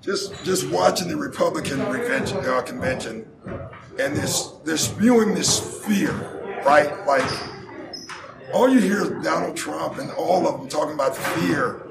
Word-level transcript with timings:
Just 0.00 0.44
just 0.44 0.68
watching 0.70 1.08
the 1.08 1.16
Republican 1.16 1.78
convention, 1.78 2.38
uh, 2.38 2.62
convention 2.62 3.26
and 3.98 4.16
this 4.16 4.52
they're 4.64 4.76
spewing 4.76 5.34
this 5.34 5.84
fear, 5.84 6.12
right? 6.64 7.06
Like 7.06 7.28
all 8.52 8.68
you 8.68 8.80
hear 8.80 9.02
is 9.02 9.24
Donald 9.24 9.56
Trump 9.56 9.98
and 9.98 10.10
all 10.12 10.46
of 10.46 10.60
them 10.60 10.68
talking 10.68 10.94
about 10.94 11.16
fear. 11.16 11.86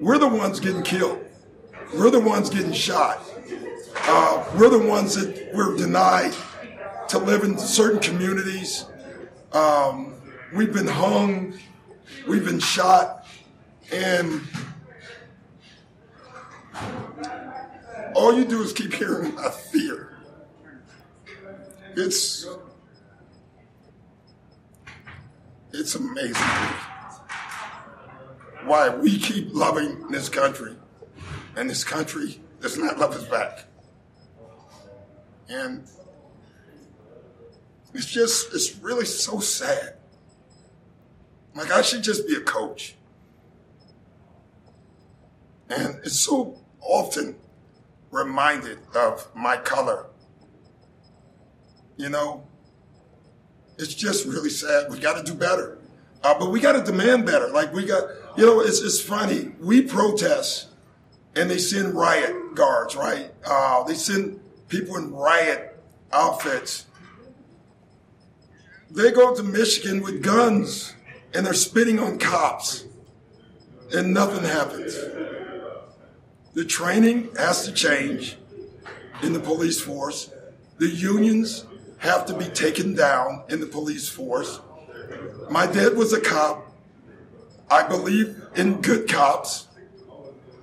We're 0.00 0.18
the 0.18 0.28
ones 0.28 0.60
getting 0.60 0.82
killed. 0.82 1.24
We're 1.94 2.10
the 2.10 2.20
ones 2.20 2.50
getting 2.50 2.72
shot. 2.72 3.24
Uh, 4.02 4.44
we're 4.56 4.68
the 4.68 4.86
ones 4.86 5.14
that 5.14 5.50
we're 5.54 5.76
denied 5.76 6.34
to 7.08 7.18
live 7.18 7.42
in 7.42 7.58
certain 7.58 7.98
communities. 7.98 8.84
Um, 9.52 10.14
we've 10.54 10.72
been 10.72 10.86
hung. 10.86 11.58
We've 12.28 12.44
been 12.44 12.60
shot. 12.60 13.26
And 13.90 14.42
all 18.14 18.36
you 18.36 18.44
do 18.44 18.62
is 18.62 18.72
keep 18.72 18.92
hearing 18.92 19.32
about 19.32 19.54
fear. 19.54 20.18
It's 21.96 22.46
it's 25.72 25.94
amazing 25.94 26.46
why 28.64 28.88
we 28.90 29.18
keep 29.18 29.54
loving 29.54 30.08
this 30.08 30.28
country, 30.28 30.76
and 31.56 31.70
this 31.70 31.84
country 31.84 32.40
does 32.60 32.76
not 32.76 32.98
love 32.98 33.14
us 33.14 33.24
back. 33.24 33.64
And 35.48 35.88
it's 37.94 38.06
just 38.06 38.54
it's 38.54 38.76
really 38.76 39.06
so 39.06 39.40
sad. 39.40 39.94
Like 41.54 41.72
I 41.72 41.82
should 41.82 42.02
just 42.02 42.26
be 42.26 42.34
a 42.34 42.40
coach. 42.40 42.94
And 45.70 46.00
it's 46.04 46.18
so 46.18 46.58
often 46.88 47.36
reminded 48.10 48.78
of 48.96 49.28
my 49.36 49.56
color. 49.56 50.06
You 51.96 52.08
know, 52.08 52.46
it's 53.78 53.94
just 53.94 54.26
really 54.26 54.50
sad. 54.50 54.90
We 54.90 54.98
got 54.98 55.24
to 55.24 55.30
do 55.30 55.38
better. 55.38 55.78
Uh, 56.22 56.36
but 56.36 56.50
we 56.50 56.60
got 56.60 56.72
to 56.72 56.82
demand 56.82 57.26
better. 57.26 57.48
Like 57.48 57.72
we 57.72 57.84
got, 57.84 58.08
you 58.36 58.44
know, 58.44 58.60
it's, 58.60 58.80
it's 58.80 59.00
funny. 59.00 59.52
We 59.60 59.82
protest 59.82 60.68
and 61.36 61.48
they 61.48 61.58
send 61.58 61.94
riot 61.94 62.54
guards, 62.54 62.96
right? 62.96 63.32
Uh, 63.44 63.84
they 63.84 63.94
send 63.94 64.40
people 64.68 64.96
in 64.96 65.12
riot 65.12 65.80
outfits. 66.12 66.86
They 68.90 69.12
go 69.12 69.34
to 69.34 69.42
Michigan 69.42 70.02
with 70.02 70.22
guns 70.22 70.94
and 71.34 71.44
they're 71.44 71.54
spitting 71.54 71.98
on 72.00 72.18
cops 72.18 72.86
and 73.92 74.12
nothing 74.12 74.44
happens. 74.44 74.96
The 76.58 76.64
training 76.64 77.28
has 77.36 77.64
to 77.66 77.72
change 77.72 78.36
in 79.22 79.32
the 79.32 79.38
police 79.38 79.80
force. 79.80 80.32
The 80.78 80.88
unions 80.88 81.64
have 81.98 82.26
to 82.26 82.34
be 82.36 82.46
taken 82.46 82.96
down 82.96 83.44
in 83.48 83.60
the 83.60 83.66
police 83.66 84.08
force. 84.08 84.58
My 85.48 85.68
dad 85.68 85.96
was 85.96 86.12
a 86.12 86.20
cop. 86.20 86.74
I 87.70 87.86
believe 87.86 88.42
in 88.56 88.80
good 88.80 89.08
cops. 89.08 89.68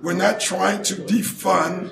We're 0.02 0.12
not 0.12 0.38
trying 0.38 0.82
to 0.82 0.96
defund 0.96 1.90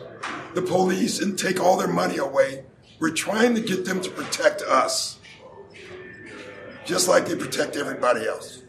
the 0.52 0.60
police 0.60 1.22
and 1.22 1.38
take 1.38 1.58
all 1.58 1.78
their 1.78 1.88
money 1.88 2.18
away. 2.18 2.66
We're 2.98 3.14
trying 3.14 3.54
to 3.54 3.62
get 3.62 3.86
them 3.86 4.02
to 4.02 4.10
protect 4.10 4.60
us, 4.60 5.18
just 6.84 7.08
like 7.08 7.24
they 7.24 7.36
protect 7.36 7.74
everybody 7.76 8.26
else. 8.26 8.64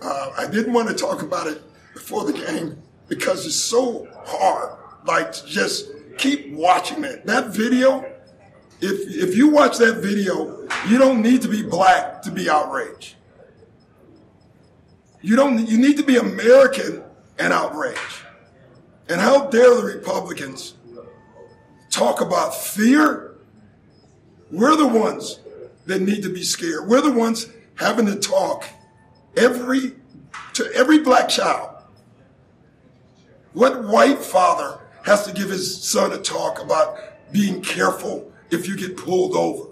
Uh, 0.00 0.30
I 0.38 0.46
didn't 0.46 0.74
want 0.74 0.90
to 0.90 0.94
talk 0.94 1.22
about 1.22 1.48
it 1.48 1.60
before 1.92 2.22
the 2.22 2.34
game 2.34 2.83
because 3.08 3.46
it's 3.46 3.56
so 3.56 4.08
hard. 4.24 4.78
Like, 5.06 5.32
just 5.46 5.90
keep 6.18 6.52
watching 6.52 7.04
it. 7.04 7.26
That 7.26 7.48
video, 7.48 8.04
if, 8.80 9.30
if 9.30 9.36
you 9.36 9.48
watch 9.48 9.78
that 9.78 9.98
video, 9.98 10.66
you 10.88 10.98
don't 10.98 11.22
need 11.22 11.42
to 11.42 11.48
be 11.48 11.62
black 11.62 12.22
to 12.22 12.30
be 12.30 12.48
outraged. 12.48 13.16
You 15.20 15.36
don't, 15.36 15.66
you 15.66 15.78
need 15.78 15.96
to 15.96 16.02
be 16.02 16.16
American 16.16 17.02
and 17.38 17.52
outraged. 17.52 17.98
And 19.08 19.20
how 19.20 19.48
dare 19.48 19.74
the 19.74 19.82
Republicans 19.82 20.74
talk 21.90 22.20
about 22.20 22.54
fear? 22.54 23.36
We're 24.50 24.76
the 24.76 24.86
ones 24.86 25.40
that 25.86 26.00
need 26.00 26.22
to 26.22 26.32
be 26.32 26.42
scared. 26.42 26.88
We're 26.88 27.00
the 27.00 27.12
ones 27.12 27.48
having 27.76 28.06
to 28.06 28.16
talk 28.16 28.64
every, 29.36 29.94
to 30.54 30.72
every 30.74 30.98
black 31.00 31.28
child 31.28 31.73
what 33.54 33.84
white 33.84 34.18
father 34.18 34.80
has 35.04 35.24
to 35.26 35.32
give 35.32 35.48
his 35.48 35.82
son 35.82 36.12
a 36.12 36.18
talk 36.18 36.60
about 36.62 36.98
being 37.32 37.62
careful 37.62 38.30
if 38.50 38.68
you 38.68 38.76
get 38.76 38.96
pulled 38.96 39.34
over? 39.34 39.70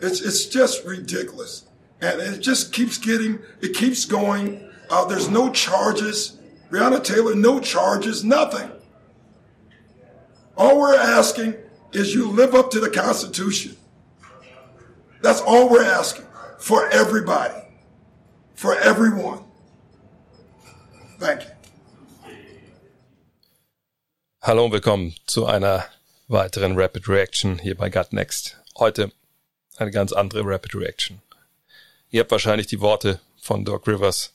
It's, 0.00 0.20
it's 0.20 0.46
just 0.46 0.84
ridiculous. 0.84 1.64
And 2.00 2.20
it 2.20 2.40
just 2.40 2.72
keeps 2.72 2.98
getting, 2.98 3.38
it 3.60 3.74
keeps 3.74 4.04
going. 4.04 4.68
Uh, 4.90 5.04
there's 5.04 5.30
no 5.30 5.50
charges. 5.50 6.38
Breonna 6.70 7.02
Taylor, 7.02 7.34
no 7.34 7.60
charges, 7.60 8.24
nothing. 8.24 8.70
All 10.56 10.78
we're 10.78 10.96
asking 10.96 11.54
is 11.92 12.14
you 12.14 12.28
live 12.28 12.54
up 12.54 12.70
to 12.72 12.80
the 12.80 12.90
Constitution. 12.90 13.76
That's 15.22 15.40
all 15.40 15.68
we're 15.68 15.84
asking 15.84 16.26
for 16.58 16.88
everybody, 16.90 17.62
for 18.54 18.76
everyone. 18.76 19.44
You. 21.22 21.28
Hallo 24.40 24.64
und 24.64 24.72
willkommen 24.72 25.14
zu 25.26 25.46
einer 25.46 25.84
weiteren 26.26 26.76
Rapid 26.76 27.08
Reaction 27.08 27.60
hier 27.60 27.76
bei 27.76 27.90
Gut 27.90 28.12
Next. 28.12 28.60
Heute 28.76 29.12
eine 29.76 29.92
ganz 29.92 30.12
andere 30.12 30.42
Rapid 30.44 30.74
Reaction. 30.74 31.22
Ihr 32.10 32.22
habt 32.22 32.32
wahrscheinlich 32.32 32.66
die 32.66 32.80
Worte 32.80 33.20
von 33.40 33.64
Doc 33.64 33.86
Rivers, 33.86 34.34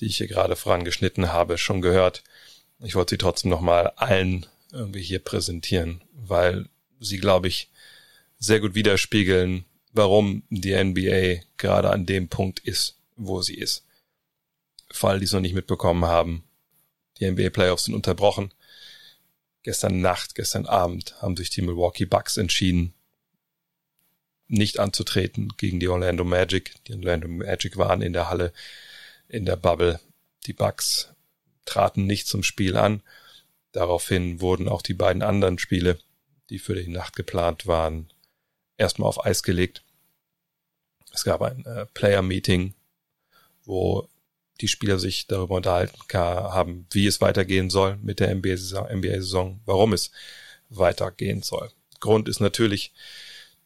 die 0.00 0.04
ich 0.04 0.18
hier 0.18 0.26
gerade 0.26 0.54
vorangeschnitten 0.54 1.32
habe, 1.32 1.56
schon 1.56 1.80
gehört. 1.80 2.22
Ich 2.80 2.94
wollte 2.94 3.14
sie 3.14 3.18
trotzdem 3.18 3.50
nochmal 3.50 3.94
allen 3.96 4.44
irgendwie 4.70 5.02
hier 5.02 5.20
präsentieren, 5.20 6.02
weil 6.12 6.66
sie, 7.00 7.16
glaube 7.16 7.48
ich, 7.48 7.70
sehr 8.38 8.60
gut 8.60 8.74
widerspiegeln, 8.74 9.64
warum 9.94 10.42
die 10.50 10.76
NBA 10.76 11.42
gerade 11.56 11.88
an 11.88 12.04
dem 12.04 12.28
Punkt 12.28 12.58
ist, 12.58 12.98
wo 13.16 13.40
sie 13.40 13.54
ist. 13.54 13.87
Fall, 14.90 15.18
die 15.18 15.24
es 15.24 15.32
noch 15.32 15.40
nicht 15.40 15.54
mitbekommen 15.54 16.04
haben. 16.04 16.44
Die 17.18 17.30
NBA 17.30 17.50
Playoffs 17.50 17.84
sind 17.84 17.94
unterbrochen. 17.94 18.52
Gestern 19.62 20.00
Nacht, 20.00 20.34
gestern 20.34 20.66
Abend 20.66 21.20
haben 21.20 21.36
sich 21.36 21.50
die 21.50 21.62
Milwaukee 21.62 22.06
Bucks 22.06 22.36
entschieden, 22.36 22.94
nicht 24.46 24.78
anzutreten 24.78 25.52
gegen 25.56 25.78
die 25.80 25.88
Orlando 25.88 26.24
Magic. 26.24 26.74
Die 26.86 26.94
Orlando 26.94 27.28
Magic 27.28 27.76
waren 27.76 28.00
in 28.00 28.12
der 28.12 28.30
Halle, 28.30 28.52
in 29.28 29.44
der 29.44 29.56
Bubble. 29.56 30.00
Die 30.46 30.52
Bucks 30.54 31.10
traten 31.66 32.06
nicht 32.06 32.26
zum 32.26 32.42
Spiel 32.42 32.76
an. 32.76 33.02
Daraufhin 33.72 34.40
wurden 34.40 34.68
auch 34.68 34.80
die 34.80 34.94
beiden 34.94 35.22
anderen 35.22 35.58
Spiele, 35.58 35.98
die 36.48 36.58
für 36.58 36.74
die 36.74 36.88
Nacht 36.88 37.14
geplant 37.14 37.66
waren, 37.66 38.10
erstmal 38.78 39.08
auf 39.08 39.24
Eis 39.24 39.42
gelegt. 39.42 39.84
Es 41.12 41.24
gab 41.24 41.42
ein 41.42 41.64
äh, 41.66 41.86
Player-Meeting, 41.86 42.74
wo 43.64 44.08
die 44.60 44.68
Spieler 44.68 44.98
sich 44.98 45.26
darüber 45.26 45.56
unterhalten 45.56 45.98
haben, 46.12 46.86
wie 46.90 47.06
es 47.06 47.20
weitergehen 47.20 47.70
soll 47.70 47.96
mit 48.02 48.20
der 48.20 48.34
NBA-Saison, 48.34 49.60
warum 49.64 49.92
es 49.92 50.10
weitergehen 50.68 51.42
soll. 51.42 51.70
Grund 52.00 52.28
ist 52.28 52.40
natürlich 52.40 52.92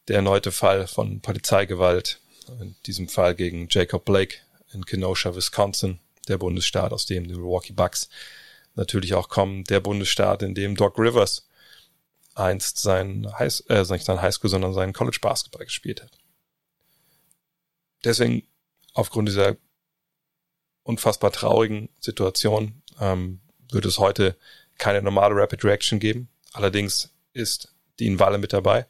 der 0.07 0.17
erneute 0.17 0.51
Fall 0.51 0.87
von 0.87 1.21
Polizeigewalt, 1.21 2.19
in 2.59 2.75
diesem 2.85 3.07
Fall 3.07 3.35
gegen 3.35 3.67
Jacob 3.69 4.05
Blake 4.05 4.37
in 4.73 4.85
Kenosha, 4.85 5.35
Wisconsin, 5.35 5.99
der 6.27 6.37
Bundesstaat, 6.37 6.91
aus 6.91 7.05
dem 7.05 7.27
die 7.27 7.35
Milwaukee 7.35 7.73
Bucks 7.73 8.09
natürlich 8.75 9.13
auch 9.13 9.29
kommen, 9.29 9.63
der 9.65 9.79
Bundesstaat, 9.79 10.41
in 10.41 10.55
dem 10.55 10.75
Doc 10.75 10.97
Rivers 10.97 11.47
einst 12.35 12.79
sein, 12.79 13.31
High, 13.37 13.63
äh, 13.69 13.83
nicht 13.83 14.05
sein 14.05 14.21
Highschool, 14.21 14.49
sondern 14.49 14.73
seinen 14.73 14.93
College 14.93 15.19
Basketball 15.21 15.65
gespielt 15.65 16.01
hat. 16.01 16.11
Deswegen, 18.03 18.47
aufgrund 18.93 19.29
dieser 19.29 19.55
unfassbar 20.83 21.31
traurigen 21.31 21.89
Situation 21.99 22.81
ähm, 22.99 23.39
wird 23.71 23.85
es 23.85 23.97
heute 23.97 24.35
keine 24.77 25.01
normale 25.01 25.35
Rapid 25.35 25.63
Reaction 25.63 25.99
geben. 25.99 26.29
Allerdings 26.53 27.09
ist 27.33 27.73
Dean 27.99 28.19
Walle 28.19 28.37
mit 28.37 28.53
dabei. 28.53 28.85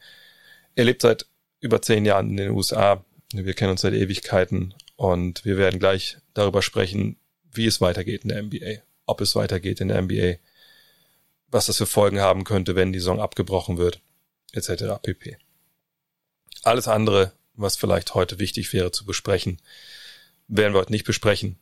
Er 0.75 0.85
lebt 0.85 1.01
seit 1.01 1.25
über 1.59 1.81
zehn 1.81 2.05
Jahren 2.05 2.29
in 2.29 2.37
den 2.37 2.51
USA. 2.51 3.03
Wir 3.31 3.53
kennen 3.53 3.71
uns 3.71 3.81
seit 3.81 3.93
Ewigkeiten 3.93 4.73
und 4.95 5.45
wir 5.45 5.57
werden 5.57 5.79
gleich 5.79 6.17
darüber 6.33 6.61
sprechen, 6.61 7.17
wie 7.51 7.67
es 7.67 7.81
weitergeht 7.81 8.23
in 8.23 8.29
der 8.29 8.43
NBA, 8.43 8.81
ob 9.05 9.21
es 9.21 9.35
weitergeht 9.35 9.81
in 9.81 9.87
der 9.89 10.01
NBA, 10.01 10.35
was 11.47 11.67
das 11.67 11.77
für 11.77 11.85
Folgen 11.85 12.19
haben 12.19 12.43
könnte, 12.43 12.75
wenn 12.75 12.93
die 12.93 12.99
Saison 12.99 13.19
abgebrochen 13.19 13.77
wird, 13.77 14.01
etc. 14.53 14.99
pp. 15.01 15.37
Alles 16.63 16.87
andere, 16.87 17.33
was 17.53 17.77
vielleicht 17.77 18.15
heute 18.15 18.39
wichtig 18.39 18.73
wäre 18.73 18.91
zu 18.91 19.05
besprechen, 19.05 19.61
werden 20.47 20.73
wir 20.73 20.79
heute 20.79 20.91
nicht 20.91 21.05
besprechen. 21.05 21.57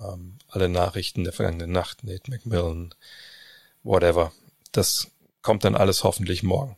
Ähm, 0.00 0.38
alle 0.48 0.68
Nachrichten 0.68 1.24
der 1.24 1.32
vergangenen 1.32 1.72
Nacht, 1.72 2.04
Nate 2.04 2.30
McMillan, 2.30 2.94
whatever. 3.82 4.32
Das 4.72 5.08
kommt 5.42 5.64
dann 5.64 5.76
alles 5.76 6.04
hoffentlich 6.04 6.42
morgen. 6.42 6.76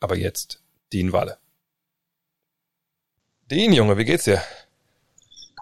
Aber 0.00 0.16
jetzt 0.16 0.62
Dean 0.92 1.12
Walle. 1.12 1.38
Dean, 3.50 3.72
Junge, 3.72 3.98
wie 3.98 4.04
geht's 4.04 4.24
dir? 4.24 4.42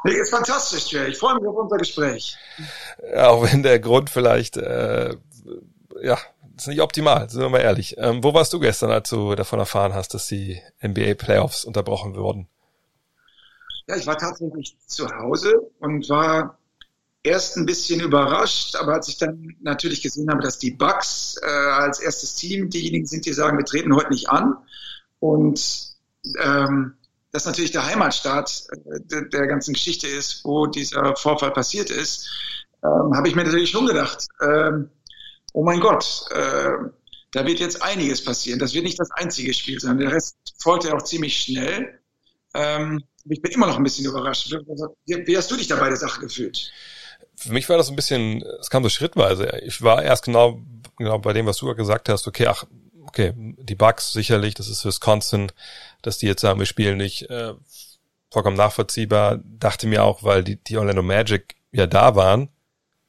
Mir 0.05 0.15
geht's 0.15 0.31
fantastisch, 0.31 0.93
Jay. 0.93 1.09
Ich 1.09 1.19
freue 1.19 1.35
mich 1.35 1.47
auf 1.47 1.57
unser 1.57 1.77
Gespräch. 1.77 2.37
Auch 3.17 3.43
wenn 3.43 3.63
der 3.63 3.81
Grund 3.81 4.09
vielleicht, 4.09 4.57
äh, 4.57 5.15
ja, 6.03 6.19
ist 6.57 6.69
nicht 6.69 6.81
optimal, 6.81 7.29
sind 7.29 7.41
wir 7.41 7.49
mal 7.49 7.61
ehrlich. 7.61 7.97
Ähm, 7.99 8.23
wo 8.23 8.33
warst 8.33 8.53
du 8.53 8.61
gestern, 8.61 8.91
als 8.91 9.11
du 9.11 9.35
davon 9.35 9.59
erfahren 9.59 9.95
hast, 9.95 10.15
dass 10.15 10.27
die 10.27 10.61
NBA 10.83 11.15
Playoffs 11.15 11.65
unterbrochen 11.65 12.15
wurden? 12.15 12.49
Ja, 13.91 13.97
ich 13.97 14.07
war 14.07 14.17
tatsächlich 14.17 14.77
zu 14.87 15.09
Hause 15.09 15.69
und 15.81 16.09
war 16.09 16.61
erst 17.25 17.57
ein 17.57 17.67
bisschen 17.67 17.99
überrascht, 17.99 18.77
aber 18.77 18.93
als 18.95 19.09
ich 19.09 19.19
dann 19.19 19.57
natürlich 19.63 20.01
gesehen 20.01 20.31
habe, 20.31 20.43
dass 20.43 20.61
die 20.61 20.71
Bucks 20.71 21.35
äh, 21.43 21.47
als 21.47 21.99
erstes 21.99 22.37
Team 22.37 22.71
diejenigen 22.71 23.05
sind, 23.05 23.27
die 23.27 23.33
sagen, 23.33 23.59
wir 23.59 23.65
treten 23.65 23.93
heute 23.97 24.11
nicht 24.11 24.29
an 24.29 24.57
und 25.19 25.89
ähm, 26.41 26.95
das 27.33 27.47
natürlich 27.47 27.73
der 27.73 27.85
Heimatstaat 27.85 28.69
äh, 28.71 29.01
der, 29.01 29.23
der, 29.23 29.49
ganzen 29.49 29.73
Geschichte 29.75 30.07
ist, 30.07 30.45
wo 30.45 30.67
dieser 30.67 31.17
Vorfall 31.17 31.51
passiert 31.51 31.91
ist, 31.91 32.31
ähm, 32.85 33.17
habe 33.17 33.27
ich 33.27 33.35
mir 33.35 33.43
natürlich 33.43 33.71
schon 33.71 33.87
gedacht, 33.87 34.29
ähm, 34.41 34.89
oh 35.53 35.65
mein 35.65 35.81
Gott, 35.81 36.27
äh, 36.31 36.75
da 37.33 37.45
wird 37.45 37.59
jetzt 37.59 37.83
einiges 37.83 38.25
passieren. 38.25 38.61
Das 38.61 38.73
wird 38.73 38.85
nicht 38.85 39.01
das 39.01 39.11
einzige 39.11 39.53
Spiel 39.53 39.81
sein. 39.81 39.99
Der 39.99 40.13
Rest 40.13 40.37
folgte 40.59 40.95
auch 40.95 41.03
ziemlich 41.03 41.39
schnell. 41.39 41.99
Ähm, 42.55 43.03
ich 43.25 43.43
bin 43.43 43.53
immer 43.53 43.67
noch 43.67 43.77
ein 43.77 43.83
bisschen 43.83 44.07
überrascht. 44.07 44.51
Wie, 45.07 45.27
wie 45.27 45.37
hast 45.37 45.51
du 45.51 45.57
dich 45.57 45.69
da 45.69 45.77
bei 45.77 45.89
der 45.89 45.97
Sache 45.97 46.21
gefühlt? 46.21 46.73
für 47.41 47.53
mich 47.53 47.69
war 47.71 47.79
das 47.79 47.89
ein 47.89 47.97
bisschen, 47.97 48.43
es 48.61 48.69
kam 48.69 48.83
so 48.83 48.91
schrittweise. 48.91 49.61
Ich 49.65 49.81
war 49.81 50.03
erst 50.03 50.25
genau, 50.25 50.61
genau 50.97 51.19
bei 51.19 51.33
dem, 51.33 51.47
was 51.47 51.57
du 51.57 51.75
gesagt 51.75 52.11
hast, 52.11 52.29
okay, 52.29 52.47
ach, 52.47 52.65
okay, 53.07 53.33
die 53.35 53.75
Bugs 53.75 54.13
sicherlich, 54.13 54.55
das 54.55 54.69
ist 54.69 54.85
Wisconsin, 54.85 55.51
dass 56.03 56.19
die 56.19 56.27
jetzt 56.27 56.43
sagen, 56.43 56.59
wir 56.59 56.67
spielen 56.67 56.99
nicht, 56.99 57.31
äh, 57.31 57.55
vollkommen 58.31 58.59
nachvollziehbar. 58.59 59.41
Dachte 59.43 59.87
mir 59.87 60.05
auch, 60.05 60.23
weil 60.23 60.45
die, 60.45 60.57
die 60.57 60.77
Orlando 60.77 61.03
Magic 61.03 61.57
ja 61.73 61.87
da 61.87 62.15
waren, 62.15 62.51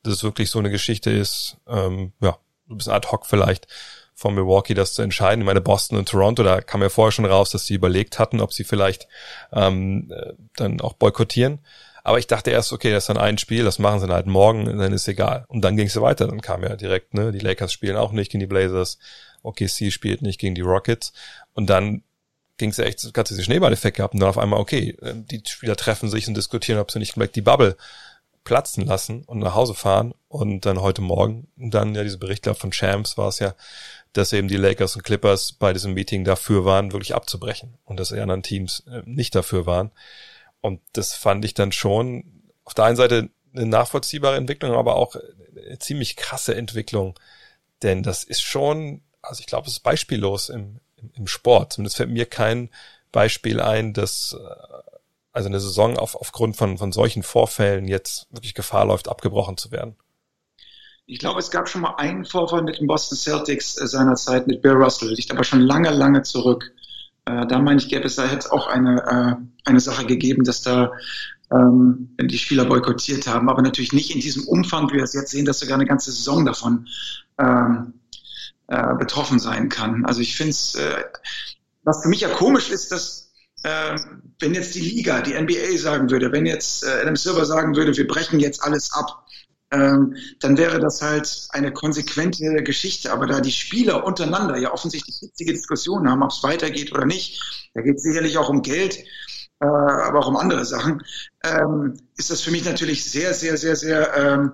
dass 0.04 0.14
es 0.14 0.24
wirklich 0.24 0.50
so 0.50 0.60
eine 0.60 0.72
Geschichte 0.72 1.12
ist, 1.12 1.58
ähm, 1.68 2.14
ja, 2.22 2.38
ein 2.70 2.78
bisschen 2.78 2.94
ad 2.94 3.10
hoc 3.12 3.26
vielleicht 3.26 3.68
von 4.22 4.36
Milwaukee 4.36 4.76
das 4.76 4.94
zu 4.94 5.02
entscheiden. 5.02 5.42
Ich 5.42 5.46
meine, 5.46 5.62
Boston 5.62 5.98
und 5.98 6.08
Toronto, 6.08 6.44
da 6.44 6.62
kam 6.62 6.82
ja 6.82 6.90
vorher 6.90 7.12
schon 7.12 7.26
raus, 7.26 7.50
dass 7.50 7.66
sie 7.66 7.74
überlegt 7.74 8.20
hatten, 8.20 8.40
ob 8.40 8.54
sie 8.54 8.64
vielleicht 8.64 9.08
ähm, 9.52 10.12
äh, 10.16 10.34
dann 10.56 10.80
auch 10.80 10.94
boykottieren. 10.94 11.60
Aber 12.04 12.20
ich 12.20 12.28
dachte 12.28 12.52
erst, 12.52 12.72
okay, 12.72 12.92
das 12.92 13.04
ist 13.04 13.10
dann 13.10 13.18
ein 13.18 13.38
Spiel, 13.38 13.64
das 13.64 13.80
machen 13.80 14.00
sie 14.00 14.08
dann 14.08 14.16
halt 14.16 14.28
morgen, 14.28 14.66
dann 14.66 14.94
ist 14.94 15.08
egal. 15.08 15.46
Und 15.48 15.62
dann 15.62 15.76
ging 15.76 15.88
es 15.88 16.00
weiter. 16.00 16.28
Dann 16.28 16.42
kam 16.42 16.64
ja 16.64 16.76
direkt, 16.76 17.14
ne, 17.14 17.32
die 17.32 17.40
Lakers 17.40 17.74
spielen 17.74 17.96
auch 17.96 18.12
nicht 18.12 18.32
gegen 18.32 18.40
die 18.40 18.48
Blazers, 18.48 18.98
OKC 19.44 19.92
spielt 19.92 20.22
nicht 20.22 20.40
gegen 20.40 20.56
die 20.56 20.62
Rockets. 20.62 21.14
Und 21.54 21.70
dann 21.70 22.04
ging 22.58 22.70
es 22.70 22.80
echt, 22.80 23.14
ganz 23.14 23.30
diese 23.30 23.44
Schneeballeffekt 23.44 23.98
gehabt 23.98 24.14
und 24.14 24.20
dann 24.20 24.30
auf 24.30 24.38
einmal, 24.38 24.60
okay, 24.60 24.96
äh, 25.02 25.14
die 25.16 25.42
Spieler 25.48 25.76
treffen 25.76 26.10
sich 26.10 26.28
und 26.28 26.36
diskutieren, 26.36 26.80
ob 26.80 26.92
sie 26.92 27.00
nicht 27.00 27.16
gleich 27.16 27.32
die 27.32 27.42
Bubble 27.42 27.76
platzen 28.44 28.86
lassen 28.86 29.24
und 29.24 29.40
nach 29.40 29.56
Hause 29.56 29.74
fahren. 29.74 30.14
Und 30.28 30.66
dann 30.66 30.82
heute 30.82 31.02
Morgen, 31.02 31.48
dann 31.56 31.94
ja 31.94 32.04
diese 32.04 32.18
Berichte 32.18 32.54
von 32.56 32.72
Champs 32.72 33.18
war 33.18 33.28
es 33.28 33.40
ja, 33.40 33.54
dass 34.14 34.34
eben 34.34 34.48
die 34.48 34.58
Lakers 34.58 34.96
und 34.96 35.04
Clippers 35.04 35.54
bei 35.54 35.74
diesem 35.74 35.94
Meeting 35.94 36.24
dafür 36.24 36.66
waren, 36.66 36.92
wirklich 36.92 37.16
abzubrechen 37.16 37.78
und 37.86 38.00
dass 38.00 38.10
die 38.10 38.20
anderen 38.20 38.44
Teams 38.44 38.84
äh, 38.88 39.02
nicht 39.06 39.36
dafür 39.36 39.66
waren. 39.66 39.92
Und 40.60 40.82
das 40.94 41.14
fand 41.14 41.44
ich 41.46 41.54
dann 41.54 41.72
schon 41.72 42.44
auf 42.64 42.74
der 42.74 42.86
einen 42.86 42.98
Seite 42.98 43.30
eine 43.54 43.66
nachvollziehbare 43.66 44.38
Entwicklung, 44.38 44.74
aber 44.74 44.96
auch 44.96 45.16
eine 45.56 45.80
ziemlich 45.80 46.16
krasse 46.16 46.56
Entwicklung. 46.56 47.20
Denn 47.84 48.04
das 48.04 48.24
ist 48.24 48.42
schon, 48.42 49.02
also 49.22 49.40
ich 49.40 49.48
glaube, 49.48 49.68
es 49.68 49.74
ist 49.74 49.80
beispiellos 49.80 50.50
im, 50.50 50.80
im, 51.16 51.28
Sport. 51.28 51.74
Zumindest 51.74 51.98
fällt 51.98 52.10
mir 52.10 52.26
kein 52.26 52.70
Beispiel 53.12 53.60
ein, 53.60 53.94
dass 53.94 54.38
äh, 54.40 54.82
also 55.34 55.48
eine 55.48 55.60
Saison 55.60 55.98
auf, 55.98 56.16
aufgrund 56.16 56.58
von, 56.58 56.78
von 56.78 56.92
solchen 56.92 57.24
Vorfällen 57.24 57.88
jetzt 57.88 58.28
wirklich 58.32 58.54
Gefahr 58.54 58.86
läuft, 58.86 59.08
abgebrochen 59.08 59.58
zu 59.58 59.72
werden. 59.72 59.96
Ich 61.12 61.20
glaube, 61.20 61.40
es 61.40 61.52
gab 61.52 61.68
schon 61.68 61.82
mal 61.82 61.96
einen 61.98 62.24
Vorfall 62.24 62.64
mit 62.64 62.80
den 62.80 62.88
Boston 62.88 63.18
Celtics 63.18 63.78
äh, 63.78 63.86
seinerzeit 63.86 64.48
mit 64.48 64.62
Bill 64.62 64.72
Russell, 64.72 65.10
liegt 65.10 65.30
aber 65.30 65.44
schon 65.44 65.60
lange, 65.60 65.90
lange 65.90 66.22
zurück. 66.22 66.72
Äh, 67.26 67.46
da 67.48 67.60
meine 67.60 67.82
ich, 67.82 67.90
gäbe 67.90 68.06
es 68.06 68.16
da 68.16 68.32
jetzt 68.32 68.50
auch 68.50 68.68
eine, 68.68 69.02
äh, 69.36 69.70
eine 69.70 69.82
Sache 69.82 70.06
gegeben, 70.06 70.46
dass 70.46 70.62
da 70.62 70.94
ähm, 71.52 72.16
die 72.18 72.38
Spieler 72.38 72.64
boykottiert 72.64 73.28
haben, 73.28 73.50
aber 73.50 73.62
natürlich 73.62 73.92
nicht 73.92 74.16
in 74.16 74.22
diesem 74.22 74.48
Umfang, 74.48 74.90
wie 74.90 74.96
wir 74.96 75.04
es 75.04 75.12
jetzt 75.12 75.32
sehen, 75.32 75.44
dass 75.44 75.60
sogar 75.60 75.76
eine 75.76 75.86
ganze 75.86 76.14
Saison 76.14 76.46
davon 76.46 76.88
ähm, 77.38 77.96
äh, 78.68 78.96
betroffen 78.96 79.40
sein 79.40 79.68
kann. 79.68 80.06
Also 80.06 80.22
ich 80.22 80.38
finde 80.38 80.52
es, 80.52 80.76
äh, 80.76 81.04
was 81.84 82.04
für 82.04 82.08
mich 82.08 82.22
ja 82.22 82.30
komisch 82.30 82.70
ist, 82.70 82.90
dass 82.94 83.34
äh, 83.64 83.98
wenn 84.40 84.54
jetzt 84.54 84.76
die 84.76 84.80
Liga, 84.80 85.20
die 85.20 85.34
NBA 85.34 85.78
sagen 85.78 86.10
würde, 86.10 86.32
wenn 86.32 86.46
jetzt 86.46 86.86
äh, 86.86 87.02
Adam 87.02 87.18
Silver 87.18 87.44
sagen 87.44 87.76
würde, 87.76 87.98
wir 87.98 88.08
brechen 88.08 88.40
jetzt 88.40 88.64
alles 88.64 88.94
ab, 88.94 89.21
ähm, 89.72 90.16
dann 90.40 90.58
wäre 90.58 90.80
das 90.80 91.02
halt 91.02 91.48
eine 91.52 91.72
konsequente 91.72 92.64
Geschichte. 92.64 93.12
Aber 93.12 93.26
da 93.26 93.42
die 93.42 93.52
Spieler 93.52 94.06
untereinander 94.06 94.58
ja 94.58 94.74
offensichtlich 94.74 95.18
hitzige 95.20 95.54
Diskussionen 95.54 96.10
haben, 96.10 96.24
ob 96.24 96.32
es 96.32 96.44
weitergeht 96.44 96.92
oder 96.94 97.06
nicht, 97.06 97.42
da 97.74 97.82
geht 97.82 97.96
es 97.96 98.04
sicherlich 98.04 98.38
auch 98.38 98.50
um 98.50 98.62
Geld, 98.62 98.98
äh, 99.60 99.66
aber 99.66 100.20
auch 100.20 100.28
um 100.28 100.38
andere 100.38 100.66
Sachen, 100.66 101.02
ähm, 101.44 101.98
ist 102.18 102.30
das 102.30 102.42
für 102.42 102.52
mich 102.52 102.66
natürlich 102.66 103.04
sehr, 103.06 103.34
sehr, 103.34 103.58
sehr, 103.58 103.76
sehr 103.76 104.14
ähm, 104.18 104.52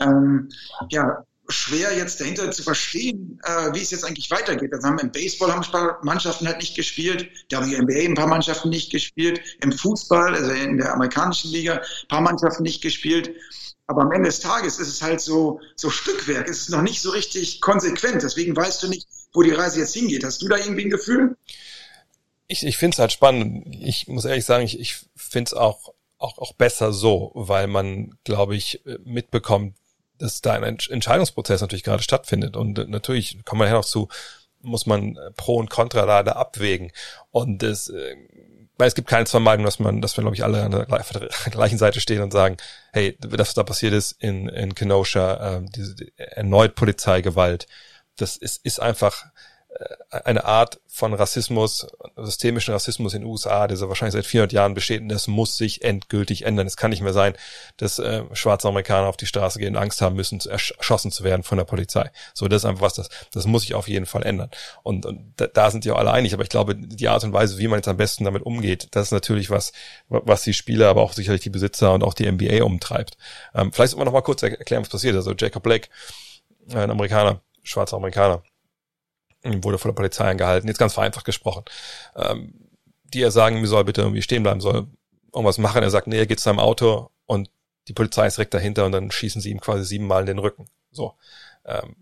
ähm, 0.00 0.48
ja, 0.90 1.24
schwer 1.50 1.96
jetzt 1.96 2.20
dahinter 2.20 2.50
zu 2.50 2.62
verstehen, 2.62 3.38
äh, 3.44 3.72
wie 3.74 3.82
es 3.82 3.90
jetzt 3.90 4.04
eigentlich 4.04 4.30
weitergeht. 4.30 4.72
Also 4.72 4.86
haben 4.86 4.98
im 4.98 5.12
Baseball 5.12 5.52
haben 5.52 5.62
paar 5.62 5.98
Mannschaften 6.02 6.46
halt 6.46 6.58
nicht 6.58 6.74
gespielt, 6.74 7.28
WNBA 7.50 8.08
ein 8.08 8.14
paar 8.14 8.26
Mannschaften 8.26 8.70
nicht 8.70 8.90
gespielt, 8.90 9.40
im 9.60 9.72
Fußball, 9.72 10.34
also 10.34 10.50
in 10.50 10.78
der 10.78 10.92
amerikanischen 10.94 11.50
Liga, 11.50 11.74
ein 11.74 12.08
paar 12.08 12.20
Mannschaften 12.20 12.62
nicht 12.62 12.82
gespielt. 12.82 13.34
Aber 13.90 14.02
am 14.02 14.12
Ende 14.12 14.28
des 14.28 14.38
Tages 14.38 14.78
ist 14.78 14.86
es 14.86 15.02
halt 15.02 15.20
so, 15.20 15.60
so 15.74 15.90
Stückwerk, 15.90 16.48
es 16.48 16.60
ist 16.60 16.70
noch 16.70 16.80
nicht 16.80 17.02
so 17.02 17.10
richtig 17.10 17.60
konsequent. 17.60 18.22
Deswegen 18.22 18.54
weißt 18.54 18.84
du 18.84 18.88
nicht, 18.88 19.08
wo 19.32 19.42
die 19.42 19.50
Reise 19.50 19.80
jetzt 19.80 19.94
hingeht. 19.94 20.22
Hast 20.22 20.40
du 20.42 20.46
da 20.46 20.58
irgendwie 20.58 20.84
ein 20.84 20.90
Gefühl? 20.90 21.36
Ich, 22.46 22.64
ich 22.64 22.76
finde 22.76 22.94
es 22.94 22.98
halt 23.00 23.10
spannend. 23.10 23.66
Ich 23.80 24.06
muss 24.06 24.26
ehrlich 24.26 24.44
sagen, 24.44 24.62
ich, 24.64 24.78
ich 24.78 24.94
finde 25.16 25.48
es 25.48 25.54
auch, 25.54 25.92
auch, 26.18 26.38
auch 26.38 26.52
besser 26.52 26.92
so, 26.92 27.32
weil 27.34 27.66
man, 27.66 28.16
glaube 28.22 28.54
ich, 28.54 28.80
mitbekommt, 29.02 29.74
dass 30.18 30.40
da 30.40 30.52
ein 30.52 30.62
Entscheidungsprozess 30.62 31.60
natürlich 31.60 31.82
gerade 31.82 32.04
stattfindet. 32.04 32.56
Und 32.56 32.88
natürlich 32.88 33.44
kommen 33.44 33.62
wir 33.62 33.66
ja 33.66 33.72
noch 33.72 33.84
zu, 33.84 34.08
muss 34.60 34.86
man 34.86 35.18
Pro 35.36 35.56
und 35.56 35.68
Contra 35.68 36.22
da 36.22 36.32
abwägen. 36.34 36.92
Und 37.32 37.64
äh, 37.64 37.74
weil 38.80 38.88
es 38.88 38.94
gibt 38.94 39.08
keine 39.08 39.26
Vermeidung, 39.26 39.66
dass 39.66 39.78
man, 39.78 40.00
dass 40.00 40.16
wir, 40.16 40.22
glaube 40.22 40.34
ich, 40.34 40.42
alle 40.42 40.62
an 40.62 40.70
der 40.70 40.86
gleichen 41.50 41.76
Seite 41.76 42.00
stehen 42.00 42.22
und 42.22 42.32
sagen, 42.32 42.56
hey, 42.92 43.16
das, 43.20 43.30
was 43.48 43.54
da 43.54 43.62
passiert 43.62 43.92
ist 43.92 44.12
in, 44.12 44.48
in 44.48 44.74
Kenosha, 44.74 45.58
äh, 45.58 45.62
diese 45.76 45.94
die, 45.94 46.12
erneut 46.16 46.74
Polizeigewalt, 46.74 47.66
das 48.16 48.38
ist, 48.38 48.64
ist 48.64 48.80
einfach 48.80 49.26
eine 50.10 50.44
Art 50.44 50.80
von 50.88 51.14
Rassismus, 51.14 51.86
systemischen 52.16 52.74
Rassismus 52.74 53.14
in 53.14 53.22
den 53.22 53.30
USA, 53.30 53.68
der 53.68 53.76
so 53.76 53.88
wahrscheinlich 53.88 54.14
seit 54.14 54.26
400 54.26 54.52
Jahren 54.52 54.74
besteht 54.74 55.00
und 55.00 55.08
das 55.08 55.28
muss 55.28 55.56
sich 55.56 55.82
endgültig 55.84 56.44
ändern. 56.44 56.66
Es 56.66 56.76
kann 56.76 56.90
nicht 56.90 57.02
mehr 57.02 57.12
sein, 57.12 57.34
dass 57.76 58.00
äh, 58.00 58.24
schwarze 58.32 58.68
Amerikaner 58.68 59.06
auf 59.06 59.16
die 59.16 59.26
Straße 59.26 59.60
gehen 59.60 59.76
und 59.76 59.82
Angst 59.82 60.02
haben 60.02 60.16
müssen, 60.16 60.40
erschossen 60.40 61.12
zu 61.12 61.22
werden 61.22 61.44
von 61.44 61.58
der 61.58 61.64
Polizei. 61.64 62.10
So, 62.34 62.48
das 62.48 62.62
ist 62.62 62.64
einfach 62.64 62.82
was, 62.82 62.94
das, 62.94 63.08
das 63.32 63.46
muss 63.46 63.62
sich 63.62 63.74
auf 63.74 63.86
jeden 63.88 64.06
Fall 64.06 64.24
ändern. 64.24 64.50
Und, 64.82 65.06
und 65.06 65.32
da, 65.36 65.46
da 65.46 65.70
sind 65.70 65.84
die 65.84 65.92
auch 65.92 65.98
alle 65.98 66.10
einig, 66.12 66.34
aber 66.34 66.42
ich 66.42 66.48
glaube, 66.48 66.74
die 66.74 67.08
Art 67.08 67.22
und 67.22 67.32
Weise, 67.32 67.58
wie 67.58 67.68
man 67.68 67.78
jetzt 67.78 67.88
am 67.88 67.96
besten 67.96 68.24
damit 68.24 68.42
umgeht, 68.42 68.88
das 68.90 69.06
ist 69.06 69.12
natürlich 69.12 69.48
was, 69.48 69.72
was 70.08 70.42
die 70.42 70.54
Spieler, 70.54 70.88
aber 70.88 71.02
auch 71.02 71.12
sicherlich 71.12 71.42
die 71.42 71.50
Besitzer 71.50 71.94
und 71.94 72.02
auch 72.02 72.14
die 72.14 72.30
NBA 72.30 72.64
umtreibt. 72.64 73.16
Ähm, 73.54 73.72
vielleicht 73.72 73.92
sollte 73.92 74.04
man 74.04 74.12
noch 74.12 74.24
kurz 74.24 74.42
erklären, 74.42 74.82
was 74.82 74.90
passiert. 74.90 75.14
Also 75.14 75.32
Jacob 75.38 75.62
Blake, 75.62 75.88
ein 76.74 76.90
Amerikaner, 76.90 77.40
schwarzer 77.62 77.96
Amerikaner, 77.96 78.42
wurde 79.44 79.78
von 79.78 79.90
der 79.90 79.96
Polizei 79.96 80.28
angehalten, 80.28 80.68
jetzt 80.68 80.78
ganz 80.78 80.94
vereinfacht 80.94 81.24
gesprochen, 81.24 81.64
ähm, 82.16 82.54
die 83.04 83.22
er 83.22 83.30
sagen, 83.30 83.60
mir 83.60 83.66
soll 83.66 83.84
bitte 83.84 84.02
irgendwie 84.02 84.22
stehen 84.22 84.42
bleiben, 84.42 84.60
soll 84.60 84.86
irgendwas 85.32 85.58
machen. 85.58 85.82
Er 85.82 85.90
sagt, 85.90 86.06
nee, 86.06 86.18
er 86.18 86.26
geht 86.26 86.40
zu 86.40 86.44
seinem 86.44 86.60
Auto 86.60 87.10
und 87.26 87.50
die 87.88 87.92
Polizei 87.92 88.26
ist 88.26 88.36
direkt 88.36 88.54
dahinter 88.54 88.86
und 88.86 88.92
dann 88.92 89.10
schießen 89.10 89.40
sie 89.40 89.50
ihm 89.50 89.60
quasi 89.60 89.84
siebenmal 89.84 90.20
in 90.20 90.26
den 90.26 90.38
Rücken. 90.38 90.66
So. 90.90 91.14
Ähm, 91.64 91.96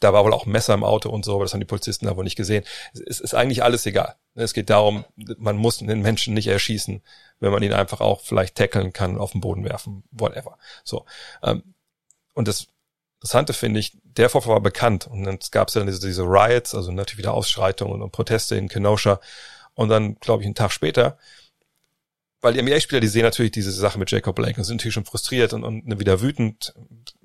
da 0.00 0.12
war 0.12 0.24
wohl 0.24 0.34
auch 0.34 0.44
ein 0.44 0.52
Messer 0.52 0.74
im 0.74 0.84
Auto 0.84 1.08
und 1.08 1.24
so, 1.24 1.34
aber 1.34 1.44
das 1.44 1.52
haben 1.52 1.60
die 1.60 1.66
Polizisten 1.66 2.06
da 2.06 2.16
wohl 2.16 2.24
nicht 2.24 2.36
gesehen. 2.36 2.64
Es 2.92 3.20
ist 3.20 3.34
eigentlich 3.34 3.62
alles 3.62 3.86
egal. 3.86 4.16
Es 4.34 4.52
geht 4.52 4.68
darum, 4.68 5.04
man 5.38 5.56
muss 5.56 5.78
den 5.78 6.02
Menschen 6.02 6.34
nicht 6.34 6.48
erschießen, 6.48 7.02
wenn 7.40 7.52
man 7.52 7.62
ihn 7.62 7.72
einfach 7.72 8.00
auch 8.00 8.20
vielleicht 8.20 8.56
tackeln 8.56 8.92
kann, 8.92 9.18
auf 9.18 9.32
den 9.32 9.40
Boden 9.40 9.64
werfen, 9.64 10.04
whatever. 10.10 10.58
So. 10.82 11.06
Ähm, 11.42 11.74
und 12.34 12.48
das 12.48 12.66
Interessante 13.24 13.54
finde 13.54 13.80
ich, 13.80 13.96
der 14.04 14.28
Vorfall 14.28 14.52
war 14.52 14.60
bekannt 14.60 15.06
und 15.06 15.24
dann 15.24 15.38
gab 15.50 15.68
es 15.68 15.74
ja 15.74 15.82
diese, 15.82 16.06
diese 16.06 16.24
Riots, 16.24 16.74
also 16.74 16.92
natürlich 16.92 17.18
wieder 17.18 17.32
Ausschreitungen 17.32 18.02
und 18.02 18.12
Proteste 18.12 18.54
in 18.54 18.68
Kenosha 18.68 19.18
und 19.72 19.88
dann, 19.88 20.16
glaube 20.20 20.42
ich, 20.42 20.46
einen 20.46 20.54
Tag 20.54 20.72
später 20.72 21.16
weil 22.44 22.52
die 22.52 22.60
NBA-Spieler, 22.60 23.00
die 23.00 23.08
sehen 23.08 23.22
natürlich 23.22 23.52
diese 23.52 23.72
Sache 23.72 23.98
mit 23.98 24.10
Jacob 24.10 24.36
Blake 24.36 24.58
und 24.58 24.64
sind 24.64 24.76
natürlich 24.76 24.92
schon 24.92 25.06
frustriert 25.06 25.54
und, 25.54 25.64
und 25.64 25.98
wieder 25.98 26.20
wütend. 26.20 26.74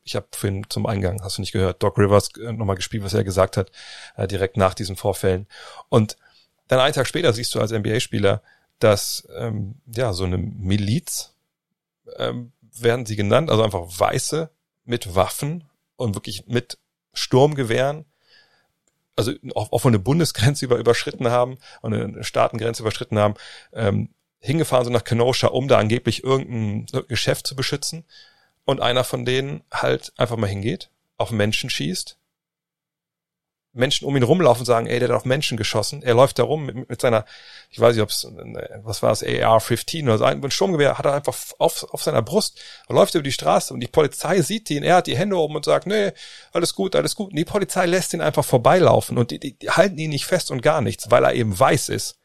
Ich 0.05 0.15
habe 0.15 0.27
vorhin 0.31 0.65
zum 0.69 0.85
Eingang, 0.85 1.21
hast 1.21 1.37
du 1.37 1.41
nicht 1.41 1.51
gehört, 1.51 1.83
Doc 1.83 1.97
Rivers 1.97 2.29
äh, 2.37 2.53
nochmal 2.53 2.77
gespielt, 2.77 3.03
was 3.03 3.13
er 3.13 3.25
gesagt 3.25 3.57
hat, 3.57 3.69
äh, 4.15 4.29
direkt 4.29 4.55
nach 4.55 4.73
diesen 4.73 4.95
Vorfällen. 4.95 5.45
Und 5.89 6.15
dann 6.69 6.79
einen 6.79 6.93
Tag 6.93 7.05
später 7.05 7.33
siehst 7.33 7.53
du 7.53 7.59
als 7.59 7.73
NBA-Spieler, 7.73 8.41
dass 8.79 9.27
ähm, 9.35 9.75
ja 9.93 10.13
so 10.13 10.23
eine 10.23 10.37
Miliz 10.37 11.33
ähm, 12.15 12.53
werden 12.61 13.05
sie 13.05 13.17
genannt, 13.17 13.49
also 13.49 13.61
einfach 13.61 13.81
Weiße 13.99 14.49
mit 14.85 15.15
Waffen 15.15 15.68
und 15.99 16.15
wirklich 16.15 16.47
mit 16.47 16.77
Sturmgewehren 17.13 18.05
also 19.19 19.33
auch, 19.53 19.81
von 19.81 19.91
eine 19.91 19.99
Bundesgrenze 19.99 20.63
über, 20.63 20.77
überschritten 20.77 21.29
haben 21.29 21.57
und 21.81 21.93
eine 21.93 22.23
Staatengrenze 22.23 22.83
überschritten 22.83 23.19
haben, 23.19 23.33
ähm, 23.73 24.09
hingefahren 24.39 24.85
sind 24.85 24.93
nach 24.93 25.03
Kenosha, 25.03 25.47
um 25.47 25.67
da 25.67 25.77
angeblich 25.77 26.23
irgendein 26.23 26.85
Geschäft 27.07 27.45
zu 27.45 27.55
beschützen. 27.55 28.05
Und 28.63 28.79
einer 28.79 29.03
von 29.03 29.25
denen 29.25 29.61
halt 29.73 30.13
einfach 30.15 30.37
mal 30.37 30.47
hingeht, 30.47 30.89
auf 31.17 31.31
Menschen 31.31 31.69
schießt, 31.69 32.17
Menschen 33.71 34.05
um 34.05 34.15
ihn 34.17 34.23
rumlaufen 34.23 34.61
und 34.61 34.65
sagen, 34.65 34.87
ey, 34.87 34.99
der 34.99 35.09
hat 35.09 35.15
auf 35.15 35.25
Menschen 35.25 35.57
geschossen. 35.57 36.01
Er 36.01 36.15
läuft 36.15 36.39
da 36.39 36.43
rum 36.43 36.65
mit, 36.65 36.89
mit 36.89 37.01
seiner, 37.01 37.25
ich 37.69 37.79
weiß 37.79 37.95
nicht, 37.95 38.01
ob 38.01 38.09
es, 38.09 38.27
was 38.83 39.03
war 39.03 39.11
es, 39.11 39.21
AR-15 39.23 40.03
oder 40.03 40.17
so, 40.17 40.23
ein 40.23 40.51
Sturmgewehr 40.51 40.97
hat 40.97 41.05
er 41.05 41.13
einfach 41.13 41.35
auf, 41.59 41.83
auf 41.91 42.01
seiner 42.01 42.23
Brust, 42.23 42.59
er 42.87 42.95
läuft 42.95 43.13
über 43.13 43.23
die 43.23 43.31
Straße 43.31 43.73
und 43.73 43.79
die 43.79 43.87
Polizei 43.87 44.41
sieht 44.41 44.69
ihn, 44.71 44.83
er 44.83 44.97
hat 44.97 45.07
die 45.07 45.17
Hände 45.17 45.37
oben 45.37 45.55
und 45.55 45.65
sagt, 45.65 45.85
nee, 45.85 46.11
alles 46.51 46.73
gut, 46.73 46.95
alles 46.95 47.15
gut. 47.15 47.29
Und 47.29 47.35
die 47.35 47.45
Polizei 47.45 47.85
lässt 47.85 48.13
ihn 48.13 48.21
einfach 48.21 48.43
vorbeilaufen 48.43 49.17
und 49.17 49.31
die, 49.31 49.39
die, 49.39 49.53
die 49.53 49.69
halten 49.69 49.97
ihn 49.97 50.09
nicht 50.09 50.25
fest 50.25 50.49
und 50.49 50.61
gar 50.61 50.81
nichts, 50.81 51.11
weil 51.11 51.23
er 51.23 51.33
eben 51.33 51.57
weiß 51.57 51.89
ist. 51.89 52.17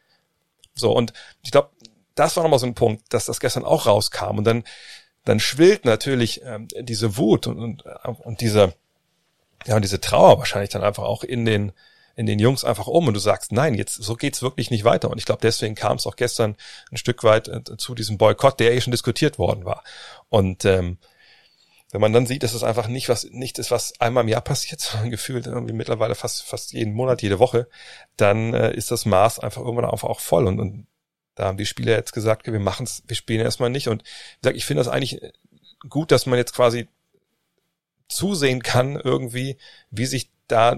So, 0.75 0.93
und 0.93 1.13
ich 1.43 1.51
glaube, 1.51 1.71
das 2.15 2.37
war 2.37 2.43
nochmal 2.43 2.59
so 2.59 2.67
ein 2.67 2.75
Punkt, 2.75 3.13
dass 3.13 3.27
das 3.27 3.41
gestern 3.41 3.65
auch 3.65 3.87
rauskam 3.87 4.39
und 4.39 4.45
dann, 4.45 4.65
dann 5.25 5.41
schwillt 5.41 5.85
natürlich 5.85 6.43
ähm, 6.43 6.69
diese 6.81 7.17
Wut 7.17 7.47
und, 7.47 7.59
und, 7.59 7.85
und 8.21 8.41
diese, 8.41 8.75
ja, 9.67 9.77
und 9.77 9.83
diese 9.83 10.01
Trauer 10.01 10.39
wahrscheinlich 10.39 10.71
dann 10.71 10.83
einfach 10.83 11.05
auch 11.05 11.25
in 11.25 11.45
den, 11.45 11.73
in 12.17 12.27
den 12.27 12.39
Jungs 12.39 12.65
einfach 12.65 12.87
um 12.87 13.09
und 13.09 13.15
du 13.15 13.21
sagst, 13.21 13.53
nein, 13.53 13.75
jetzt 13.75 13.95
so 13.95 14.15
geht's 14.15 14.43
wirklich 14.43 14.71
nicht 14.71 14.85
weiter. 14.85 15.11
Und 15.11 15.19
ich 15.19 15.25
glaube, 15.25 15.41
deswegen 15.43 15.75
kam 15.75 15.97
es 15.97 16.07
auch 16.07 16.17
gestern 16.17 16.57
ein 16.91 16.97
Stück 16.97 17.25
weit 17.25 17.49
äh, 17.49 17.63
zu 17.77 17.95
diesem 17.95 18.19
Boykott, 18.19 18.61
der 18.61 18.73
eh 18.73 18.81
schon 18.81 18.93
diskutiert 18.93 19.39
worden 19.39 19.65
war. 19.65 19.83
Und 20.29 20.65
ähm, 20.65 20.99
wenn 21.91 22.01
man 22.01 22.13
dann 22.13 22.27
sieht, 22.27 22.43
dass 22.43 22.55
es 22.55 22.65
einfach 22.65 22.89
nicht 22.89 23.09
was 23.09 23.25
nicht 23.31 23.59
ist, 23.59 23.71
was 23.71 24.01
einmal 24.01 24.25
im 24.25 24.29
Jahr 24.29 24.41
passiert, 24.41 24.81
sondern 24.81 25.11
gefühlt 25.11 25.47
irgendwie 25.47 25.75
mittlerweile 25.75 26.15
fast 26.15 26.43
fast 26.43 26.73
jeden 26.73 26.93
Monat, 26.93 27.23
jede 27.23 27.39
Woche, 27.39 27.69
dann 28.17 28.55
äh, 28.55 28.75
ist 28.75 28.91
das 28.91 29.07
Maß 29.07 29.39
einfach 29.41 29.63
irgendwann 29.63 29.91
einfach 29.91 30.09
auch 30.09 30.21
voll. 30.21 30.47
Und, 30.47 30.61
und 30.61 30.87
da 31.35 31.47
haben 31.47 31.57
die 31.57 31.67
Spieler 31.67 31.93
jetzt 31.93 32.13
gesagt, 32.13 32.47
wir 32.47 32.61
machen 32.61 32.85
es, 32.85 33.03
wir 33.07 33.17
spielen 33.17 33.41
erstmal 33.41 33.71
nicht. 33.71 33.89
Und 33.89 34.03
ich 34.03 34.39
sag, 34.43 34.55
ich 34.55 34.65
finde 34.65 34.83
das 34.83 34.93
eigentlich 34.93 35.21
gut, 35.89 36.13
dass 36.13 36.27
man 36.27 36.39
jetzt 36.39 36.55
quasi 36.55 36.89
zusehen 38.09 38.63
kann, 38.63 38.97
irgendwie, 38.97 39.57
wie 39.91 40.07
sich 40.07 40.31
da 40.49 40.71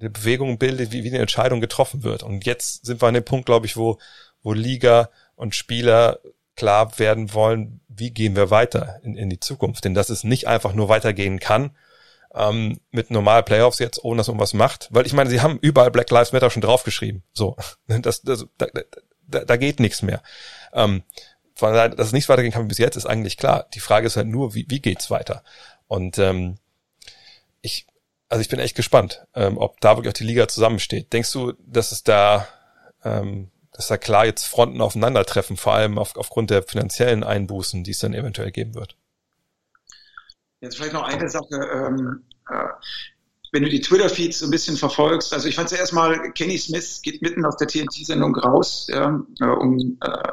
eine 0.00 0.10
Bewegung 0.10 0.58
bildet, 0.58 0.92
wie, 0.92 1.04
wie 1.04 1.08
eine 1.08 1.18
Entscheidung 1.18 1.60
getroffen 1.60 2.04
wird. 2.04 2.22
Und 2.22 2.46
jetzt 2.46 2.86
sind 2.86 3.02
wir 3.02 3.08
an 3.08 3.14
dem 3.14 3.24
Punkt, 3.24 3.46
glaube 3.46 3.66
ich, 3.66 3.76
wo, 3.76 3.98
wo 4.42 4.52
Liga 4.52 5.10
und 5.34 5.54
Spieler 5.54 6.20
klar 6.56 6.98
werden 6.98 7.32
wollen, 7.34 7.80
wie 7.88 8.10
gehen 8.10 8.36
wir 8.36 8.50
weiter 8.50 9.00
in, 9.02 9.16
in 9.16 9.30
die 9.30 9.40
Zukunft. 9.40 9.84
Denn 9.84 9.94
dass 9.94 10.10
es 10.10 10.24
nicht 10.24 10.46
einfach 10.46 10.74
nur 10.74 10.88
weitergehen 10.88 11.40
kann, 11.40 11.70
ähm, 12.34 12.80
mit 12.90 13.10
normalen 13.10 13.44
Playoffs 13.44 13.78
jetzt, 13.78 14.02
ohne 14.04 14.18
dass 14.18 14.28
man 14.28 14.38
was 14.38 14.54
macht. 14.54 14.88
Weil 14.90 15.06
ich 15.06 15.12
meine, 15.12 15.30
sie 15.30 15.40
haben 15.40 15.58
überall 15.60 15.90
Black 15.90 16.10
Lives 16.10 16.32
Matter 16.32 16.50
schon 16.50 16.62
draufgeschrieben. 16.62 17.22
So, 17.32 17.56
das, 17.86 18.22
das, 18.22 18.46
da, 18.58 18.66
da, 19.26 19.44
da 19.44 19.56
geht 19.56 19.80
nichts 19.80 20.02
mehr. 20.02 20.22
Ähm, 20.72 21.02
von 21.54 21.72
daher, 21.72 21.88
dass 21.88 22.08
es 22.08 22.12
nichts 22.12 22.28
weitergehen 22.28 22.52
kann 22.52 22.64
wie 22.64 22.68
bis 22.68 22.78
jetzt, 22.78 22.96
ist 22.96 23.06
eigentlich 23.06 23.36
klar. 23.36 23.66
Die 23.74 23.80
Frage 23.80 24.06
ist 24.06 24.16
halt 24.16 24.28
nur, 24.28 24.54
wie, 24.54 24.66
wie 24.68 24.80
geht's 24.80 25.10
weiter? 25.10 25.42
Und 25.88 26.18
ähm, 26.18 26.58
ich, 27.62 27.86
also 28.28 28.40
ich 28.40 28.48
bin 28.48 28.60
echt 28.60 28.76
gespannt, 28.76 29.26
ähm, 29.34 29.58
ob 29.58 29.80
da 29.80 29.96
wirklich 29.96 30.10
auch 30.10 30.18
die 30.18 30.24
Liga 30.24 30.46
zusammensteht. 30.48 31.12
Denkst 31.12 31.32
du, 31.32 31.52
dass 31.66 31.92
es 31.92 32.04
da, 32.04 32.46
ähm, 33.02 33.50
dass 33.72 33.88
da 33.88 33.96
klar 33.96 34.26
jetzt 34.26 34.44
Fronten 34.44 34.80
aufeinandertreffen, 34.80 35.56
vor 35.56 35.74
allem 35.74 35.98
auf, 35.98 36.16
aufgrund 36.16 36.50
der 36.50 36.62
finanziellen 36.62 37.24
Einbußen, 37.24 37.84
die 37.84 37.90
es 37.90 37.98
dann 37.98 38.14
eventuell 38.14 38.52
geben 38.52 38.74
wird? 38.74 38.96
Jetzt 40.60 40.76
vielleicht 40.76 40.92
noch 40.92 41.04
eine 41.04 41.28
Sache. 41.28 41.54
Ähm, 41.54 42.24
äh, 42.50 42.68
wenn 43.52 43.62
du 43.62 43.68
die 43.70 43.80
Twitter-Feeds 43.80 44.40
so 44.40 44.46
ein 44.46 44.50
bisschen 44.50 44.76
verfolgst, 44.76 45.32
also 45.32 45.48
ich 45.48 45.54
fand 45.54 45.70
zuerst 45.70 45.92
mal, 45.92 46.32
Kenny 46.32 46.58
Smith 46.58 47.00
geht 47.02 47.22
mitten 47.22 47.46
aus 47.46 47.56
der 47.56 47.66
TNT-Sendung 47.66 48.36
raus, 48.36 48.88
ja, 48.90 49.22
äh, 49.40 49.44
um 49.44 49.96
äh, 50.02 50.32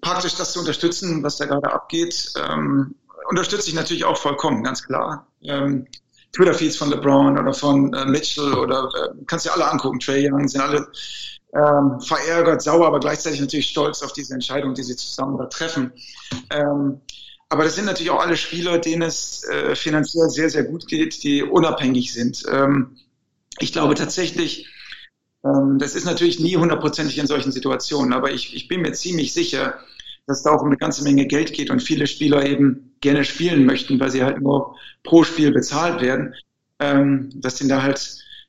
praktisch 0.00 0.36
das 0.36 0.52
zu 0.52 0.60
unterstützen, 0.60 1.22
was 1.22 1.38
da 1.38 1.46
gerade 1.46 1.72
abgeht. 1.72 2.32
Ähm, 2.36 2.94
unterstütze 3.28 3.68
ich 3.68 3.74
natürlich 3.74 4.04
auch 4.04 4.16
vollkommen, 4.16 4.64
ganz 4.64 4.82
klar. 4.82 5.26
Ähm, 5.42 5.86
Twitter-Feeds 6.32 6.76
von 6.76 6.90
LeBron 6.90 7.38
oder 7.38 7.54
von 7.54 7.92
äh, 7.94 8.04
Mitchell 8.06 8.54
oder 8.54 8.90
äh, 8.94 9.24
kannst 9.26 9.46
dir 9.46 9.52
alle 9.52 9.70
angucken, 9.70 9.98
Trey 9.98 10.28
Young, 10.28 10.46
sind 10.48 10.60
alle 10.60 10.86
ähm, 11.54 12.00
verärgert, 12.00 12.62
sauer, 12.62 12.86
aber 12.86 13.00
gleichzeitig 13.00 13.40
natürlich 13.40 13.68
stolz 13.68 14.02
auf 14.02 14.12
diese 14.12 14.34
Entscheidung, 14.34 14.74
die 14.74 14.82
sie 14.82 14.96
zusammen 14.96 15.38
da 15.38 15.46
treffen. 15.46 15.92
Ähm, 16.50 17.00
aber 17.48 17.64
das 17.64 17.76
sind 17.76 17.86
natürlich 17.86 18.10
auch 18.10 18.20
alle 18.20 18.36
Spieler, 18.36 18.78
denen 18.78 19.02
es 19.02 19.44
äh, 19.44 19.74
finanziell 19.74 20.28
sehr, 20.28 20.50
sehr 20.50 20.64
gut 20.64 20.86
geht, 20.86 21.22
die 21.22 21.42
unabhängig 21.42 22.12
sind. 22.12 22.44
Ähm, 22.50 22.96
ich 23.58 23.72
glaube 23.72 23.94
tatsächlich, 23.94 24.68
ähm, 25.44 25.78
das 25.78 25.94
ist 25.94 26.04
natürlich 26.04 26.40
nie 26.40 26.56
hundertprozentig 26.56 27.16
in 27.16 27.26
solchen 27.26 27.52
Situationen, 27.52 28.12
aber 28.12 28.32
ich, 28.32 28.54
ich 28.54 28.68
bin 28.68 28.82
mir 28.82 28.92
ziemlich 28.92 29.32
sicher, 29.32 29.80
dass 30.28 30.42
da 30.42 30.50
auch 30.50 30.60
um 30.60 30.68
eine 30.68 30.76
ganze 30.76 31.02
Menge 31.02 31.26
Geld 31.26 31.54
geht 31.54 31.70
und 31.70 31.82
viele 31.82 32.06
Spieler 32.06 32.44
eben 32.44 32.94
gerne 33.00 33.24
spielen 33.24 33.64
möchten, 33.64 33.98
weil 33.98 34.10
sie 34.10 34.22
halt 34.22 34.40
nur 34.40 34.76
pro 35.02 35.24
Spiel 35.24 35.50
bezahlt 35.52 36.02
werden, 36.02 36.34
ähm, 36.78 37.30
dass 37.34 37.56
sie 37.56 37.66
da 37.66 37.82
halt, 37.82 37.98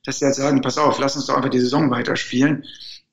dass 0.04 0.18
sie 0.18 0.26
halt 0.26 0.34
sagen, 0.34 0.60
pass 0.60 0.76
auf, 0.76 0.98
lass 0.98 1.16
uns 1.16 1.26
doch 1.26 1.36
einfach 1.36 1.48
die 1.48 1.58
Saison 1.58 1.90
weiterspielen. 1.90 2.64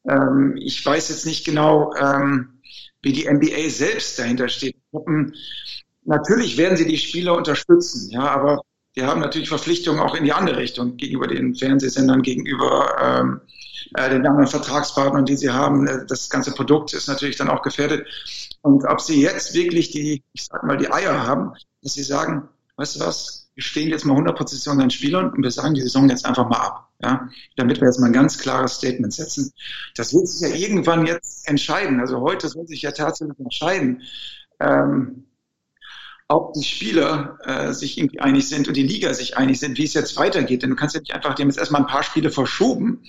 Ähm, 0.05 0.55
ich 0.59 0.85
weiß 0.85 1.07
jetzt 1.09 1.25
nicht 1.25 1.45
genau, 1.45 1.93
ähm, 1.95 2.59
wie 3.01 3.13
die 3.13 3.29
NBA 3.31 3.69
selbst 3.69 4.19
dahinter 4.19 4.49
steht. 4.49 4.75
Natürlich 6.03 6.57
werden 6.57 6.77
sie 6.77 6.87
die 6.87 6.97
Spieler 6.97 7.37
unterstützen, 7.37 8.11
ja, 8.11 8.27
aber 8.27 8.61
die 8.97 9.03
haben 9.03 9.21
natürlich 9.21 9.47
Verpflichtungen 9.47 10.01
auch 10.01 10.15
in 10.15 10.25
die 10.25 10.33
andere 10.33 10.57
Richtung 10.57 10.97
gegenüber 10.97 11.27
den 11.27 11.55
Fernsehsendern, 11.55 12.21
gegenüber 12.21 12.97
ähm, 13.01 13.41
äh, 13.95 14.09
den 14.09 14.25
anderen 14.25 14.47
Vertragspartnern, 14.47 15.25
die 15.25 15.35
sie 15.35 15.49
haben. 15.49 15.87
Äh, 15.87 16.05
das 16.07 16.29
ganze 16.29 16.51
Produkt 16.51 16.93
ist 16.93 17.07
natürlich 17.07 17.37
dann 17.37 17.49
auch 17.49 17.61
gefährdet. 17.61 18.07
Und 18.61 18.85
ob 18.85 19.01
sie 19.01 19.21
jetzt 19.21 19.53
wirklich 19.53 19.91
die, 19.91 20.23
ich 20.33 20.45
sag 20.45 20.63
mal, 20.63 20.77
die 20.77 20.91
Eier 20.91 21.25
haben, 21.25 21.53
dass 21.81 21.93
sie 21.93 22.03
sagen, 22.03 22.49
weißt 22.77 22.95
du 22.95 22.99
was, 23.01 23.49
wir 23.55 23.63
stehen 23.63 23.89
jetzt 23.89 24.05
mal 24.05 24.13
100 24.13 24.37
Positionen 24.37 24.81
an 24.81 24.91
Spielern 24.91 25.31
und 25.31 25.41
wir 25.41 25.51
sagen 25.51 25.73
die 25.73 25.81
Saison 25.81 26.09
jetzt 26.09 26.25
einfach 26.25 26.47
mal 26.47 26.59
ab. 26.59 26.83
Ja, 26.99 27.29
damit 27.55 27.79
wir 27.79 27.87
jetzt 27.87 27.99
mal 27.99 28.07
ein 28.07 28.13
ganz 28.13 28.39
klares 28.39 28.73
Statement 28.73 29.13
setzen. 29.13 29.53
Das 29.95 30.15
wird 30.15 30.27
sich 30.27 30.49
ja 30.49 30.55
irgendwann 30.55 31.05
jetzt 31.05 31.47
entscheiden. 31.47 31.99
Also 31.99 32.21
heute 32.21 32.49
soll 32.49 32.65
sich 32.67 32.81
ja 32.81 32.91
tatsächlich 32.91 33.39
entscheiden, 33.39 34.01
ähm, 34.59 35.26
ob 36.29 36.53
die 36.53 36.63
Spieler 36.63 37.39
äh, 37.43 37.73
sich 37.73 37.97
irgendwie 37.97 38.19
einig 38.19 38.49
sind 38.49 38.67
und 38.67 38.75
die 38.75 38.83
Liga 38.83 39.13
sich 39.13 39.37
einig 39.37 39.59
sind, 39.59 39.77
wie 39.77 39.85
es 39.85 39.93
jetzt 39.93 40.17
weitergeht. 40.17 40.61
Denn 40.61 40.71
du 40.71 40.75
kannst 40.75 40.95
ja 40.95 41.01
nicht 41.01 41.13
einfach, 41.13 41.35
die 41.35 41.41
haben 41.41 41.49
jetzt 41.49 41.59
erstmal 41.59 41.81
ein 41.81 41.87
paar 41.87 42.03
Spiele 42.03 42.31
verschoben. 42.31 43.03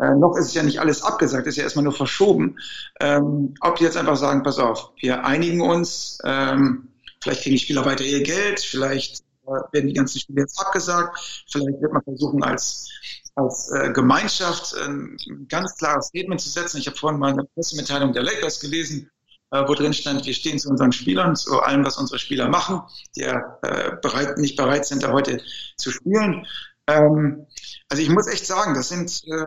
Äh, 0.00 0.14
noch 0.14 0.36
ist 0.36 0.46
es 0.46 0.54
ja 0.54 0.62
nicht 0.62 0.80
alles 0.80 1.02
abgesagt, 1.02 1.46
ist 1.46 1.56
ja 1.56 1.62
erstmal 1.62 1.84
nur 1.84 1.92
verschoben. 1.92 2.58
Ähm, 3.00 3.54
ob 3.60 3.76
die 3.76 3.84
jetzt 3.84 3.96
einfach 3.96 4.16
sagen, 4.16 4.42
pass 4.42 4.58
auf, 4.58 4.92
wir 4.98 5.24
einigen 5.24 5.60
uns, 5.60 6.18
ähm, 6.24 6.88
vielleicht 7.20 7.42
kriegen 7.42 7.54
die 7.54 7.62
Spieler 7.62 7.84
weiter 7.84 8.04
ihr 8.04 8.22
Geld, 8.22 8.60
vielleicht 8.60 9.20
äh, 9.46 9.50
werden 9.72 9.88
die 9.88 9.94
ganzen 9.94 10.18
Spiele 10.18 10.40
jetzt 10.40 10.58
abgesagt, 10.58 11.44
vielleicht 11.50 11.80
wird 11.80 11.92
man 11.92 12.02
versuchen, 12.02 12.42
als 12.42 12.90
als 13.36 13.68
äh, 13.72 13.90
Gemeinschaft 13.92 14.76
ein 14.76 15.16
ganz 15.48 15.76
klares 15.76 16.06
Statement 16.06 16.40
zu 16.40 16.48
setzen. 16.48 16.78
Ich 16.78 16.86
habe 16.86 16.96
vorhin 16.96 17.18
mal 17.18 17.32
eine 17.32 17.42
Pressemitteilung 17.42 18.12
der 18.12 18.22
Lakers 18.22 18.60
gelesen, 18.60 19.10
äh, 19.54 19.68
wo 19.68 19.74
drin 19.74 19.94
stand, 19.94 20.26
wir 20.26 20.34
stehen 20.34 20.58
zu 20.58 20.68
unseren 20.68 20.90
Spielern, 20.90 21.36
zu 21.36 21.60
allem, 21.60 21.84
was 21.84 21.96
unsere 21.96 22.18
Spieler 22.18 22.48
machen, 22.48 22.82
die 23.14 23.20
ja 23.20 23.58
äh, 23.62 23.96
bereit, 24.02 24.36
nicht 24.38 24.56
bereit 24.56 24.84
sind, 24.84 25.04
da 25.04 25.12
heute 25.12 25.40
zu 25.76 25.92
spielen. 25.92 26.46
Ähm, 26.88 27.46
also 27.88 28.02
ich 28.02 28.08
muss 28.08 28.26
echt 28.26 28.46
sagen, 28.46 28.74
das 28.74 28.88
sind 28.88 29.22
äh, 29.26 29.46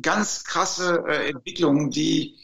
ganz 0.00 0.44
krasse 0.44 1.04
äh, 1.08 1.30
Entwicklungen, 1.30 1.90
die 1.90 2.36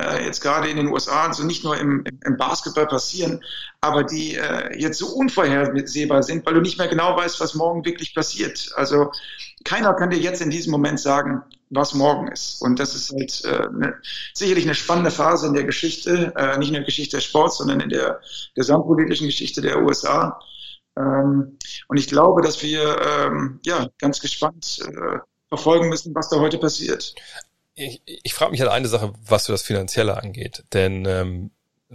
äh, 0.00 0.24
jetzt 0.24 0.40
gerade 0.40 0.68
in 0.68 0.76
den 0.76 0.88
USA, 0.88 1.28
also 1.28 1.44
nicht 1.44 1.64
nur 1.64 1.76
im, 1.78 2.04
im 2.24 2.36
Basketball 2.36 2.86
passieren, 2.86 3.42
aber 3.80 4.04
die 4.04 4.34
äh, 4.34 4.76
jetzt 4.78 4.98
so 4.98 5.08
unvorhersehbar 5.08 6.22
sind, 6.22 6.44
weil 6.44 6.54
du 6.54 6.60
nicht 6.60 6.78
mehr 6.78 6.88
genau 6.88 7.16
weißt, 7.16 7.40
was 7.40 7.54
morgen 7.54 7.84
wirklich 7.84 8.14
passiert. 8.14 8.72
Also 8.76 9.12
keiner 9.64 9.94
kann 9.94 10.10
dir 10.10 10.18
jetzt 10.18 10.42
in 10.42 10.50
diesem 10.50 10.72
Moment 10.72 10.98
sagen, 11.00 11.42
was 11.70 11.94
morgen 11.94 12.28
ist. 12.28 12.60
Und 12.60 12.78
das 12.78 12.94
ist 12.94 13.12
halt 13.12 13.44
äh, 13.44 13.68
ne, 13.72 13.94
sicherlich 14.32 14.64
eine 14.64 14.74
spannende 14.74 15.10
Phase 15.10 15.46
in 15.46 15.54
der 15.54 15.64
Geschichte, 15.64 16.32
äh, 16.36 16.58
nicht 16.58 16.68
nur 16.70 16.78
in 16.78 16.82
der 16.82 16.84
Geschichte 16.84 17.16
des 17.16 17.24
Sports, 17.24 17.58
sondern 17.58 17.80
in 17.80 17.88
der 17.88 18.20
gesamtpolitischen 18.54 19.26
Geschichte 19.26 19.60
der 19.60 19.82
USA. 19.82 20.40
Ähm, 20.96 21.58
und 21.88 21.96
ich 21.96 22.08
glaube, 22.08 22.42
dass 22.42 22.62
wir 22.62 23.00
ähm, 23.00 23.60
ja 23.64 23.88
ganz 23.98 24.20
gespannt 24.20 24.80
äh, 24.86 25.18
verfolgen 25.48 25.88
müssen, 25.88 26.14
was 26.14 26.28
da 26.28 26.38
heute 26.40 26.58
passiert. 26.58 27.14
Ich, 27.74 28.02
ich 28.04 28.34
frage 28.34 28.52
mich 28.52 28.60
halt 28.60 28.70
eine 28.70 28.88
Sache, 28.88 29.12
was 29.26 29.46
für 29.46 29.52
das 29.52 29.62
Finanzielle 29.62 30.16
angeht. 30.16 30.64
Denn 30.72 31.04
ähm, 31.06 31.50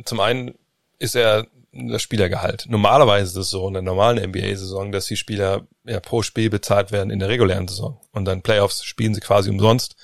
zum 0.06 0.20
einen 0.20 0.56
ist 0.98 1.16
er 1.16 1.48
das 1.72 2.02
Spielergehalt. 2.02 2.66
Normalerweise 2.68 3.40
ist 3.40 3.46
es 3.46 3.50
so 3.52 3.68
in 3.68 3.74
der 3.74 3.84
normalen 3.84 4.30
NBA-Saison, 4.30 4.92
dass 4.92 5.06
die 5.06 5.18
Spieler 5.18 5.68
ja 5.86 6.00
pro 6.00 6.22
Spiel 6.22 6.50
bezahlt 6.50 6.92
werden 6.92 7.12
in 7.12 7.20
der 7.20 7.30
regulären 7.30 7.68
Saison. 7.68 8.02
Und 8.12 8.26
dann 8.26 8.42
Playoffs 8.42 8.84
spielen 8.84 9.14
sie 9.14 9.22
quasi 9.22 9.50
umsonst. 9.50 9.96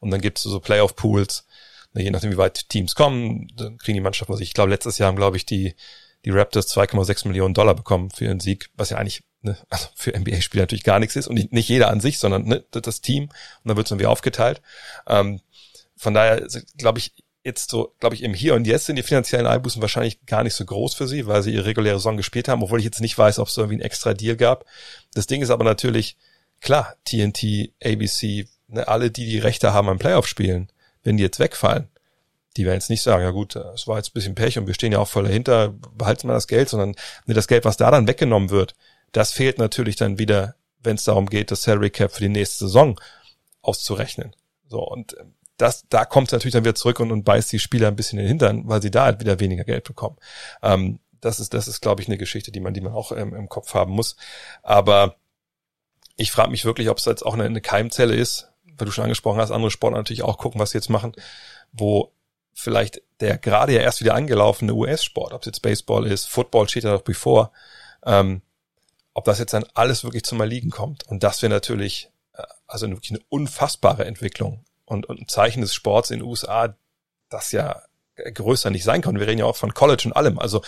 Und 0.00 0.10
dann 0.10 0.20
gibt 0.20 0.38
es 0.38 0.44
so 0.44 0.60
Playoff-Pools. 0.60 1.46
Je 1.94 2.10
nachdem, 2.10 2.32
wie 2.32 2.38
weit 2.38 2.68
Teams 2.68 2.94
kommen, 2.94 3.48
dann 3.56 3.76
kriegen 3.76 3.96
die 3.96 4.00
Mannschaften, 4.00 4.32
was 4.32 4.40
ich 4.40 4.54
glaube, 4.54 4.70
letztes 4.70 4.98
Jahr 4.98 5.08
haben, 5.08 5.16
glaube 5.16 5.36
ich, 5.36 5.44
die, 5.44 5.74
die 6.24 6.30
Raptors 6.30 6.74
2,6 6.74 7.26
Millionen 7.26 7.52
Dollar 7.52 7.74
bekommen 7.74 8.10
für 8.10 8.24
ihren 8.24 8.40
Sieg, 8.40 8.70
was 8.76 8.90
ja 8.90 8.96
eigentlich 8.96 9.24
ne, 9.42 9.56
also 9.68 9.88
für 9.94 10.18
NBA-Spieler 10.18 10.62
natürlich 10.62 10.84
gar 10.84 10.98
nichts 10.98 11.16
ist 11.16 11.28
und 11.28 11.52
nicht, 11.52 11.68
jeder 11.68 11.90
an 11.90 12.00
sich, 12.00 12.18
sondern 12.18 12.44
ne, 12.44 12.64
das 12.70 13.00
Team 13.00 13.24
und 13.24 13.32
dann 13.64 13.76
wird 13.76 13.86
es 13.86 13.90
irgendwie 13.90 14.06
aufgeteilt. 14.06 14.60
Ähm, 15.06 15.40
von 15.96 16.14
daher 16.14 16.46
glaube 16.76 16.98
ich, 16.98 17.12
jetzt 17.42 17.70
so, 17.70 17.94
glaube 18.00 18.14
ich, 18.14 18.22
im 18.22 18.34
Hier 18.34 18.54
und 18.54 18.66
Jetzt 18.66 18.86
sind 18.86 18.96
die 18.96 19.02
finanziellen 19.02 19.46
Einbußen 19.46 19.80
wahrscheinlich 19.80 20.24
gar 20.26 20.42
nicht 20.42 20.54
so 20.54 20.64
groß 20.64 20.94
für 20.94 21.08
sie, 21.08 21.26
weil 21.26 21.42
sie 21.42 21.54
ihre 21.54 21.66
reguläre 21.66 21.96
Saison 21.96 22.16
gespielt 22.16 22.48
haben, 22.48 22.62
obwohl 22.62 22.78
ich 22.78 22.84
jetzt 22.84 23.00
nicht 23.00 23.16
weiß, 23.16 23.38
ob 23.38 23.48
es 23.48 23.56
irgendwie 23.56 23.78
ein 23.78 23.82
extra 23.82 24.14
Deal 24.14 24.36
gab. 24.36 24.66
Das 25.14 25.26
Ding 25.26 25.40
ist 25.40 25.50
aber 25.50 25.64
natürlich, 25.64 26.16
klar, 26.60 26.96
TNT, 27.04 27.72
ABC, 27.82 28.46
ne, 28.68 28.86
alle, 28.88 29.10
die 29.10 29.26
die 29.26 29.38
Rechte 29.38 29.72
haben 29.72 29.88
am 29.88 29.98
Playoff-Spielen, 29.98 30.70
wenn 31.02 31.16
die 31.16 31.22
jetzt 31.22 31.38
wegfallen, 31.38 31.88
die 32.56 32.66
werden 32.66 32.74
jetzt 32.74 32.90
nicht 32.90 33.02
sagen, 33.02 33.22
ja 33.22 33.30
gut, 33.30 33.56
es 33.56 33.86
war 33.86 33.96
jetzt 33.96 34.10
ein 34.10 34.14
bisschen 34.14 34.34
Pech 34.34 34.58
und 34.58 34.66
wir 34.66 34.74
stehen 34.74 34.92
ja 34.92 34.98
auch 34.98 35.08
voll 35.08 35.24
dahinter, 35.24 35.70
behalten 35.96 36.26
mal 36.26 36.34
das 36.34 36.48
Geld, 36.48 36.68
sondern 36.68 36.94
ne, 37.26 37.34
das 37.34 37.48
Geld, 37.48 37.64
was 37.64 37.76
da 37.76 37.90
dann 37.90 38.08
weggenommen 38.08 38.50
wird, 38.50 38.74
das 39.12 39.32
fehlt 39.32 39.58
natürlich 39.58 39.96
dann 39.96 40.18
wieder, 40.18 40.54
wenn 40.82 40.96
es 40.96 41.04
darum 41.04 41.26
geht, 41.26 41.50
das 41.50 41.62
Salary 41.62 41.90
Cap 41.90 42.12
für 42.12 42.22
die 42.22 42.28
nächste 42.28 42.66
Saison 42.66 43.00
auszurechnen. 43.62 44.34
So, 44.68 44.80
und 44.80 45.16
ähm, 45.18 45.34
das, 45.56 45.84
da 45.88 46.04
kommt 46.04 46.28
es 46.28 46.32
natürlich 46.32 46.54
dann 46.54 46.64
wieder 46.64 46.74
zurück 46.74 47.00
und, 47.00 47.12
und 47.12 47.24
beißt 47.24 47.52
die 47.52 47.58
Spieler 47.58 47.88
ein 47.88 47.96
bisschen 47.96 48.18
in 48.18 48.24
den 48.24 48.28
Hintern, 48.28 48.62
weil 48.66 48.80
sie 48.80 48.90
da 48.90 49.04
halt 49.04 49.20
wieder 49.20 49.40
weniger 49.40 49.64
Geld 49.64 49.84
bekommen. 49.84 50.16
Ähm, 50.62 51.00
das 51.20 51.38
ist, 51.38 51.52
das 51.52 51.68
ist, 51.68 51.82
glaube 51.82 52.00
ich, 52.00 52.08
eine 52.08 52.16
Geschichte, 52.16 52.50
die 52.50 52.60
man, 52.60 52.72
die 52.72 52.80
man 52.80 52.94
auch 52.94 53.12
ähm, 53.12 53.34
im 53.34 53.48
Kopf 53.48 53.74
haben 53.74 53.92
muss. 53.92 54.16
Aber 54.62 55.16
ich 56.16 56.32
frage 56.32 56.50
mich 56.50 56.64
wirklich, 56.64 56.88
ob 56.88 56.98
es 56.98 57.04
jetzt 57.04 57.24
auch 57.24 57.34
eine, 57.34 57.44
eine 57.44 57.60
Keimzelle 57.60 58.14
ist, 58.14 58.50
weil 58.78 58.86
du 58.86 58.92
schon 58.92 59.04
angesprochen 59.04 59.38
hast, 59.38 59.50
andere 59.50 59.70
Sportler 59.70 59.98
natürlich 59.98 60.22
auch 60.22 60.38
gucken, 60.38 60.60
was 60.60 60.70
sie 60.70 60.78
jetzt 60.78 60.88
machen, 60.88 61.12
wo 61.72 62.12
vielleicht 62.54 63.02
der 63.20 63.38
gerade 63.38 63.74
ja 63.74 63.80
erst 63.80 64.00
wieder 64.00 64.14
angelaufene 64.14 64.72
US-Sport, 64.74 65.34
ob 65.34 65.42
es 65.42 65.46
jetzt 65.46 65.62
Baseball 65.62 66.06
ist, 66.06 66.26
Football 66.26 66.68
steht 66.68 66.84
ja 66.84 66.92
noch 66.92 67.02
bevor, 67.02 67.52
ähm, 68.04 68.42
ob 69.14 69.24
das 69.24 69.38
jetzt 69.38 69.52
dann 69.52 69.66
alles 69.74 70.04
wirklich 70.04 70.24
zum 70.24 70.40
Erliegen 70.40 70.70
kommt. 70.70 71.06
Und 71.06 71.22
das 71.22 71.42
wäre 71.42 71.50
natürlich 71.50 72.10
äh, 72.34 72.42
also 72.66 72.88
wirklich 72.88 73.12
eine 73.12 73.20
unfassbare 73.28 74.04
Entwicklung 74.04 74.64
und, 74.84 75.06
und 75.06 75.20
ein 75.20 75.28
Zeichen 75.28 75.60
des 75.60 75.74
Sports 75.74 76.10
in 76.10 76.20
den 76.20 76.28
USA, 76.28 76.76
das 77.28 77.52
ja 77.52 77.82
größer 78.16 78.70
nicht 78.70 78.84
sein 78.84 79.02
kann. 79.02 79.18
Wir 79.18 79.26
reden 79.26 79.38
ja 79.38 79.46
auch 79.46 79.56
von 79.56 79.74
College 79.74 80.02
und 80.06 80.12
allem. 80.12 80.38
Also 80.38 80.62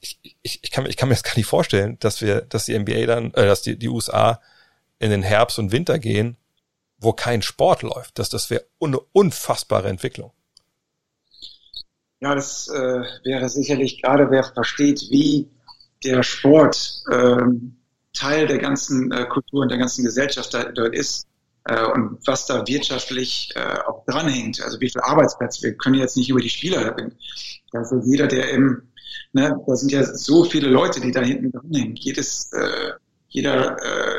ich, 0.00 0.18
ich, 0.42 0.60
ich, 0.62 0.70
kann, 0.70 0.86
ich 0.86 0.96
kann 0.96 1.08
mir 1.08 1.14
das 1.14 1.22
gar 1.22 1.36
nicht 1.36 1.46
vorstellen, 1.46 1.96
dass 2.00 2.20
wir, 2.20 2.42
dass 2.42 2.66
die 2.66 2.78
NBA 2.78 3.06
dann, 3.06 3.32
äh, 3.34 3.46
dass 3.46 3.62
die, 3.62 3.78
die 3.78 3.88
USA 3.88 4.40
in 4.98 5.10
den 5.10 5.22
Herbst 5.22 5.58
und 5.58 5.72
Winter 5.72 5.98
gehen, 5.98 6.36
wo 6.98 7.12
kein 7.12 7.42
Sport 7.42 7.82
läuft. 7.82 8.18
Das, 8.18 8.28
das 8.28 8.50
wäre 8.50 8.64
eine 8.80 9.00
unfassbare 9.00 9.88
Entwicklung. 9.88 10.32
Ja, 12.20 12.34
das 12.36 12.68
äh, 12.68 13.02
wäre 13.24 13.48
sicherlich 13.48 14.00
gerade, 14.00 14.30
wer 14.30 14.44
versteht, 14.44 15.08
wie 15.10 15.48
der 16.04 16.22
Sport 16.22 17.02
äh, 17.10 17.36
Teil 18.12 18.46
der 18.46 18.58
ganzen 18.58 19.10
äh, 19.12 19.26
Kultur 19.26 19.62
und 19.62 19.70
der 19.70 19.78
ganzen 19.78 20.04
Gesellschaft 20.04 20.52
da, 20.52 20.64
dort 20.64 20.94
ist, 20.94 21.26
äh, 21.64 21.84
und 21.84 22.18
was 22.26 22.46
da 22.46 22.66
wirtschaftlich 22.66 23.50
äh, 23.54 23.78
auch 23.86 24.04
dranhängt. 24.06 24.60
Also 24.62 24.80
wie 24.80 24.90
viele 24.90 25.04
Arbeitsplätze. 25.04 25.62
Wir 25.62 25.74
können 25.74 25.96
jetzt 25.96 26.16
nicht 26.16 26.28
über 26.28 26.40
die 26.40 26.50
Spieler 26.50 26.96
reden. 26.96 27.16
Also 27.72 28.00
jeder, 28.04 28.26
der 28.26 28.50
im, 28.50 28.82
ne, 29.32 29.58
da 29.66 29.76
sind 29.76 29.92
ja 29.92 30.04
so 30.04 30.44
viele 30.44 30.68
Leute, 30.68 31.00
die 31.00 31.12
da 31.12 31.20
hinten 31.20 31.52
dranhängen. 31.52 31.96
Jedes, 31.96 32.52
äh, 32.52 32.92
jeder, 33.28 33.76
äh, 33.82 34.18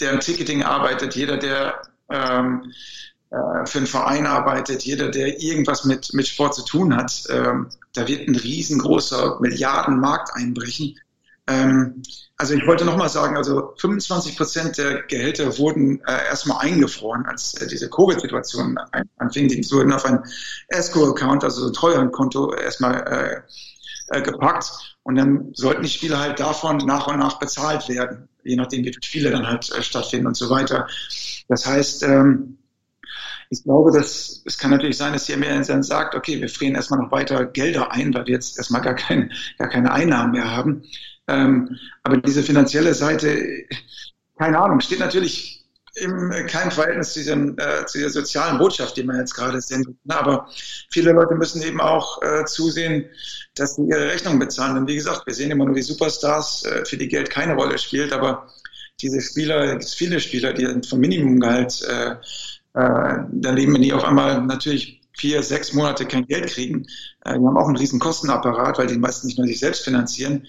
der 0.00 0.12
im 0.12 0.20
Ticketing 0.20 0.62
arbeitet, 0.62 1.14
jeder, 1.14 1.36
der 1.38 1.82
ähm, 2.10 2.72
äh, 3.30 3.66
für 3.66 3.78
einen 3.78 3.86
Verein 3.86 4.26
arbeitet, 4.26 4.82
jeder, 4.82 5.10
der 5.10 5.40
irgendwas 5.40 5.84
mit, 5.84 6.12
mit 6.12 6.28
Sport 6.28 6.54
zu 6.54 6.64
tun 6.64 6.94
hat, 6.96 7.24
ähm, 7.30 7.68
da 7.94 8.06
wird 8.06 8.28
ein 8.28 8.36
riesengroßer 8.36 9.38
Milliardenmarkt 9.40 10.30
einbrechen. 10.34 10.98
Ähm, 11.46 12.02
also 12.36 12.54
ich 12.54 12.66
wollte 12.66 12.84
nochmal 12.84 13.08
sagen, 13.08 13.36
also 13.36 13.74
25 13.76 14.36
Prozent 14.36 14.78
der 14.78 15.02
Gehälter 15.02 15.56
wurden 15.58 16.00
äh, 16.06 16.26
erstmal 16.26 16.64
eingefroren, 16.64 17.26
als 17.26 17.54
äh, 17.54 17.66
diese 17.66 17.90
Covid-Situation 17.90 18.78
anfing. 19.18 19.48
Die 19.48 19.70
wurden 19.70 19.92
auf 19.92 20.04
ein 20.04 20.20
Escrow-Account, 20.68 21.44
also 21.44 21.62
so 21.62 21.66
ein 21.68 21.72
Treuhandkonto, 21.74 22.54
erstmal 22.54 23.44
äh, 24.10 24.18
äh, 24.18 24.22
gepackt. 24.22 24.96
Und 25.02 25.16
dann 25.16 25.50
sollten 25.52 25.82
die 25.82 25.88
Spiele 25.88 26.18
halt 26.18 26.40
davon 26.40 26.78
nach 26.78 27.06
und 27.06 27.18
nach 27.18 27.38
bezahlt 27.38 27.88
werden, 27.88 28.28
je 28.42 28.56
nachdem, 28.56 28.84
wie 28.84 28.92
viele 28.92 29.02
Spiele 29.02 29.30
dann 29.30 29.46
halt 29.46 29.70
äh, 29.70 29.82
stattfinden 29.82 30.26
und 30.26 30.36
so 30.36 30.48
weiter. 30.48 30.86
Das 31.48 31.66
heißt, 31.66 32.02
ähm, 32.04 32.58
ich 33.50 33.62
glaube, 33.62 33.92
dass 33.92 34.42
es 34.44 34.58
kann 34.58 34.70
natürlich 34.70 34.96
sein, 34.96 35.12
dass 35.12 35.26
die 35.26 35.32
MR 35.32 35.62
dann 35.62 35.82
sagt, 35.82 36.14
okay, 36.14 36.40
wir 36.40 36.48
frieren 36.48 36.74
erstmal 36.74 37.00
noch 37.00 37.12
weiter 37.12 37.44
Gelder 37.44 37.92
ein, 37.92 38.12
weil 38.14 38.26
wir 38.26 38.34
jetzt 38.34 38.56
erstmal 38.58 38.80
gar, 38.80 38.94
kein, 38.94 39.32
gar 39.58 39.68
keine 39.68 39.92
Einnahmen 39.92 40.32
mehr 40.32 40.50
haben. 40.50 40.82
Ähm, 41.28 41.76
aber 42.02 42.18
diese 42.18 42.42
finanzielle 42.42 42.94
Seite, 42.94 43.64
keine 44.38 44.58
Ahnung, 44.58 44.80
steht 44.80 45.00
natürlich 45.00 45.64
im 45.96 46.32
äh, 46.32 46.44
kein 46.44 46.70
Verhältnis 46.70 47.12
zu, 47.12 47.20
diesem, 47.20 47.56
äh, 47.58 47.86
zu 47.86 47.98
dieser 47.98 48.10
sozialen 48.10 48.58
Botschaft, 48.58 48.96
die 48.96 49.04
man 49.04 49.16
jetzt 49.16 49.34
gerade 49.34 49.60
sendet. 49.60 49.96
Aber 50.08 50.48
viele 50.90 51.12
Leute 51.12 51.34
müssen 51.34 51.62
eben 51.62 51.80
auch 51.80 52.20
äh, 52.22 52.44
zusehen, 52.44 53.06
dass 53.54 53.76
sie 53.76 53.86
ihre 53.88 54.08
Rechnungen 54.08 54.38
bezahlen. 54.38 54.74
Denn 54.74 54.86
wie 54.86 54.96
gesagt, 54.96 55.26
wir 55.26 55.34
sehen 55.34 55.50
immer 55.50 55.64
nur 55.64 55.74
die 55.74 55.82
Superstars, 55.82 56.64
äh, 56.64 56.84
für 56.84 56.96
die 56.96 57.08
Geld 57.08 57.30
keine 57.30 57.54
Rolle 57.54 57.78
spielt, 57.78 58.12
aber 58.12 58.48
diese 59.00 59.20
Spieler, 59.20 59.76
es 59.76 59.94
viele 59.94 60.20
Spieler, 60.20 60.52
die 60.52 60.66
vom 60.88 61.00
Minimumgehalt 61.00 61.82
äh, 61.82 62.10
äh, 62.10 63.18
dann 63.30 63.56
leben, 63.56 63.80
die 63.80 63.92
auf 63.92 64.04
einmal 64.04 64.42
natürlich 64.42 65.00
vier, 65.16 65.42
sechs 65.42 65.72
Monate 65.72 66.06
kein 66.06 66.26
Geld 66.26 66.48
kriegen. 66.48 66.86
Äh, 67.24 67.38
die 67.38 67.46
haben 67.46 67.56
auch 67.56 67.68
einen 67.68 67.76
riesen 67.76 68.00
Kostenapparat, 68.00 68.78
weil 68.78 68.88
die 68.88 68.98
meisten 68.98 69.28
nicht 69.28 69.38
nur 69.38 69.46
sich 69.46 69.60
selbst 69.60 69.84
finanzieren 69.84 70.44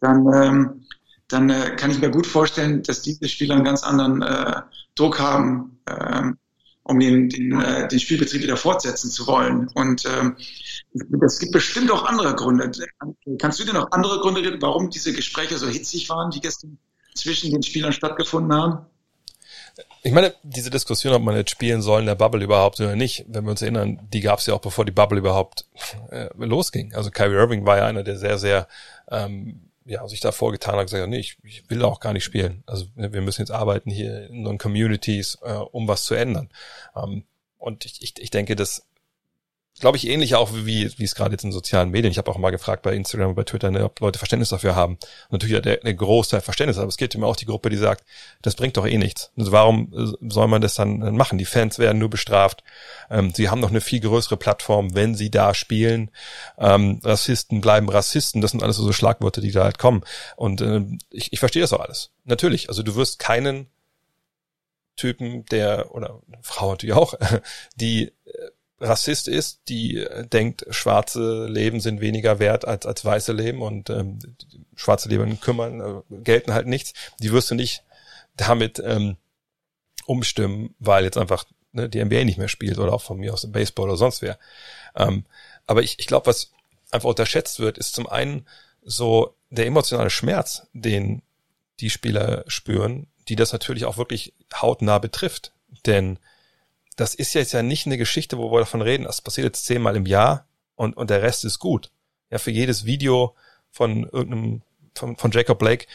dann, 0.00 0.26
ähm, 0.32 0.84
dann 1.28 1.50
äh, 1.50 1.76
kann 1.76 1.90
ich 1.90 2.00
mir 2.00 2.10
gut 2.10 2.26
vorstellen, 2.26 2.82
dass 2.82 3.02
diese 3.02 3.28
Spieler 3.28 3.56
einen 3.56 3.64
ganz 3.64 3.82
anderen 3.82 4.22
äh, 4.22 4.62
Druck 4.94 5.18
haben, 5.18 5.78
äh, 5.86 6.22
um 6.84 6.98
den, 6.98 7.28
den, 7.28 7.60
äh, 7.60 7.86
den 7.86 8.00
Spielbetrieb 8.00 8.42
wieder 8.42 8.56
fortsetzen 8.56 9.10
zu 9.10 9.26
wollen. 9.26 9.68
Und 9.74 10.04
ähm, 10.06 10.36
es 11.24 11.38
gibt 11.38 11.52
bestimmt 11.52 11.90
auch 11.90 12.04
andere 12.04 12.34
Gründe. 12.34 12.70
Kannst 13.38 13.60
du 13.60 13.64
dir 13.64 13.74
noch 13.74 13.92
andere 13.92 14.20
Gründe 14.20 14.40
reden, 14.40 14.62
warum 14.62 14.88
diese 14.90 15.12
Gespräche 15.12 15.58
so 15.58 15.68
hitzig 15.68 16.08
waren, 16.08 16.30
die 16.30 16.40
gestern 16.40 16.78
zwischen 17.14 17.50
den 17.50 17.62
Spielern 17.62 17.92
stattgefunden 17.92 18.52
haben? 18.54 18.86
Ich 20.02 20.12
meine, 20.12 20.34
diese 20.42 20.70
Diskussion, 20.70 21.12
ob 21.12 21.22
man 21.22 21.36
jetzt 21.36 21.50
spielen 21.50 21.82
soll 21.82 22.00
in 22.00 22.06
der 22.06 22.14
Bubble 22.14 22.42
überhaupt 22.42 22.80
oder 22.80 22.96
nicht, 22.96 23.26
wenn 23.28 23.44
wir 23.44 23.50
uns 23.50 23.62
erinnern, 23.62 24.00
die 24.12 24.20
gab 24.20 24.38
es 24.38 24.46
ja 24.46 24.54
auch 24.54 24.60
bevor 24.60 24.84
die 24.84 24.92
Bubble 24.92 25.18
überhaupt 25.18 25.66
äh, 26.10 26.28
losging. 26.36 26.94
Also 26.94 27.10
Kyrie 27.10 27.34
Irving 27.34 27.66
war 27.66 27.78
ja 27.78 27.86
einer, 27.86 28.02
der 28.02 28.16
sehr, 28.16 28.38
sehr 28.38 28.68
ähm, 29.10 29.67
ja, 29.88 30.06
sich 30.06 30.20
da 30.20 30.32
vorgetan 30.32 30.76
hat, 30.76 30.86
gesagt, 30.86 31.08
nee, 31.08 31.18
ich, 31.18 31.38
ich 31.42 31.68
will 31.70 31.82
auch 31.82 32.00
gar 32.00 32.12
nicht 32.12 32.24
spielen. 32.24 32.62
Also 32.66 32.86
wir 32.94 33.22
müssen 33.22 33.40
jetzt 33.40 33.50
arbeiten 33.50 33.90
hier 33.90 34.28
in 34.28 34.40
unseren 34.40 34.58
Communities, 34.58 35.38
äh, 35.42 35.52
um 35.52 35.88
was 35.88 36.04
zu 36.04 36.14
ändern. 36.14 36.50
Ähm, 36.94 37.24
und 37.56 37.84
ich, 37.86 38.02
ich, 38.02 38.20
ich 38.20 38.30
denke, 38.30 38.54
dass 38.54 38.86
glaube 39.80 39.96
ich, 39.96 40.06
ähnlich 40.06 40.34
auch 40.34 40.50
wie, 40.52 40.90
wie 40.98 41.04
es 41.04 41.14
gerade 41.14 41.32
jetzt 41.32 41.44
in 41.44 41.52
sozialen 41.52 41.90
Medien. 41.90 42.10
Ich 42.10 42.18
habe 42.18 42.30
auch 42.30 42.38
mal 42.38 42.50
gefragt 42.50 42.82
bei 42.82 42.94
Instagram 42.94 43.30
und 43.30 43.34
bei 43.34 43.44
Twitter, 43.44 43.70
ne, 43.70 43.84
ob 43.84 44.00
Leute 44.00 44.18
Verständnis 44.18 44.48
dafür 44.48 44.74
haben. 44.74 44.94
Und 44.94 45.32
natürlich 45.32 45.56
hat 45.56 45.64
der, 45.64 45.78
der 45.78 45.94
Großteil 45.94 46.40
Verständnis, 46.40 46.78
aber 46.78 46.88
es 46.88 46.96
gibt 46.96 47.14
immer 47.14 47.26
auch 47.26 47.36
die 47.36 47.46
Gruppe, 47.46 47.70
die 47.70 47.76
sagt, 47.76 48.04
das 48.42 48.54
bringt 48.54 48.76
doch 48.76 48.86
eh 48.86 48.98
nichts. 48.98 49.32
Also 49.36 49.52
warum 49.52 49.92
äh, 49.92 50.28
soll 50.28 50.48
man 50.48 50.60
das 50.60 50.74
dann 50.74 51.16
machen? 51.16 51.38
Die 51.38 51.44
Fans 51.44 51.78
werden 51.78 51.98
nur 51.98 52.10
bestraft. 52.10 52.62
Ähm, 53.10 53.32
sie 53.34 53.48
haben 53.48 53.60
noch 53.60 53.70
eine 53.70 53.80
viel 53.80 54.00
größere 54.00 54.36
Plattform, 54.36 54.94
wenn 54.94 55.14
sie 55.14 55.30
da 55.30 55.54
spielen. 55.54 56.10
Ähm, 56.58 57.00
Rassisten 57.02 57.60
bleiben 57.60 57.88
Rassisten. 57.88 58.40
Das 58.40 58.52
sind 58.52 58.62
alles 58.62 58.76
so 58.76 58.92
Schlagworte, 58.92 59.40
die 59.40 59.52
da 59.52 59.64
halt 59.64 59.78
kommen. 59.78 60.02
Und 60.36 60.60
äh, 60.60 60.82
ich, 61.10 61.32
ich 61.32 61.38
verstehe 61.38 61.62
das 61.62 61.72
auch 61.72 61.80
alles. 61.80 62.10
Natürlich. 62.24 62.68
Also 62.68 62.82
du 62.82 62.94
wirst 62.96 63.18
keinen 63.18 63.66
Typen, 64.98 65.44
der, 65.46 65.94
oder 65.94 66.20
Frau 66.42 66.70
natürlich 66.72 66.94
auch, 66.94 67.14
die 67.76 68.12
äh, 68.24 68.50
Rassist 68.80 69.28
ist, 69.28 69.60
die 69.68 69.98
äh, 69.98 70.26
denkt, 70.26 70.66
schwarze 70.70 71.46
Leben 71.46 71.80
sind 71.80 72.00
weniger 72.00 72.38
wert 72.38 72.64
als, 72.64 72.86
als 72.86 73.04
weiße 73.04 73.32
Leben 73.32 73.62
und 73.62 73.90
ähm, 73.90 74.18
schwarze 74.76 75.08
Leben 75.08 75.40
kümmern, 75.40 75.80
äh, 75.80 76.14
gelten 76.22 76.54
halt 76.54 76.66
nichts, 76.66 76.92
die 77.18 77.32
wirst 77.32 77.50
du 77.50 77.54
nicht 77.54 77.82
damit 78.36 78.80
ähm, 78.84 79.16
umstimmen, 80.06 80.74
weil 80.78 81.04
jetzt 81.04 81.18
einfach 81.18 81.44
ne, 81.72 81.88
die 81.88 82.02
NBA 82.04 82.24
nicht 82.24 82.38
mehr 82.38 82.48
spielt 82.48 82.78
oder 82.78 82.92
auch 82.92 83.02
von 83.02 83.18
mir 83.18 83.34
aus 83.34 83.44
im 83.44 83.52
Baseball 83.52 83.86
oder 83.86 83.96
sonst 83.96 84.22
wer. 84.22 84.38
Ähm, 84.94 85.24
aber 85.66 85.82
ich, 85.82 85.98
ich 85.98 86.06
glaube, 86.06 86.26
was 86.26 86.52
einfach 86.90 87.08
unterschätzt 87.08 87.58
wird, 87.58 87.78
ist 87.78 87.94
zum 87.94 88.06
einen 88.06 88.46
so 88.82 89.34
der 89.50 89.66
emotionale 89.66 90.10
Schmerz, 90.10 90.66
den 90.72 91.22
die 91.80 91.90
Spieler 91.90 92.44
spüren, 92.46 93.06
die 93.28 93.36
das 93.36 93.52
natürlich 93.52 93.84
auch 93.84 93.98
wirklich 93.98 94.32
hautnah 94.54 94.98
betrifft. 94.98 95.52
Denn 95.86 96.18
das 96.98 97.14
ist 97.14 97.32
jetzt 97.34 97.52
ja 97.52 97.62
nicht 97.62 97.86
eine 97.86 97.96
Geschichte, 97.96 98.38
wo 98.38 98.50
wir 98.50 98.58
davon 98.58 98.82
reden, 98.82 99.04
das 99.04 99.20
passiert 99.20 99.44
jetzt 99.44 99.64
zehnmal 99.64 99.94
im 99.94 100.04
Jahr 100.04 100.46
und, 100.74 100.96
und 100.96 101.10
der 101.10 101.22
Rest 101.22 101.44
ist 101.44 101.60
gut. 101.60 101.90
Ja, 102.28 102.38
für 102.38 102.50
jedes 102.50 102.84
Video 102.84 103.36
von 103.70 104.04
irgendeinem, 104.04 104.62
von, 104.94 105.16
von 105.16 105.30
Jacob 105.30 105.60
Blake 105.60 105.86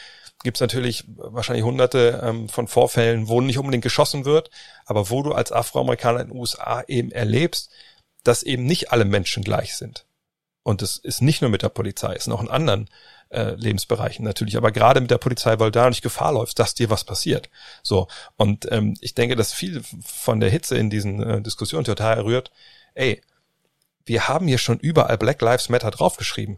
gibt 0.42 0.56
es 0.56 0.62
natürlich 0.62 1.04
wahrscheinlich 1.16 1.64
hunderte 1.64 2.22
ähm, 2.24 2.48
von 2.48 2.68
Vorfällen, 2.68 3.28
wo 3.28 3.42
nicht 3.42 3.58
unbedingt 3.58 3.84
geschossen 3.84 4.24
wird, 4.24 4.50
aber 4.86 5.10
wo 5.10 5.22
du 5.22 5.32
als 5.32 5.52
Afroamerikaner 5.52 6.20
in 6.20 6.28
den 6.28 6.38
USA 6.38 6.82
eben 6.88 7.12
erlebst, 7.12 7.70
dass 8.22 8.42
eben 8.42 8.64
nicht 8.64 8.90
alle 8.90 9.04
Menschen 9.04 9.44
gleich 9.44 9.76
sind. 9.76 10.06
Und 10.64 10.82
es 10.82 10.96
ist 10.96 11.22
nicht 11.22 11.42
nur 11.42 11.50
mit 11.50 11.62
der 11.62 11.68
Polizei, 11.68 12.14
es 12.14 12.26
ist 12.26 12.32
auch 12.32 12.42
in 12.42 12.48
anderen 12.48 12.88
äh, 13.28 13.54
Lebensbereichen 13.54 14.24
natürlich, 14.24 14.56
aber 14.56 14.72
gerade 14.72 15.00
mit 15.00 15.10
der 15.10 15.18
Polizei, 15.18 15.58
weil 15.58 15.70
da 15.70 15.88
nicht 15.88 16.02
Gefahr 16.02 16.32
läuft, 16.32 16.58
dass 16.58 16.74
dir 16.74 16.88
was 16.90 17.04
passiert. 17.04 17.50
So 17.82 18.08
und 18.36 18.70
ähm, 18.72 18.96
ich 19.00 19.14
denke, 19.14 19.36
dass 19.36 19.52
viel 19.52 19.82
von 20.02 20.40
der 20.40 20.50
Hitze 20.50 20.76
in 20.78 20.88
diesen 20.88 21.22
äh, 21.22 21.42
Diskussionen 21.42 21.84
total 21.84 22.20
rührt. 22.20 22.50
Ey, 22.94 23.20
wir 24.06 24.26
haben 24.26 24.48
hier 24.48 24.58
schon 24.58 24.78
überall 24.78 25.18
Black 25.18 25.40
Lives 25.42 25.68
Matter 25.68 25.90
draufgeschrieben. 25.90 26.56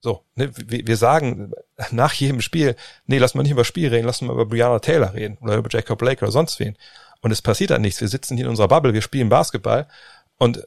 So, 0.00 0.24
ne, 0.36 0.50
wir, 0.56 0.86
wir 0.86 0.96
sagen 0.96 1.52
nach 1.90 2.12
jedem 2.14 2.40
Spiel, 2.40 2.76
nee, 3.06 3.18
lass 3.18 3.34
mal 3.34 3.42
nicht 3.42 3.52
über 3.52 3.64
Spiel 3.64 3.88
reden, 3.88 4.06
lass 4.06 4.22
mal 4.22 4.32
über 4.32 4.46
Brianna 4.46 4.78
Taylor 4.78 5.12
reden 5.12 5.38
oder 5.40 5.56
über 5.56 5.68
Jacob 5.70 5.98
Blake 5.98 6.24
oder 6.24 6.32
sonst 6.32 6.60
wen. 6.60 6.78
Und 7.20 7.32
es 7.32 7.42
passiert 7.42 7.70
dann 7.70 7.82
nichts. 7.82 8.00
Wir 8.00 8.08
sitzen 8.08 8.36
hier 8.36 8.46
in 8.46 8.50
unserer 8.50 8.68
Bubble, 8.68 8.94
wir 8.94 9.02
spielen 9.02 9.28
Basketball 9.28 9.88
und 10.38 10.64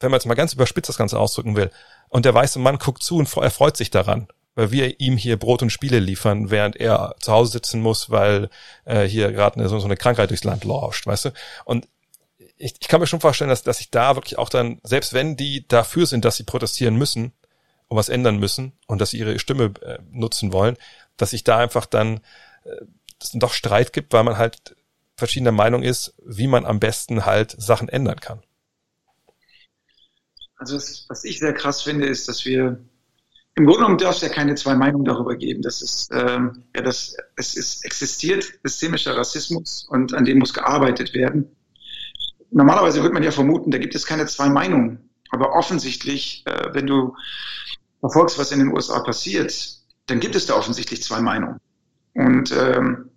wenn 0.00 0.10
man 0.10 0.18
jetzt 0.18 0.26
mal 0.26 0.34
ganz 0.34 0.52
überspitzt 0.52 0.88
das 0.88 0.98
Ganze 0.98 1.18
ausdrücken 1.18 1.56
will, 1.56 1.70
und 2.08 2.24
der 2.24 2.34
weiße 2.34 2.58
Mann 2.58 2.78
guckt 2.78 3.02
zu 3.02 3.16
und 3.16 3.34
er 3.36 3.50
freut 3.50 3.76
sich 3.76 3.90
daran, 3.90 4.28
weil 4.54 4.70
wir 4.70 5.00
ihm 5.00 5.16
hier 5.16 5.36
Brot 5.36 5.62
und 5.62 5.70
Spiele 5.70 5.98
liefern, 5.98 6.50
während 6.50 6.76
er 6.76 7.14
zu 7.20 7.32
Hause 7.32 7.52
sitzen 7.52 7.80
muss, 7.80 8.10
weil 8.10 8.50
äh, 8.84 9.04
hier 9.04 9.32
gerade 9.32 9.68
so, 9.68 9.78
so 9.78 9.84
eine 9.84 9.96
Krankheit 9.96 10.30
durchs 10.30 10.44
Land 10.44 10.64
lauscht, 10.64 11.06
weißt 11.06 11.26
du? 11.26 11.30
Und 11.64 11.88
ich, 12.56 12.74
ich 12.80 12.88
kann 12.88 13.00
mir 13.00 13.06
schon 13.06 13.20
vorstellen, 13.20 13.50
dass, 13.50 13.62
dass 13.62 13.80
ich 13.80 13.90
da 13.90 14.16
wirklich 14.16 14.38
auch 14.38 14.48
dann, 14.48 14.80
selbst 14.82 15.12
wenn 15.12 15.36
die 15.36 15.66
dafür 15.68 16.06
sind, 16.06 16.24
dass 16.24 16.36
sie 16.36 16.44
protestieren 16.44 16.96
müssen 16.96 17.32
und 17.88 17.96
was 17.96 18.08
ändern 18.08 18.38
müssen 18.38 18.72
und 18.86 19.00
dass 19.00 19.10
sie 19.10 19.18
ihre 19.18 19.38
Stimme 19.38 19.72
äh, 19.82 19.98
nutzen 20.10 20.52
wollen, 20.52 20.76
dass 21.16 21.30
sich 21.30 21.44
da 21.44 21.58
einfach 21.58 21.86
dann 21.86 22.20
äh, 22.64 22.84
es 23.20 23.30
doch 23.32 23.52
Streit 23.52 23.92
gibt, 23.92 24.12
weil 24.12 24.24
man 24.24 24.38
halt 24.38 24.76
verschiedener 25.16 25.52
Meinung 25.52 25.82
ist, 25.82 26.14
wie 26.24 26.46
man 26.46 26.64
am 26.64 26.78
besten 26.78 27.26
halt 27.26 27.54
Sachen 27.58 27.88
ändern 27.88 28.20
kann. 28.20 28.42
Also 30.58 30.76
was, 30.76 31.06
was 31.08 31.24
ich 31.24 31.38
sehr 31.38 31.54
krass 31.54 31.82
finde, 31.82 32.06
ist, 32.06 32.28
dass 32.28 32.44
wir 32.44 32.78
im 33.54 33.64
Grunde 33.64 33.80
genommen 33.80 33.98
darf 33.98 34.16
es 34.16 34.22
ja 34.22 34.28
keine 34.28 34.54
zwei 34.54 34.76
Meinungen 34.76 35.04
darüber 35.04 35.34
geben. 35.34 35.62
Das 35.62 35.82
ist, 35.82 36.10
ähm, 36.12 36.62
ja, 36.76 36.82
das, 36.82 37.16
es 37.36 37.56
ist, 37.56 37.84
existiert 37.84 38.52
systemischer 38.62 39.16
Rassismus 39.16 39.86
und 39.88 40.14
an 40.14 40.24
dem 40.24 40.38
muss 40.38 40.54
gearbeitet 40.54 41.12
werden. 41.12 41.56
Normalerweise 42.50 43.02
würde 43.02 43.14
man 43.14 43.24
ja 43.24 43.32
vermuten, 43.32 43.70
da 43.70 43.78
gibt 43.78 43.94
es 43.94 44.06
keine 44.06 44.26
zwei 44.26 44.48
Meinungen. 44.48 45.10
Aber 45.30 45.54
offensichtlich, 45.54 46.44
äh, 46.46 46.72
wenn 46.72 46.86
du 46.86 47.16
verfolgst, 48.00 48.38
was 48.38 48.52
in 48.52 48.60
den 48.60 48.72
USA 48.72 49.00
passiert, 49.00 49.52
dann 50.06 50.20
gibt 50.20 50.36
es 50.36 50.46
da 50.46 50.54
offensichtlich 50.54 51.02
zwei 51.02 51.20
Meinungen. 51.20 51.60
Und 52.14 52.52
ähm, 52.52 53.10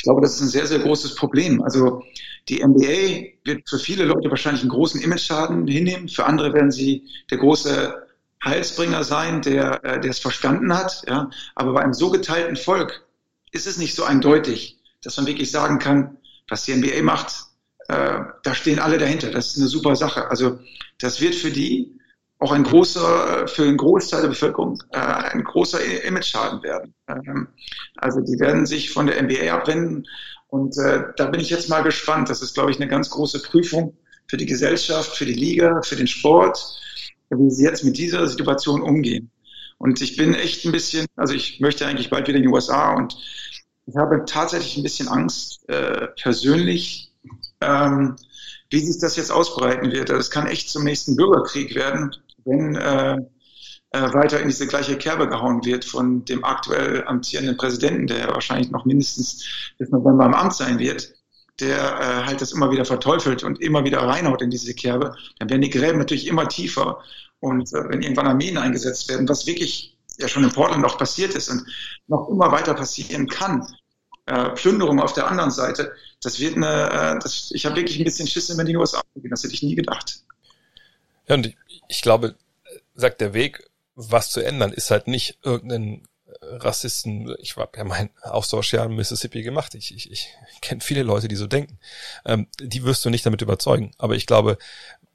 ich 0.00 0.04
glaube, 0.04 0.22
das 0.22 0.36
ist 0.36 0.40
ein 0.40 0.48
sehr, 0.48 0.66
sehr 0.66 0.78
großes 0.78 1.14
Problem. 1.14 1.60
Also 1.62 2.02
die 2.48 2.64
NBA 2.64 3.34
wird 3.44 3.68
für 3.68 3.78
viele 3.78 4.06
Leute 4.06 4.30
wahrscheinlich 4.30 4.62
einen 4.62 4.70
großen 4.70 4.98
Image-Schaden 4.98 5.66
hinnehmen. 5.66 6.08
Für 6.08 6.24
andere 6.24 6.54
werden 6.54 6.70
sie 6.70 7.02
der 7.30 7.36
große 7.36 8.06
Heilsbringer 8.42 9.04
sein, 9.04 9.42
der, 9.42 9.84
äh, 9.84 10.00
der 10.00 10.10
es 10.10 10.18
verstanden 10.18 10.74
hat. 10.74 11.02
Ja? 11.06 11.28
Aber 11.54 11.74
bei 11.74 11.82
einem 11.82 11.92
so 11.92 12.08
geteilten 12.08 12.56
Volk 12.56 13.06
ist 13.52 13.66
es 13.66 13.76
nicht 13.76 13.94
so 13.94 14.04
eindeutig, 14.04 14.78
dass 15.02 15.18
man 15.18 15.26
wirklich 15.26 15.50
sagen 15.50 15.78
kann, 15.78 16.16
was 16.48 16.62
die 16.62 16.74
NBA 16.74 17.02
macht, 17.02 17.34
äh, 17.88 18.20
da 18.42 18.54
stehen 18.54 18.78
alle 18.78 18.96
dahinter. 18.96 19.30
Das 19.30 19.48
ist 19.48 19.58
eine 19.58 19.68
super 19.68 19.96
Sache. 19.96 20.30
Also 20.30 20.60
das 20.96 21.20
wird 21.20 21.34
für 21.34 21.50
die 21.50 21.99
auch 22.40 22.52
ein 22.52 22.64
großer, 22.64 23.46
für 23.48 23.64
einen 23.64 23.76
Großteil 23.76 24.22
der 24.22 24.28
Bevölkerung 24.28 24.82
äh, 24.92 24.98
ein 24.98 25.44
großer 25.44 25.78
Image-Schaden 26.04 26.62
werden. 26.62 26.94
Ähm, 27.06 27.48
also 27.96 28.20
die 28.20 28.38
werden 28.40 28.66
sich 28.66 28.90
von 28.90 29.06
der 29.06 29.22
NBA 29.22 29.52
abwenden 29.52 30.06
und 30.48 30.76
äh, 30.78 31.04
da 31.16 31.26
bin 31.26 31.40
ich 31.40 31.50
jetzt 31.50 31.68
mal 31.68 31.82
gespannt. 31.82 32.30
Das 32.30 32.42
ist, 32.42 32.54
glaube 32.54 32.70
ich, 32.70 32.78
eine 32.78 32.88
ganz 32.88 33.10
große 33.10 33.42
Prüfung 33.42 33.96
für 34.26 34.36
die 34.36 34.46
Gesellschaft, 34.46 35.16
für 35.16 35.26
die 35.26 35.34
Liga, 35.34 35.82
für 35.82 35.96
den 35.96 36.06
Sport, 36.06 36.80
wie 37.28 37.50
sie 37.50 37.64
jetzt 37.64 37.84
mit 37.84 37.98
dieser 37.98 38.26
Situation 38.26 38.80
umgehen. 38.80 39.30
Und 39.78 40.00
ich 40.00 40.16
bin 40.16 40.34
echt 40.34 40.64
ein 40.64 40.72
bisschen, 40.72 41.06
also 41.16 41.34
ich 41.34 41.60
möchte 41.60 41.86
eigentlich 41.86 42.10
bald 42.10 42.26
wieder 42.26 42.38
in 42.38 42.44
die 42.44 42.48
USA 42.48 42.94
und 42.94 43.16
ich 43.86 43.96
habe 43.96 44.24
tatsächlich 44.26 44.76
ein 44.76 44.82
bisschen 44.82 45.08
Angst, 45.08 45.68
äh, 45.68 46.08
persönlich, 46.20 47.12
ähm, 47.60 48.16
wie 48.70 48.80
sich 48.80 49.00
das 49.00 49.16
jetzt 49.16 49.32
ausbreiten 49.32 49.90
wird. 49.90 50.10
Das 50.10 50.30
kann 50.30 50.46
echt 50.46 50.70
zum 50.70 50.84
nächsten 50.84 51.16
Bürgerkrieg 51.16 51.74
werden, 51.74 52.14
wenn 52.44 52.76
äh, 52.76 53.16
äh, 53.92 54.14
weiter 54.14 54.40
in 54.40 54.48
diese 54.48 54.66
gleiche 54.66 54.96
Kerbe 54.96 55.28
gehauen 55.28 55.64
wird 55.64 55.84
von 55.84 56.24
dem 56.24 56.44
aktuell 56.44 57.04
amtierenden 57.06 57.56
Präsidenten, 57.56 58.06
der 58.06 58.28
wahrscheinlich 58.28 58.70
noch 58.70 58.84
mindestens 58.84 59.72
bis 59.78 59.90
November 59.90 60.26
im 60.26 60.34
Amt 60.34 60.54
sein 60.54 60.78
wird, 60.78 61.12
der 61.58 61.76
äh, 61.76 62.26
halt 62.26 62.40
das 62.40 62.52
immer 62.52 62.70
wieder 62.70 62.84
verteufelt 62.84 63.42
und 63.42 63.60
immer 63.60 63.84
wieder 63.84 64.00
reinhaut 64.00 64.42
in 64.42 64.50
diese 64.50 64.74
Kerbe, 64.74 65.14
dann 65.38 65.50
werden 65.50 65.62
die 65.62 65.70
Gräben 65.70 65.98
natürlich 65.98 66.26
immer 66.26 66.48
tiefer. 66.48 67.00
Und 67.40 67.72
äh, 67.72 67.88
wenn 67.88 68.02
irgendwann 68.02 68.28
Armeen 68.28 68.58
eingesetzt 68.58 69.08
werden, 69.08 69.28
was 69.28 69.46
wirklich 69.46 69.98
ja 70.18 70.28
schon 70.28 70.44
in 70.44 70.52
Portland 70.52 70.84
auch 70.84 70.98
passiert 70.98 71.34
ist 71.34 71.48
und 71.48 71.64
noch 72.06 72.28
immer 72.28 72.52
weiter 72.52 72.74
passieren 72.74 73.26
kann, 73.26 73.66
äh, 74.26 74.50
Plünderung 74.50 75.00
auf 75.00 75.14
der 75.14 75.28
anderen 75.28 75.50
Seite, 75.50 75.92
das 76.22 76.38
wird 76.38 76.56
eine, 76.56 76.90
äh, 76.90 77.18
das, 77.18 77.50
ich 77.52 77.66
habe 77.66 77.76
wirklich 77.76 77.98
ein 77.98 78.04
bisschen 78.04 78.28
Schiss, 78.28 78.56
wenn 78.56 78.66
die 78.66 78.76
USA 78.76 79.02
gehen, 79.16 79.30
das 79.30 79.42
hätte 79.42 79.54
ich 79.54 79.62
nie 79.62 79.74
gedacht. 79.74 80.22
Ja, 81.26 81.34
und 81.34 81.54
ich 81.90 82.02
glaube, 82.02 82.36
sagt 82.94 83.20
der 83.20 83.34
Weg, 83.34 83.68
was 83.94 84.30
zu 84.30 84.40
ändern, 84.40 84.72
ist 84.72 84.90
halt 84.90 85.08
nicht 85.08 85.38
irgendeinen 85.42 86.06
Rassisten, 86.40 87.34
ich 87.40 87.56
habe 87.56 87.76
ja 87.76 87.84
mein 87.84 88.10
Austauschjahr 88.22 88.86
in 88.86 88.94
Mississippi 88.94 89.42
gemacht, 89.42 89.74
ich, 89.74 89.94
ich, 89.94 90.10
ich 90.10 90.34
kenne 90.62 90.80
viele 90.80 91.02
Leute, 91.02 91.28
die 91.28 91.36
so 91.36 91.46
denken. 91.46 91.78
Ähm, 92.24 92.46
die 92.60 92.84
wirst 92.84 93.04
du 93.04 93.10
nicht 93.10 93.26
damit 93.26 93.42
überzeugen. 93.42 93.90
Aber 93.98 94.14
ich 94.14 94.26
glaube, 94.26 94.56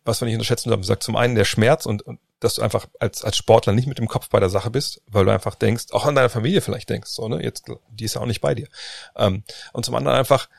was 0.03 0.21
wir 0.21 0.25
nicht 0.25 0.35
unterschätzen 0.35 0.71
haben, 0.71 0.83
sagt 0.83 1.01
zum 1.01 1.15
einen 1.15 1.35
der 1.35 1.45
Schmerz 1.45 1.85
und, 1.85 2.03
und 2.03 2.19
dass 2.39 2.55
du 2.55 2.61
einfach 2.61 2.85
als, 2.99 3.23
als 3.23 3.37
Sportler 3.37 3.73
nicht 3.73 3.87
mit 3.87 3.97
dem 3.97 4.07
Kopf 4.07 4.29
bei 4.29 4.39
der 4.39 4.49
Sache 4.49 4.69
bist, 4.69 5.01
weil 5.07 5.25
du 5.25 5.31
einfach 5.31 5.55
denkst, 5.55 5.85
auch 5.91 6.05
an 6.05 6.13
deiner 6.13 6.29
Familie 6.29 6.61
vielleicht 6.61 6.89
denkst, 6.89 7.09
so, 7.09 7.27
ne, 7.27 7.41
jetzt, 7.41 7.65
die 7.89 8.03
ist 8.03 8.15
ja 8.15 8.21
auch 8.21 8.27
nicht 8.27 8.41
bei 8.41 8.53
dir. 8.53 8.67
Ähm, 9.15 9.43
und 9.73 9.85
zum 9.85 9.95
anderen 9.95 10.17
einfach, 10.17 10.49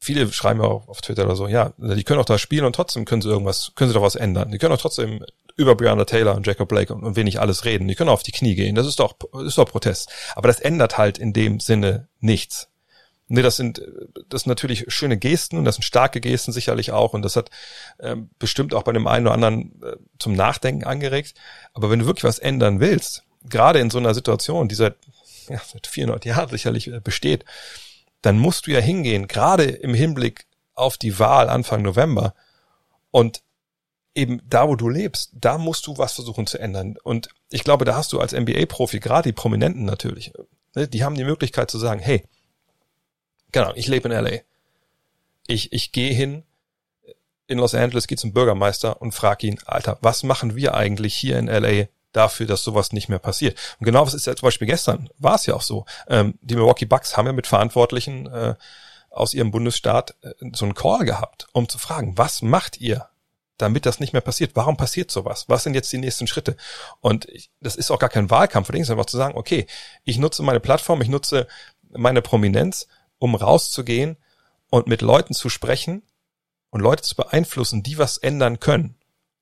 viele 0.00 0.32
schreiben 0.32 0.60
ja 0.60 0.66
auch 0.66 0.88
auf 0.88 1.02
Twitter 1.02 1.24
oder 1.24 1.36
so, 1.36 1.46
ja, 1.46 1.72
die 1.76 2.04
können 2.04 2.20
auch 2.20 2.24
da 2.24 2.38
spielen 2.38 2.64
und 2.64 2.74
trotzdem 2.74 3.04
können 3.04 3.22
sie 3.22 3.28
irgendwas, 3.28 3.72
können 3.74 3.90
sie 3.90 3.94
doch 3.94 4.02
was 4.02 4.16
ändern. 4.16 4.50
Die 4.50 4.58
können 4.58 4.72
auch 4.72 4.80
trotzdem 4.80 5.24
über 5.56 5.74
Breonna 5.74 6.06
Taylor 6.06 6.34
und 6.34 6.46
Jacob 6.46 6.68
Blake 6.68 6.92
und, 6.92 7.04
und 7.04 7.16
wenig 7.16 7.38
alles 7.38 7.64
reden. 7.64 7.86
Die 7.86 7.94
können 7.94 8.08
auf 8.08 8.22
die 8.22 8.32
Knie 8.32 8.54
gehen. 8.54 8.74
Das 8.74 8.86
ist 8.86 8.98
doch, 8.98 9.14
ist 9.44 9.58
doch 9.58 9.66
Protest. 9.66 10.10
Aber 10.34 10.48
das 10.48 10.58
ändert 10.58 10.96
halt 10.96 11.18
in 11.18 11.32
dem 11.32 11.60
Sinne 11.60 12.08
nichts. 12.18 12.68
Nee, 13.32 13.42
das 13.42 13.56
sind, 13.56 13.80
das 14.28 14.42
sind 14.42 14.48
natürlich 14.48 14.86
schöne 14.88 15.16
Gesten 15.16 15.56
und 15.56 15.64
das 15.64 15.76
sind 15.76 15.84
starke 15.84 16.20
Gesten 16.20 16.50
sicherlich 16.50 16.90
auch 16.90 17.12
und 17.12 17.22
das 17.22 17.36
hat 17.36 17.50
ähm, 18.00 18.30
bestimmt 18.40 18.74
auch 18.74 18.82
bei 18.82 18.90
dem 18.92 19.06
einen 19.06 19.26
oder 19.26 19.34
anderen 19.34 19.80
äh, 19.84 19.96
zum 20.18 20.32
Nachdenken 20.32 20.82
angeregt. 20.82 21.34
Aber 21.72 21.90
wenn 21.90 22.00
du 22.00 22.06
wirklich 22.06 22.24
was 22.24 22.40
ändern 22.40 22.80
willst, 22.80 23.22
gerade 23.48 23.78
in 23.78 23.90
so 23.90 23.98
einer 23.98 24.14
Situation, 24.14 24.66
die 24.66 24.74
seit, 24.74 24.96
ja, 25.48 25.60
seit 25.64 25.86
400 25.86 26.24
Jahren 26.24 26.48
sicherlich 26.48 26.88
äh, 26.88 26.98
besteht, 26.98 27.44
dann 28.22 28.38
musst 28.38 28.66
du 28.66 28.72
ja 28.72 28.80
hingehen, 28.80 29.28
gerade 29.28 29.64
im 29.64 29.94
Hinblick 29.94 30.46
auf 30.74 30.98
die 30.98 31.18
Wahl 31.18 31.48
Anfang 31.48 31.82
November 31.82 32.34
und 33.10 33.42
eben 34.14 34.42
da, 34.48 34.68
wo 34.68 34.76
du 34.76 34.88
lebst, 34.88 35.30
da 35.34 35.58
musst 35.58 35.86
du 35.86 35.98
was 35.98 36.14
versuchen 36.14 36.46
zu 36.46 36.58
ändern. 36.58 36.96
Und 37.02 37.28
ich 37.50 37.64
glaube, 37.64 37.84
da 37.84 37.94
hast 37.94 38.12
du 38.12 38.20
als 38.20 38.32
NBA-Profi, 38.32 39.00
gerade 39.00 39.28
die 39.28 39.32
Prominenten 39.32 39.84
natürlich, 39.84 40.32
ne, 40.74 40.88
die 40.88 41.04
haben 41.04 41.14
die 41.14 41.24
Möglichkeit 41.24 41.70
zu 41.70 41.78
sagen, 41.78 42.00
hey, 42.00 42.24
genau, 43.52 43.72
ich 43.74 43.86
lebe 43.86 44.08
in 44.08 44.14
LA. 44.14 44.40
Ich, 45.46 45.72
ich 45.72 45.92
gehe 45.92 46.12
hin 46.12 46.44
in 47.46 47.58
Los 47.58 47.74
Angeles, 47.74 48.06
gehe 48.06 48.18
zum 48.18 48.32
Bürgermeister 48.32 49.00
und 49.00 49.12
frage 49.12 49.46
ihn, 49.46 49.58
Alter, 49.66 49.98
was 50.02 50.22
machen 50.22 50.54
wir 50.54 50.74
eigentlich 50.74 51.14
hier 51.14 51.38
in 51.38 51.46
LA 51.46 51.86
dafür, 52.12 52.46
dass 52.46 52.64
sowas 52.64 52.92
nicht 52.92 53.08
mehr 53.08 53.18
passiert? 53.18 53.58
Und 53.78 53.84
genau 53.86 54.06
was 54.06 54.14
ist 54.14 54.26
ja 54.26 54.36
zum 54.36 54.46
Beispiel 54.46 54.68
gestern, 54.68 55.08
war 55.18 55.34
es 55.34 55.46
ja 55.46 55.54
auch 55.54 55.62
so. 55.62 55.84
Ähm, 56.08 56.38
die 56.42 56.54
Milwaukee 56.54 56.86
Bucks 56.86 57.16
haben 57.16 57.26
ja 57.26 57.32
mit 57.32 57.46
Verantwortlichen 57.46 58.26
äh, 58.26 58.54
aus 59.10 59.34
ihrem 59.34 59.50
Bundesstaat 59.50 60.14
äh, 60.22 60.32
so 60.52 60.64
einen 60.64 60.74
Call 60.74 61.04
gehabt, 61.04 61.48
um 61.52 61.68
zu 61.68 61.78
fragen, 61.78 62.16
was 62.16 62.42
macht 62.42 62.80
ihr 62.80 63.10
damit 63.60 63.86
das 63.86 64.00
nicht 64.00 64.12
mehr 64.12 64.22
passiert. 64.22 64.52
Warum 64.54 64.76
passiert 64.76 65.10
sowas? 65.10 65.44
Was 65.48 65.62
sind 65.62 65.74
jetzt 65.74 65.92
die 65.92 65.98
nächsten 65.98 66.26
Schritte? 66.26 66.56
Und 67.00 67.26
ich, 67.28 67.50
das 67.60 67.76
ist 67.76 67.90
auch 67.90 67.98
gar 67.98 68.08
kein 68.08 68.30
Wahlkampf, 68.30 68.68
sondern 68.68 68.90
einfach 68.90 69.06
zu 69.06 69.16
sagen, 69.16 69.36
okay, 69.36 69.66
ich 70.04 70.18
nutze 70.18 70.42
meine 70.42 70.60
Plattform, 70.60 71.02
ich 71.02 71.08
nutze 71.08 71.46
meine 71.90 72.22
Prominenz, 72.22 72.86
um 73.18 73.34
rauszugehen 73.34 74.16
und 74.70 74.86
mit 74.86 75.02
Leuten 75.02 75.34
zu 75.34 75.48
sprechen 75.48 76.02
und 76.70 76.80
Leute 76.80 77.02
zu 77.02 77.16
beeinflussen, 77.16 77.82
die 77.82 77.98
was 77.98 78.18
ändern 78.18 78.60
können. 78.60 78.96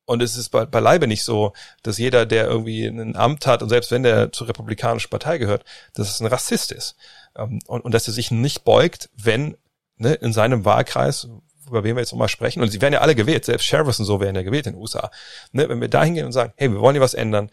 Und 0.09 0.23
es 0.23 0.37
ist 0.39 0.49
beileibe 0.49 1.07
nicht 1.07 1.23
so, 1.23 1.53
dass 1.83 1.99
jeder, 1.99 2.25
der 2.25 2.47
irgendwie 2.47 2.87
ein 2.87 3.15
Amt 3.15 3.47
hat 3.47 3.63
und 3.63 3.69
selbst 3.69 3.91
wenn 3.91 4.03
der 4.03 4.33
zur 4.33 4.49
republikanischen 4.49 5.11
Partei 5.11 5.37
gehört, 5.37 5.65
dass 5.93 6.09
es 6.09 6.21
ein 6.21 6.27
Rassist 6.27 6.73
ist. 6.73 6.97
Ähm, 7.37 7.59
und, 7.67 7.85
und 7.85 7.93
dass 7.93 8.09
er 8.09 8.15
sich 8.15 8.31
nicht 8.31 8.65
beugt, 8.65 9.11
wenn 9.15 9.59
ne, 9.99 10.15
in 10.15 10.33
seinem 10.33 10.65
Wahlkreis, 10.65 11.29
über 11.67 11.85
wen 11.85 11.95
wir 11.95 12.01
jetzt 12.01 12.13
nochmal 12.13 12.31
sprechen, 12.31 12.63
und 12.63 12.71
sie 12.71 12.81
werden 12.81 12.95
ja 12.95 13.03
alle 13.03 13.15
gewählt, 13.15 13.45
selbst 13.45 13.67
Sheriffs 13.67 13.99
und 13.99 14.07
so 14.07 14.19
werden 14.19 14.35
ja 14.35 14.43
gewählt 14.43 14.67
in 14.67 14.73
den 14.73 14.81
USA. 14.81 15.11
Ne, 15.53 15.69
wenn 15.69 15.83
wir 15.83 15.89
da 15.89 16.03
hingehen 16.03 16.25
und 16.25 16.33
sagen, 16.33 16.55
hey, 16.57 16.73
wir 16.73 16.81
wollen 16.81 16.95
hier 16.95 17.03
was 17.03 17.13
ändern, 17.13 17.51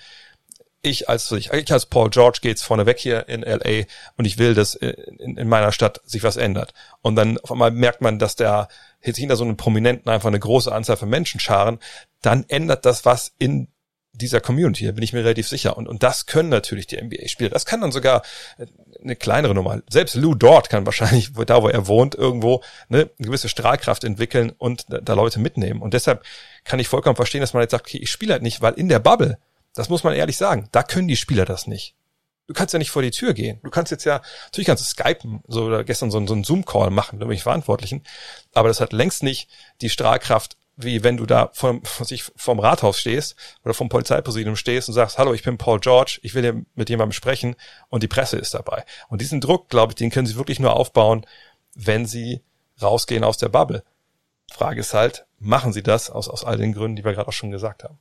ich 0.86 1.10
als 1.10 1.32
ich, 1.32 1.52
ich 1.52 1.72
als 1.72 1.86
Paul 1.86 2.10
George 2.10 2.40
jetzt 2.44 2.64
vorneweg 2.64 3.00
hier 3.00 3.28
in 3.28 3.42
LA 3.42 3.86
und 4.18 4.26
ich 4.26 4.38
will, 4.38 4.54
dass 4.54 4.76
in, 4.76 5.38
in 5.38 5.48
meiner 5.48 5.72
Stadt 5.72 6.02
sich 6.06 6.24
was 6.24 6.38
ändert. 6.38 6.74
Und 7.02 7.16
dann 7.16 7.38
auf 7.40 7.52
einmal 7.52 7.72
merkt 7.72 8.02
man, 8.02 8.20
dass 8.20 8.36
der 8.36 8.68
hinter 9.00 9.36
so 9.36 9.44
einem 9.44 9.58
Prominenten 9.58 10.10
einfach 10.10 10.28
eine 10.28 10.40
große 10.40 10.72
Anzahl 10.72 10.98
von 10.98 11.10
Menschen 11.10 11.40
scharen, 11.40 11.80
dann 12.22 12.46
ändert 12.48 12.86
das 12.86 13.06
was 13.06 13.34
in 13.38 13.68
dieser 14.18 14.40
Community, 14.40 14.86
da 14.86 14.92
bin 14.92 15.04
ich 15.04 15.14
mir 15.14 15.20
relativ 15.20 15.48
sicher. 15.48 15.78
Und, 15.78 15.88
und 15.88 16.04
das 16.04 16.26
können 16.26 16.50
natürlich 16.50 16.88
die 16.88 17.02
NBA-Spieler. 17.02 17.50
Das 17.50 17.66
kann 17.66 17.82
dann 17.82 17.92
sogar 17.92 18.24
eine 19.04 19.16
kleinere 19.16 19.54
Nummer. 19.54 19.82
Selbst 19.90 20.16
Lou 20.16 20.36
Dort 20.36 20.70
kann 20.70 20.86
wahrscheinlich, 20.86 21.34
da 21.34 21.62
wo 21.62 21.70
er 21.70 21.88
wohnt, 21.88 22.16
irgendwo 22.16 22.64
ne, 22.90 23.10
eine 23.20 23.28
gewisse 23.28 23.50
Strahlkraft 23.50 24.04
entwickeln 24.04 24.52
und 24.58 24.86
da, 24.90 25.00
da 25.00 25.14
Leute 25.14 25.40
mitnehmen. 25.40 25.82
Und 25.82 25.94
deshalb 25.94 26.24
kann 26.64 26.80
ich 26.80 26.88
vollkommen 26.88 27.16
verstehen, 27.16 27.42
dass 27.42 27.54
man 27.54 27.62
jetzt 27.62 27.72
sagt, 27.72 27.88
okay, 27.88 28.00
ich 28.02 28.10
spiele 28.10 28.34
halt 28.34 28.44
nicht, 28.44 28.62
weil 28.62 28.74
in 28.74 28.90
der 28.90 29.00
Bubble 29.00 29.38
das 29.76 29.90
muss 29.90 30.04
man 30.04 30.14
ehrlich 30.14 30.38
sagen. 30.38 30.68
Da 30.72 30.84
können 30.84 31.08
die 31.08 31.18
Spieler 31.18 31.46
das 31.46 31.68
nicht. 31.68 31.96
Du 32.48 32.54
kannst 32.54 32.74
ja 32.74 32.80
nicht 32.80 32.92
vor 32.92 33.02
die 33.02 33.12
Tür 33.12 33.34
gehen. 33.34 33.60
Du 33.64 33.70
kannst 33.70 33.92
jetzt 33.92 34.06
ja, 34.06 34.22
natürlich 34.46 34.68
kannst 34.68 34.84
du 34.84 34.88
skypen, 34.88 35.42
so 35.48 35.64
oder 35.66 35.84
gestern 35.84 36.12
so, 36.12 36.26
so 36.26 36.34
einen 36.34 36.44
Zoom-Call 36.44 36.92
machen, 36.92 37.18
mit 37.18 37.28
mich 37.28 37.44
Verantwortlichen. 37.44 38.04
Aber 38.54 38.68
das 38.68 38.82
hat 38.82 38.94
längst 38.94 39.24
nicht 39.24 39.50
die 39.82 39.90
Strahlkraft, 39.90 40.58
wie 40.78 41.04
wenn 41.04 41.18
du 41.18 41.26
da 41.26 41.50
vom, 41.54 41.82
was 42.00 42.12
ich, 42.12 42.24
vom 42.36 42.60
Rathaus 42.60 43.00
stehst 43.00 43.36
oder 43.64 43.74
vom 43.74 43.90
Polizeipräsidium 43.90 44.56
stehst 44.56 44.88
und 44.88 44.94
sagst, 44.94 45.18
hallo, 45.18 45.34
ich 45.34 45.44
bin 45.44 45.58
Paul 45.58 45.80
George, 45.80 46.20
ich 46.22 46.36
will 46.36 46.66
mit 46.76 46.90
jemandem 46.90 47.14
sprechen 47.14 47.56
und 47.90 48.04
die 48.04 48.08
Presse 48.08 48.38
ist 48.38 48.54
dabei. 48.54 48.86
Und 49.10 49.22
diesen 49.22 49.42
Druck, 49.42 49.70
glaube 49.70 49.92
ich, 49.92 49.96
den 49.96 50.12
können 50.12 50.28
sie 50.28 50.36
wirklich 50.36 50.60
nur 50.60 50.76
aufbauen, 50.76 51.26
wenn 51.74 52.06
sie 52.06 52.42
rausgehen 52.82 53.24
aus 53.24 53.38
der 53.38 53.50
Bubble. 53.50 53.84
Frage 54.52 54.82
ist 54.82 54.94
halt, 54.94 55.26
machen 55.40 55.74
sie 55.74 55.84
das 55.84 56.10
aus, 56.10 56.30
aus 56.30 56.46
all 56.46 56.58
den 56.58 56.74
Gründen, 56.74 56.96
die 56.96 57.04
wir 57.04 57.14
gerade 57.14 57.28
auch 57.28 57.34
schon 57.34 57.52
gesagt 57.52 57.84
haben? 57.84 57.98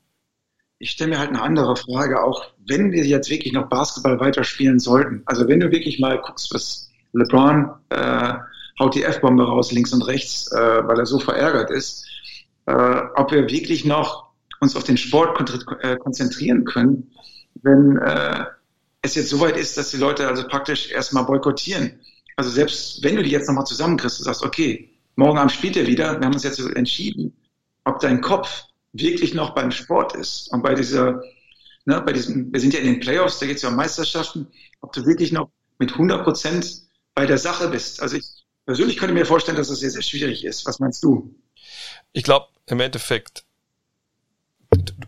Ich 0.79 0.91
stelle 0.91 1.11
mir 1.11 1.19
halt 1.19 1.31
eine 1.31 1.43
andere 1.43 1.77
Frage, 1.77 2.23
auch 2.23 2.45
wenn 2.67 2.93
wir 2.93 3.05
jetzt 3.05 3.31
wirklich 3.31 3.53
noch 3.53 3.69
Basketball 3.69 4.21
weiterspielen 4.21 4.79
sollten. 4.79 5.23
Also 5.27 5.49
wenn 5.49 5.61
du 5.61 5.71
wirklich 5.71 5.99
mal 6.01 6.21
guckst, 6.21 6.53
was 6.53 6.91
LeBron 7.13 7.71
äh, 7.91 8.35
haut 8.79 8.95
die 8.95 9.05
F-Bombe 9.05 9.45
raus 9.45 9.73
links 9.73 9.93
und 9.93 10.03
rechts, 10.03 10.51
äh, 10.53 10.87
weil 10.87 10.99
er 10.99 11.07
so 11.07 11.19
verärgert 11.19 11.71
ist, 11.71 12.07
äh, 12.67 13.01
ob 13.15 13.31
wir 13.31 13.49
wirklich 13.49 13.85
noch 13.85 14.33
uns 14.61 14.77
auf 14.77 14.85
den 14.85 14.97
Sport 14.97 15.39
äh, 15.83 15.97
konzentrieren 15.97 16.65
können, 16.65 17.11
wenn 17.63 17.99
äh, 17.99 18.45
es 19.03 19.15
jetzt 19.15 19.29
so 19.29 19.41
weit 19.41 19.57
ist, 19.57 19.77
dass 19.77 19.91
die 19.91 19.99
Leute 19.99 20.27
also 20.27 20.47
praktisch 20.49 20.91
erstmal 20.91 21.25
boykottieren. 21.25 22.01
Also 22.37 22.51
selbst 22.51 23.03
wenn 23.05 23.17
du 23.17 23.23
die 23.23 23.31
jetzt 23.31 23.47
nochmal 23.47 23.67
zusammenkriegst 23.67 24.19
und 24.19 24.25
sagst, 24.25 24.43
okay, 24.43 24.91
morgen 25.17 25.39
Abend 25.39 25.53
spielt 25.53 25.77
er 25.77 25.87
wieder, 25.87 26.19
wir 26.19 26.27
haben 26.27 26.35
uns 26.35 26.43
jetzt 26.43 26.59
entschieden, 26.59 27.37
ob 27.85 28.01
dein 28.01 28.21
Kopf 28.21 28.65
wirklich 28.95 29.35
noch 29.35 29.55
beim 29.55 29.71
Sport 29.71 30.15
ist 30.15 30.51
und 30.53 30.63
bei 30.63 30.75
dieser, 30.75 31.21
ne, 31.85 32.01
bei 32.01 32.13
diesem, 32.13 32.53
wir 32.53 32.61
sind 32.61 32.73
ja 32.73 32.81
in 32.81 32.87
den 32.87 33.01
Playoffs, 33.01 33.39
da 33.41 33.47
geht 33.47 33.57
es 33.57 33.63
ja 33.63 33.69
um 33.69 33.77
Meisterschaften, 33.77 34.47
ob 34.81 34.93
du 34.93 35.05
wirklich 35.05 35.33
noch 35.33 35.51
mit 35.79 35.93
100 35.93 36.25
Prozent 36.25 36.83
bei 37.15 37.27
der 37.27 37.39
Sache 37.39 37.69
bist. 37.69 38.01
Also 38.01 38.17
ich 38.17 38.25
persönlich 38.65 38.97
könnte 38.97 39.15
mir 39.15 39.27
vorstellen, 39.27 39.57
dass 39.57 39.69
das 39.69 39.81
sehr, 39.81 39.91
sehr 39.91 40.03
schwierig 40.03 40.45
ist. 40.45 40.65
Was 40.67 40.79
meinst 40.79 41.03
du? 41.03 41.35
Ich 42.13 42.23
glaube, 42.23 42.47
im 42.67 42.81
Endeffekt, 42.81 43.45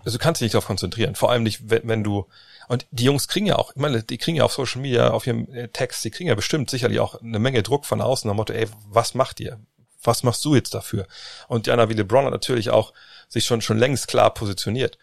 also 0.05 0.18
du 0.18 0.22
kannst 0.22 0.40
dich 0.40 0.46
nicht 0.46 0.55
darauf 0.55 0.66
konzentrieren. 0.66 1.14
Vor 1.14 1.31
allem 1.31 1.44
nicht, 1.44 1.70
wenn, 1.70 1.88
wenn 1.88 2.05
du, 2.05 2.27
und 2.68 2.87
die 2.90 3.05
Jungs 3.05 3.29
kriegen 3.29 3.46
ja 3.46 3.57
auch, 3.57 3.70
ich 3.70 3.81
meine, 3.81 4.03
die 4.03 4.18
kriegen 4.18 4.37
ja 4.37 4.44
auf 4.44 4.53
Social 4.53 4.83
Media, 4.83 5.11
auf 5.11 5.27
ihrem 5.29 5.49
äh, 5.53 5.68
Text, 5.68 6.05
die 6.05 6.11
kriegen 6.11 6.29
ja 6.29 6.35
bestimmt 6.35 6.70
sicherlich 6.70 6.99
auch 6.99 7.20
eine 7.22 7.38
Menge 7.38 7.62
Druck 7.62 7.87
von 7.87 8.01
außen, 8.01 8.29
am 8.29 8.37
Motto, 8.37 8.53
ey, 8.53 8.66
was 8.88 9.14
macht 9.14 9.38
ihr? 9.38 9.61
Was 10.07 10.23
machst 10.23 10.45
du 10.45 10.55
jetzt 10.55 10.75
dafür? 10.75 11.07
Und 11.49 11.66
Diana 11.66 11.88
wie 11.88 11.95
LeBron 11.95 12.25
hat 12.25 12.33
natürlich 12.33 12.71
auch 12.71 12.92
sich 13.29 13.45
schon, 13.45 13.61
schon 13.61 13.79
längst 13.79 14.09
klar 14.09 14.33
positioniert. 14.33 14.99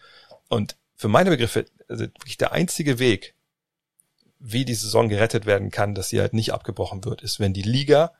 Und 0.48 0.76
für 0.96 1.08
meine 1.08 1.30
Begriffe, 1.30 1.66
also 1.88 2.04
wirklich 2.04 2.38
der 2.38 2.52
einzige 2.52 2.98
Weg, 2.98 3.34
wie 4.38 4.64
die 4.64 4.74
Saison 4.74 5.08
gerettet 5.08 5.46
werden 5.46 5.70
kann, 5.70 5.94
dass 5.94 6.08
sie 6.08 6.20
halt 6.20 6.34
nicht 6.34 6.52
abgebrochen 6.52 7.04
wird, 7.04 7.22
ist, 7.22 7.40
wenn 7.40 7.52
die 7.52 7.62
Liga 7.62 8.12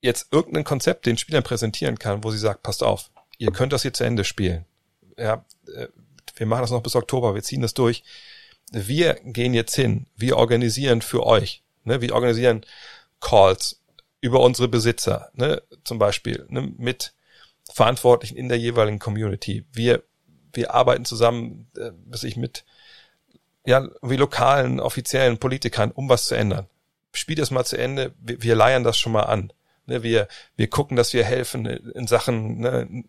jetzt 0.00 0.28
irgendein 0.32 0.64
Konzept 0.64 1.06
den 1.06 1.16
Spielern 1.16 1.42
präsentieren 1.42 1.98
kann, 1.98 2.24
wo 2.24 2.30
sie 2.30 2.38
sagt, 2.38 2.62
passt 2.62 2.82
auf, 2.82 3.10
ihr 3.38 3.52
könnt 3.52 3.72
das 3.72 3.82
hier 3.82 3.92
zu 3.92 4.04
Ende 4.04 4.24
spielen. 4.24 4.66
Ja, 5.16 5.44
äh, 5.74 5.88
wir 6.36 6.46
machen 6.46 6.62
das 6.62 6.70
noch 6.70 6.82
bis 6.82 6.96
Oktober, 6.96 7.34
wir 7.34 7.42
ziehen 7.42 7.62
das 7.62 7.74
durch. 7.74 8.02
Wir 8.70 9.14
gehen 9.24 9.54
jetzt 9.54 9.74
hin, 9.74 10.06
wir 10.16 10.38
organisieren 10.38 11.02
für 11.02 11.26
euch, 11.26 11.62
ne, 11.84 12.00
wir 12.00 12.14
organisieren 12.14 12.64
Calls 13.20 13.81
über 14.22 14.40
unsere 14.40 14.68
Besitzer, 14.68 15.30
ne, 15.34 15.62
zum 15.84 15.98
Beispiel, 15.98 16.46
ne, 16.48 16.72
mit 16.78 17.12
Verantwortlichen 17.70 18.36
in 18.36 18.48
der 18.48 18.58
jeweiligen 18.58 19.00
Community. 19.00 19.66
Wir, 19.72 20.04
wir 20.52 20.72
arbeiten 20.72 21.04
zusammen, 21.04 21.68
äh, 21.76 21.90
was 22.06 22.22
ich 22.22 22.36
mit, 22.36 22.64
ja, 23.66 23.86
wie 24.00 24.16
lokalen, 24.16 24.80
offiziellen 24.80 25.38
Politikern, 25.38 25.90
um 25.90 26.08
was 26.08 26.26
zu 26.26 26.36
ändern. 26.36 26.68
Spielt 27.12 27.40
es 27.40 27.50
mal 27.50 27.64
zu 27.64 27.76
Ende, 27.76 28.14
wir, 28.20 28.42
wir 28.42 28.54
leiern 28.54 28.84
das 28.84 28.96
schon 28.96 29.12
mal 29.12 29.24
an. 29.24 29.52
Ne, 29.86 30.04
wir, 30.04 30.28
wir 30.56 30.70
gucken, 30.70 30.96
dass 30.96 31.12
wir 31.12 31.24
helfen 31.24 31.66
in 31.66 32.06
Sachen 32.06 32.60
ne, 32.60 33.04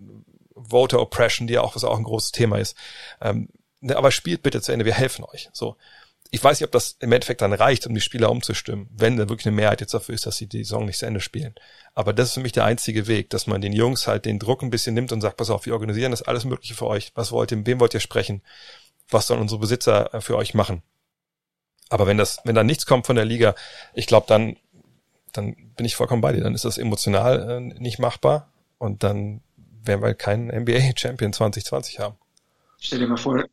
Voter 0.55 0.99
Oppression, 0.99 1.45
die 1.47 1.53
ja 1.53 1.61
auch, 1.61 1.75
was 1.75 1.83
auch 1.83 1.97
ein 1.97 2.03
großes 2.03 2.31
Thema 2.31 2.57
ist. 2.57 2.75
Ähm, 3.21 3.49
ne, 3.81 3.95
aber 3.95 4.09
spielt 4.09 4.41
bitte 4.41 4.61
zu 4.61 4.71
Ende, 4.71 4.85
wir 4.85 4.95
helfen 4.95 5.23
euch. 5.25 5.49
So 5.53 5.77
ich 6.33 6.43
weiß 6.43 6.59
nicht, 6.59 6.65
ob 6.65 6.71
das 6.71 6.97
im 6.99 7.11
Endeffekt 7.11 7.41
dann 7.41 7.53
reicht, 7.53 7.85
um 7.85 7.93
die 7.93 8.01
Spieler 8.01 8.31
umzustimmen, 8.31 8.89
wenn 8.91 9.17
da 9.17 9.29
wirklich 9.29 9.45
eine 9.45 9.55
Mehrheit 9.55 9.81
jetzt 9.81 9.93
dafür 9.93 10.15
ist, 10.15 10.25
dass 10.25 10.35
sie 10.35 10.47
die 10.47 10.63
Saison 10.63 10.83
nicht 10.87 10.97
zu 10.97 11.05
Ende 11.05 11.19
spielen. 11.19 11.53
Aber 11.93 12.11
das 12.11 12.29
ist 12.29 12.33
für 12.33 12.39
mich 12.39 12.53
der 12.53 12.65
einzige 12.65 13.05
Weg, 13.05 13.29
dass 13.29 13.45
man 13.45 13.61
den 13.61 13.71
Jungs 13.71 14.07
halt 14.07 14.25
den 14.25 14.39
Druck 14.39 14.63
ein 14.63 14.71
bisschen 14.71 14.95
nimmt 14.95 15.11
und 15.11 15.21
sagt, 15.21 15.37
pass 15.37 15.51
auf, 15.51 15.67
wir 15.67 15.73
organisieren 15.73 16.09
das 16.09 16.23
alles 16.23 16.43
Mögliche 16.43 16.73
für 16.73 16.87
euch. 16.87 17.11
Was 17.13 17.31
wollt 17.31 17.51
ihr, 17.51 17.63
wem 17.67 17.79
wollt 17.79 17.93
ihr 17.93 17.99
sprechen? 17.99 18.41
Was 19.09 19.27
sollen 19.27 19.41
unsere 19.41 19.59
Besitzer 19.59 20.11
äh, 20.11 20.21
für 20.21 20.35
euch 20.35 20.55
machen? 20.55 20.81
Aber 21.89 22.07
wenn 22.07 22.17
das, 22.17 22.39
wenn 22.45 22.55
da 22.55 22.63
nichts 22.63 22.87
kommt 22.87 23.05
von 23.05 23.15
der 23.15 23.25
Liga, 23.25 23.53
ich 23.93 24.07
glaube, 24.07 24.25
dann, 24.27 24.57
dann 25.33 25.55
bin 25.75 25.85
ich 25.85 25.95
vollkommen 25.95 26.23
bei 26.23 26.33
dir. 26.33 26.41
Dann 26.41 26.55
ist 26.55 26.65
das 26.65 26.79
emotional 26.79 27.47
äh, 27.47 27.59
nicht 27.59 27.99
machbar 27.99 28.51
und 28.79 29.03
dann 29.03 29.41
werden 29.83 30.01
wir 30.01 30.15
keinen 30.15 30.47
NBA 30.47 30.93
Champion 30.95 31.31
2020 31.31 31.99
haben. 31.99 32.15
Stell 32.79 32.97
dir 32.97 33.07
mal 33.07 33.17
vor, 33.17 33.45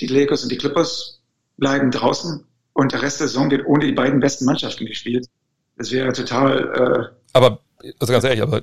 die 0.00 0.06
Lakers 0.06 0.44
und 0.44 0.50
die 0.50 0.56
Clippers 0.56 1.13
bleiben 1.56 1.90
draußen 1.90 2.44
und 2.72 2.92
der 2.92 3.02
Rest 3.02 3.20
der 3.20 3.28
Saison 3.28 3.50
wird 3.50 3.66
ohne 3.66 3.86
die 3.86 3.92
beiden 3.92 4.20
besten 4.20 4.44
Mannschaften 4.44 4.86
gespielt. 4.86 5.26
Das 5.76 5.90
wäre 5.92 6.12
total. 6.12 7.12
Äh 7.12 7.16
aber 7.32 7.60
also 7.98 8.12
ganz 8.12 8.24
ehrlich, 8.24 8.42
aber 8.42 8.62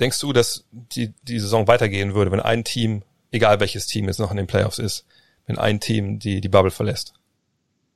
denkst 0.00 0.20
du, 0.20 0.32
dass 0.32 0.64
die 0.70 1.12
die 1.22 1.38
Saison 1.38 1.66
weitergehen 1.68 2.14
würde, 2.14 2.30
wenn 2.32 2.40
ein 2.40 2.64
Team, 2.64 3.02
egal 3.30 3.60
welches 3.60 3.86
Team 3.86 4.06
jetzt 4.06 4.20
noch 4.20 4.30
in 4.30 4.36
den 4.36 4.46
Playoffs 4.46 4.78
ist, 4.78 5.06
wenn 5.46 5.58
ein 5.58 5.80
Team 5.80 6.18
die 6.18 6.40
die 6.40 6.48
Bubble 6.48 6.70
verlässt? 6.70 7.14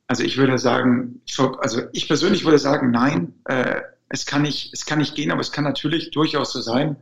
Also 0.09 0.23
ich 0.23 0.37
würde 0.37 0.59
sagen, 0.59 1.21
also 1.59 1.83
ich 1.93 2.07
persönlich 2.07 2.45
würde 2.45 2.59
sagen, 2.59 2.93
nein, 2.93 3.35
äh, 3.45 3.81
es 4.09 4.25
kann 4.25 4.43
nicht, 4.43 4.73
es 4.73 4.87
kann 4.87 4.99
nicht 4.99 5.17
gehen, 5.17 5.33
aber 5.33 5.41
es 5.41 5.51
kann 5.51 5.65
natürlich 5.65 6.13
durchaus 6.13 6.53
so 6.53 6.61
sein, 6.61 6.97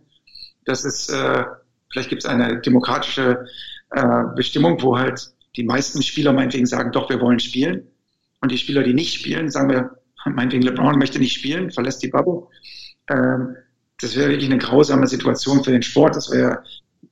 dass 0.65 0.85
es 0.85 1.11
äh, 1.11 1.45
vielleicht 1.91 2.09
gibt 2.09 2.25
es 2.25 2.29
eine 2.29 2.61
demokratische 2.61 3.47
äh, 3.91 4.25
Bestimmung, 4.35 4.81
wo 4.83 4.99
halt 4.99 5.34
die 5.57 5.65
meisten 5.65 6.03
Spieler 6.03 6.33
meinetwegen 6.33 6.67
sagen, 6.67 6.93
doch, 6.93 7.09
wir 7.09 7.21
wollen 7.21 7.39
spielen. 7.39 7.87
Und 8.41 8.51
die 8.53 8.59
Spieler, 8.59 8.83
die 8.83 8.95
nicht 8.95 9.15
spielen, 9.15 9.51
sagen 9.51 9.71
wir, 9.71 9.99
meinetwegen 10.27 10.63
LeBron 10.63 10.99
möchte 10.99 11.19
nicht 11.19 11.35
spielen, 11.35 11.71
verlässt 11.71 12.03
die 12.03 12.09
Bubble. 12.09 12.47
Ähm, 13.09 13.57
das 14.01 14.17
wäre 14.17 14.31
wirklich 14.31 14.51
eine 14.51 14.59
grausame 14.59 15.07
Situation 15.07 15.63
für 15.63 15.71
den 15.71 15.83
Sport. 15.83 16.17
Das 16.17 16.31
wäre, 16.31 16.63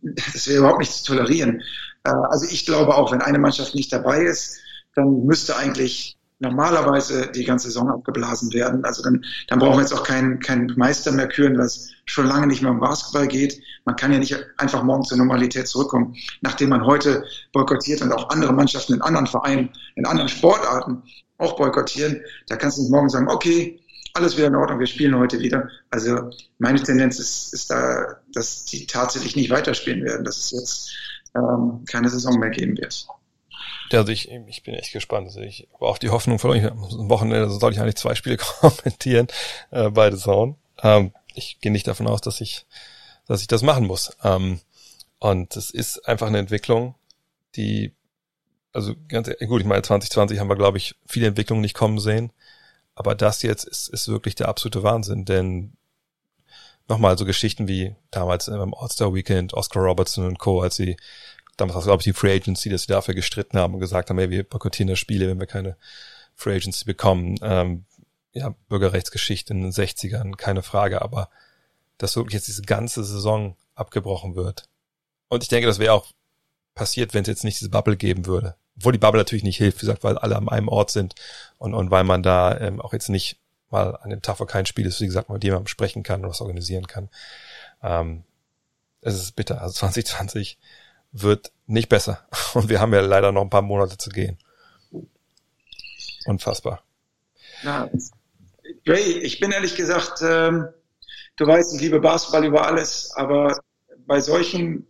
das 0.02 0.48
wäre 0.48 0.58
überhaupt 0.58 0.80
nicht 0.80 0.92
zu 0.92 1.14
tolerieren. 1.14 1.62
Äh, 2.04 2.10
also 2.10 2.46
ich 2.50 2.66
glaube 2.66 2.94
auch, 2.94 3.12
wenn 3.12 3.22
eine 3.22 3.38
Mannschaft 3.38 3.74
nicht 3.74 3.92
dabei 3.92 4.22
ist, 4.22 4.58
dann 4.94 5.24
müsste 5.24 5.56
eigentlich 5.56 6.18
normalerweise 6.42 7.30
die 7.30 7.44
ganze 7.44 7.68
Saison 7.68 7.88
abgeblasen 7.88 8.52
werden. 8.52 8.84
Also 8.84 9.02
dann, 9.02 9.24
dann 9.48 9.60
brauchen 9.60 9.76
wir 9.76 9.82
jetzt 9.82 9.94
auch 9.94 10.02
keinen 10.02 10.40
keinen 10.40 10.72
Meister 10.76 11.12
mehr 11.12 11.28
küren, 11.28 11.56
was 11.56 11.90
schon 12.04 12.26
lange 12.26 12.48
nicht 12.48 12.62
mehr 12.62 12.72
um 12.72 12.80
Basketball 12.80 13.28
geht. 13.28 13.62
Man 13.84 13.96
kann 13.96 14.12
ja 14.12 14.18
nicht 14.18 14.36
einfach 14.58 14.82
morgen 14.82 15.04
zur 15.04 15.18
Normalität 15.18 15.68
zurückkommen, 15.68 16.14
nachdem 16.40 16.70
man 16.70 16.84
heute 16.84 17.24
boykottiert 17.52 18.02
und 18.02 18.12
auch 18.12 18.28
andere 18.30 18.52
Mannschaften 18.52 18.94
in 18.94 19.02
anderen 19.02 19.28
Vereinen, 19.28 19.70
in 19.94 20.04
anderen 20.04 20.28
Sportarten 20.28 21.02
auch 21.38 21.56
boykottieren. 21.56 22.20
Da 22.48 22.56
kannst 22.56 22.76
du 22.76 22.82
nicht 22.82 22.90
morgen 22.90 23.08
sagen, 23.08 23.28
okay, 23.28 23.80
alles 24.14 24.36
wieder 24.36 24.48
in 24.48 24.56
Ordnung, 24.56 24.80
wir 24.80 24.86
spielen 24.86 25.16
heute 25.16 25.38
wieder. 25.38 25.68
Also 25.90 26.30
meine 26.58 26.82
Tendenz 26.82 27.18
ist, 27.18 27.54
ist 27.54 27.70
da, 27.70 28.16
dass 28.34 28.64
die 28.64 28.86
tatsächlich 28.86 29.36
nicht 29.36 29.50
weiterspielen 29.50 30.04
werden, 30.04 30.24
dass 30.24 30.38
es 30.38 30.50
jetzt 30.50 30.92
ähm, 31.34 31.84
keine 31.86 32.08
Saison 32.10 32.38
mehr 32.38 32.50
geben 32.50 32.76
wird. 32.76 33.06
Ja, 33.92 34.00
also 34.00 34.12
ich, 34.12 34.30
ich 34.30 34.62
bin 34.62 34.74
echt 34.74 34.92
gespannt. 34.92 35.26
Also 35.26 35.40
ich 35.40 35.68
habe 35.74 35.86
auch 35.86 35.98
die 35.98 36.10
Hoffnung 36.10 36.38
verloren. 36.38 36.66
Am 36.70 37.10
Wochenende 37.10 37.48
soll 37.50 37.72
ich 37.72 37.80
eigentlich 37.80 37.96
zwei 37.96 38.14
Spiele 38.14 38.36
kommentieren, 38.60 39.28
äh, 39.70 39.90
beide 39.90 40.16
Zone. 40.16 40.56
Ähm, 40.82 41.12
ich 41.34 41.60
gehe 41.60 41.72
nicht 41.72 41.86
davon 41.86 42.08
aus, 42.08 42.20
dass 42.20 42.40
ich, 42.40 42.66
dass 43.26 43.42
ich 43.42 43.46
das 43.46 43.62
machen 43.62 43.86
muss. 43.86 44.16
Ähm, 44.24 44.60
und 45.18 45.56
es 45.56 45.70
ist 45.70 46.08
einfach 46.08 46.26
eine 46.26 46.38
Entwicklung, 46.38 46.96
die, 47.54 47.94
also 48.72 48.94
ganz 49.08 49.30
gut, 49.46 49.60
ich 49.60 49.66
meine, 49.66 49.82
2020 49.82 50.40
haben 50.40 50.48
wir, 50.48 50.56
glaube 50.56 50.78
ich, 50.78 50.96
viele 51.06 51.28
Entwicklungen 51.28 51.62
nicht 51.62 51.74
kommen 51.74 52.00
sehen. 52.00 52.32
Aber 52.94 53.14
das 53.14 53.42
jetzt 53.42 53.64
ist, 53.64 53.88
ist 53.88 54.08
wirklich 54.08 54.34
der 54.34 54.48
absolute 54.48 54.82
Wahnsinn, 54.82 55.24
denn 55.24 55.76
nochmal 56.88 57.16
so 57.16 57.24
Geschichten 57.24 57.68
wie 57.68 57.94
damals 58.10 58.46
beim 58.46 58.74
All-Star 58.74 59.14
Weekend, 59.14 59.54
Oscar 59.54 59.82
Robertson 59.82 60.26
und 60.26 60.38
Co., 60.38 60.60
als 60.60 60.76
sie 60.76 60.96
damals 61.56 61.76
auch, 61.76 61.84
glaube 61.84 62.00
ich, 62.00 62.04
die 62.04 62.12
Free 62.12 62.34
Agency, 62.34 62.68
dass 62.68 62.82
sie 62.82 62.92
dafür 62.92 63.14
gestritten 63.14 63.58
haben 63.58 63.74
und 63.74 63.80
gesagt 63.80 64.10
haben, 64.10 64.18
ey, 64.18 64.30
wir 64.30 64.44
boykottieren 64.44 64.88
das 64.88 64.98
Spiele, 64.98 65.28
wenn 65.28 65.40
wir 65.40 65.46
keine 65.46 65.76
Free 66.34 66.56
Agency 66.56 66.84
bekommen. 66.84 67.38
Ähm, 67.42 67.84
ja, 68.32 68.54
Bürgerrechtsgeschichte 68.68 69.52
in 69.52 69.62
den 69.62 69.72
60ern, 69.72 70.36
keine 70.36 70.62
Frage, 70.62 71.02
aber 71.02 71.28
dass 71.98 72.16
wirklich 72.16 72.34
jetzt 72.34 72.48
diese 72.48 72.62
ganze 72.62 73.04
Saison 73.04 73.56
abgebrochen 73.74 74.34
wird. 74.34 74.68
Und 75.28 75.42
ich 75.42 75.48
denke, 75.48 75.66
das 75.66 75.78
wäre 75.78 75.92
auch 75.92 76.06
passiert, 76.74 77.14
wenn 77.14 77.22
es 77.22 77.28
jetzt 77.28 77.44
nicht 77.44 77.60
diese 77.60 77.70
Bubble 77.70 77.96
geben 77.96 78.26
würde. 78.26 78.56
Obwohl 78.76 78.92
die 78.92 78.98
Bubble 78.98 79.20
natürlich 79.20 79.44
nicht 79.44 79.58
hilft, 79.58 79.78
wie 79.78 79.86
gesagt, 79.86 80.02
weil 80.02 80.16
alle 80.18 80.36
an 80.36 80.48
einem 80.48 80.68
Ort 80.68 80.90
sind 80.90 81.14
und, 81.58 81.74
und 81.74 81.90
weil 81.90 82.04
man 82.04 82.22
da 82.22 82.58
ähm, 82.58 82.80
auch 82.80 82.92
jetzt 82.92 83.10
nicht 83.10 83.38
mal 83.70 83.96
an 83.96 84.10
dem 84.10 84.22
Tag, 84.22 84.40
wo 84.40 84.46
kein 84.46 84.66
Spiel 84.66 84.86
ist, 84.86 85.00
wie 85.00 85.06
gesagt, 85.06 85.28
mal 85.28 85.34
mit 85.34 85.44
jemandem 85.44 85.66
sprechen 85.66 86.02
kann 86.02 86.22
und 86.22 86.30
was 86.30 86.40
organisieren 86.40 86.86
kann. 86.86 87.08
Ähm, 87.82 88.24
es 89.02 89.14
ist 89.14 89.36
bitter. 89.36 89.60
Also 89.60 89.72
2020 89.80 90.58
wird 91.12 91.52
nicht 91.66 91.88
besser. 91.88 92.26
Und 92.54 92.68
wir 92.68 92.80
haben 92.80 92.92
ja 92.92 93.00
leider 93.00 93.32
noch 93.32 93.42
ein 93.42 93.50
paar 93.50 93.62
Monate 93.62 93.96
zu 93.96 94.10
gehen. 94.10 94.38
Unfassbar. 96.26 96.82
Ja, 97.62 97.88
Ray, 98.86 99.18
ich 99.18 99.40
bin 99.40 99.52
ehrlich 99.52 99.76
gesagt, 99.76 100.22
ähm, 100.22 100.68
du 101.36 101.46
weißt, 101.46 101.74
ich 101.74 101.80
liebe 101.80 102.00
Basketball 102.00 102.44
über 102.44 102.66
alles, 102.66 103.12
aber 103.14 103.56
bei 104.06 104.20
solchen 104.20 104.86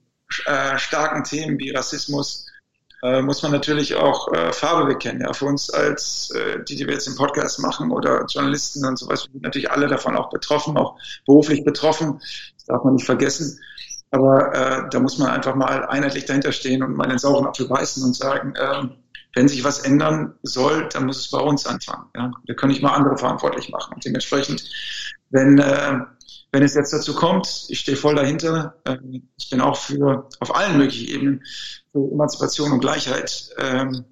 äh, 0.46 0.78
starken 0.78 1.24
Themen 1.24 1.58
wie 1.58 1.70
Rassismus 1.70 2.46
äh, 3.02 3.20
muss 3.20 3.42
man 3.42 3.52
natürlich 3.52 3.94
auch 3.96 4.32
äh, 4.32 4.52
Farbe 4.52 4.86
bekennen. 4.86 5.22
Ja, 5.22 5.32
für 5.32 5.46
uns 5.46 5.70
als 5.70 6.30
äh, 6.30 6.62
die, 6.64 6.76
die 6.76 6.86
wir 6.86 6.94
jetzt 6.94 7.08
im 7.08 7.16
Podcast 7.16 7.58
machen 7.58 7.90
oder 7.90 8.24
Journalisten 8.26 8.84
und 8.86 8.98
sowas, 8.98 9.24
sind 9.30 9.42
natürlich 9.42 9.70
alle 9.70 9.88
davon 9.88 10.16
auch 10.16 10.30
betroffen, 10.30 10.76
auch 10.76 10.96
beruflich 11.26 11.64
betroffen. 11.64 12.20
Das 12.54 12.66
darf 12.66 12.84
man 12.84 12.94
nicht 12.94 13.06
vergessen. 13.06 13.60
Aber 14.12 14.54
äh, 14.54 14.88
da 14.90 15.00
muss 15.00 15.18
man 15.18 15.30
einfach 15.30 15.54
mal 15.54 15.86
einheitlich 15.86 16.26
dahinter 16.26 16.52
stehen 16.52 16.82
und 16.82 16.94
mal 16.94 17.08
den 17.08 17.18
sauren 17.18 17.46
Apfel 17.46 17.66
beißen 17.66 18.04
und 18.04 18.14
sagen, 18.14 18.54
äh, 18.54 18.82
wenn 19.34 19.48
sich 19.48 19.64
was 19.64 19.80
ändern 19.80 20.34
soll, 20.42 20.86
dann 20.92 21.06
muss 21.06 21.18
es 21.18 21.30
bei 21.30 21.38
uns 21.38 21.66
anfangen. 21.66 22.04
Ja? 22.14 22.30
Wir 22.44 22.54
können 22.54 22.72
nicht 22.72 22.82
mal 22.82 22.92
andere 22.92 23.16
verantwortlich 23.16 23.70
machen. 23.70 23.94
Und 23.94 24.04
dementsprechend, 24.04 24.64
wenn, 25.30 25.58
äh, 25.58 26.00
wenn 26.52 26.62
es 26.62 26.74
jetzt 26.74 26.92
dazu 26.92 27.14
kommt, 27.14 27.64
ich 27.68 27.80
stehe 27.80 27.96
voll 27.96 28.14
dahinter, 28.14 28.74
äh, 28.84 28.98
ich 29.38 29.48
bin 29.48 29.62
auch 29.62 29.78
für 29.78 30.28
auf 30.40 30.54
allen 30.54 30.76
möglichen 30.76 31.08
Ebenen 31.08 31.42
für 31.92 32.12
Emanzipation 32.12 32.70
und 32.70 32.80
Gleichheit. 32.80 33.48
Ähm, 33.58 34.04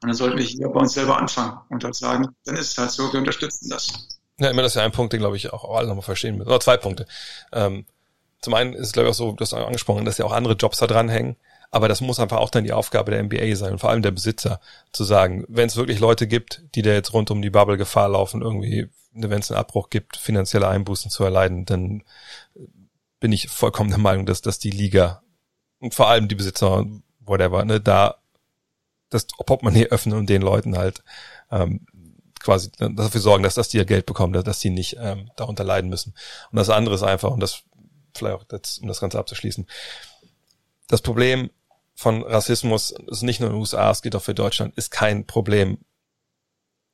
und 0.00 0.08
dann 0.08 0.14
sollten 0.14 0.38
wir 0.38 0.44
hier 0.44 0.68
bei 0.70 0.80
uns 0.80 0.94
selber 0.94 1.18
anfangen 1.18 1.58
und 1.68 1.84
halt 1.84 1.96
sagen, 1.96 2.28
dann 2.46 2.56
ist 2.56 2.72
es 2.72 2.78
halt 2.78 2.92
so, 2.92 3.12
wir 3.12 3.20
unterstützen 3.20 3.68
das. 3.68 4.08
Ja, 4.38 4.48
immer 4.48 4.62
das 4.62 4.72
ist 4.72 4.76
ja 4.76 4.84
ein 4.84 4.92
Punkt, 4.92 5.12
den 5.12 5.20
glaube 5.20 5.36
ich 5.36 5.52
auch 5.52 5.76
alle 5.76 5.88
nochmal 5.88 6.02
verstehen 6.02 6.38
müssen. 6.38 6.48
Oder 6.48 6.60
zwei 6.60 6.78
Punkte. 6.78 7.06
Ähm, 7.52 7.84
zum 8.40 8.54
einen 8.54 8.72
ist 8.74 8.88
es 8.88 8.92
glaube 8.92 9.08
ich 9.08 9.12
auch 9.12 9.18
so, 9.18 9.32
du 9.32 9.40
hast 9.40 9.54
angesprochen, 9.54 10.04
dass 10.04 10.18
ja 10.18 10.24
auch 10.24 10.32
andere 10.32 10.54
Jobs 10.54 10.78
da 10.78 10.86
dranhängen. 10.86 11.36
Aber 11.70 11.88
das 11.88 12.00
muss 12.00 12.18
einfach 12.18 12.38
auch 12.38 12.48
dann 12.48 12.64
die 12.64 12.72
Aufgabe 12.72 13.10
der 13.10 13.22
NBA 13.22 13.54
sein 13.54 13.72
und 13.72 13.78
vor 13.78 13.90
allem 13.90 14.00
der 14.00 14.10
Besitzer 14.10 14.58
zu 14.90 15.04
sagen, 15.04 15.44
wenn 15.48 15.66
es 15.66 15.76
wirklich 15.76 16.00
Leute 16.00 16.26
gibt, 16.26 16.62
die 16.74 16.80
da 16.80 16.92
jetzt 16.92 17.12
rund 17.12 17.30
um 17.30 17.42
die 17.42 17.50
Bubble 17.50 17.76
Gefahr 17.76 18.08
laufen, 18.08 18.40
irgendwie, 18.40 18.88
wenn 19.12 19.40
es 19.40 19.50
einen 19.50 19.60
Abbruch 19.60 19.90
gibt, 19.90 20.16
finanzielle 20.16 20.66
Einbußen 20.66 21.10
zu 21.10 21.24
erleiden, 21.24 21.66
dann 21.66 22.04
bin 23.20 23.32
ich 23.32 23.48
vollkommen 23.48 23.90
der 23.90 23.98
Meinung, 23.98 24.24
dass, 24.24 24.40
dass 24.40 24.58
die 24.58 24.70
Liga 24.70 25.22
und 25.80 25.94
vor 25.94 26.08
allem 26.08 26.28
die 26.28 26.34
Besitzer, 26.34 26.86
whatever, 27.20 27.64
ne, 27.64 27.80
da 27.80 28.16
das 29.10 29.26
Portemonnaie 29.26 29.86
öffnen 29.86 30.18
und 30.18 30.28
den 30.28 30.42
Leuten 30.42 30.76
halt 30.76 31.02
ähm, 31.50 31.86
quasi 32.40 32.70
dafür 32.78 33.20
sorgen, 33.20 33.42
dass 33.42 33.54
das 33.54 33.68
die 33.68 33.78
ja 33.78 33.84
Geld 33.84 34.06
bekommen, 34.06 34.32
dass 34.32 34.60
die 34.60 34.70
nicht 34.70 34.96
ähm, 35.00 35.30
darunter 35.36 35.64
leiden 35.64 35.90
müssen. 35.90 36.14
Und 36.50 36.56
das 36.56 36.70
andere 36.70 36.94
ist 36.94 37.02
einfach, 37.02 37.30
und 37.30 37.40
das 37.40 37.62
vielleicht 38.18 38.36
auch, 38.36 38.80
um 38.82 38.88
das 38.88 39.00
Ganze 39.00 39.18
abzuschließen, 39.18 39.66
das 40.88 41.02
Problem 41.02 41.50
von 41.94 42.22
Rassismus 42.22 42.92
ist 43.08 43.22
nicht 43.22 43.40
nur 43.40 43.50
in 43.50 43.56
den 43.56 43.60
USA, 43.60 43.90
es 43.90 44.02
geht 44.02 44.14
auch 44.14 44.22
für 44.22 44.34
Deutschland, 44.34 44.76
ist 44.76 44.90
kein 44.90 45.26
Problem, 45.26 45.78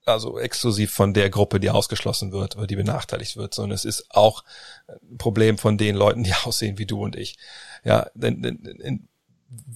also 0.07 0.39
exklusiv 0.39 0.93
von 0.93 1.15
der 1.15 1.31
Gruppe, 1.31 1.61
die 1.61 1.71
ausgeschlossen 1.71 2.33
wird 2.33 2.57
oder 2.57 2.67
die 2.67 2.77
benachteiligt 2.77 3.37
wird, 3.37 3.55
sondern 3.55 3.75
es 3.75 3.85
ist 3.85 4.07
auch 4.11 4.45
ein 4.89 5.19
Problem 5.19 5.59
von 5.59 5.79
den 5.79 5.95
Leuten, 5.95 6.25
die 6.25 6.35
aussehen 6.45 6.79
wie 6.79 6.87
du 6.87 7.03
und 7.03 7.17
ich. 7.17 7.37
Ja, 7.85 8.11
denn, 8.15 8.43
denn, 8.43 9.09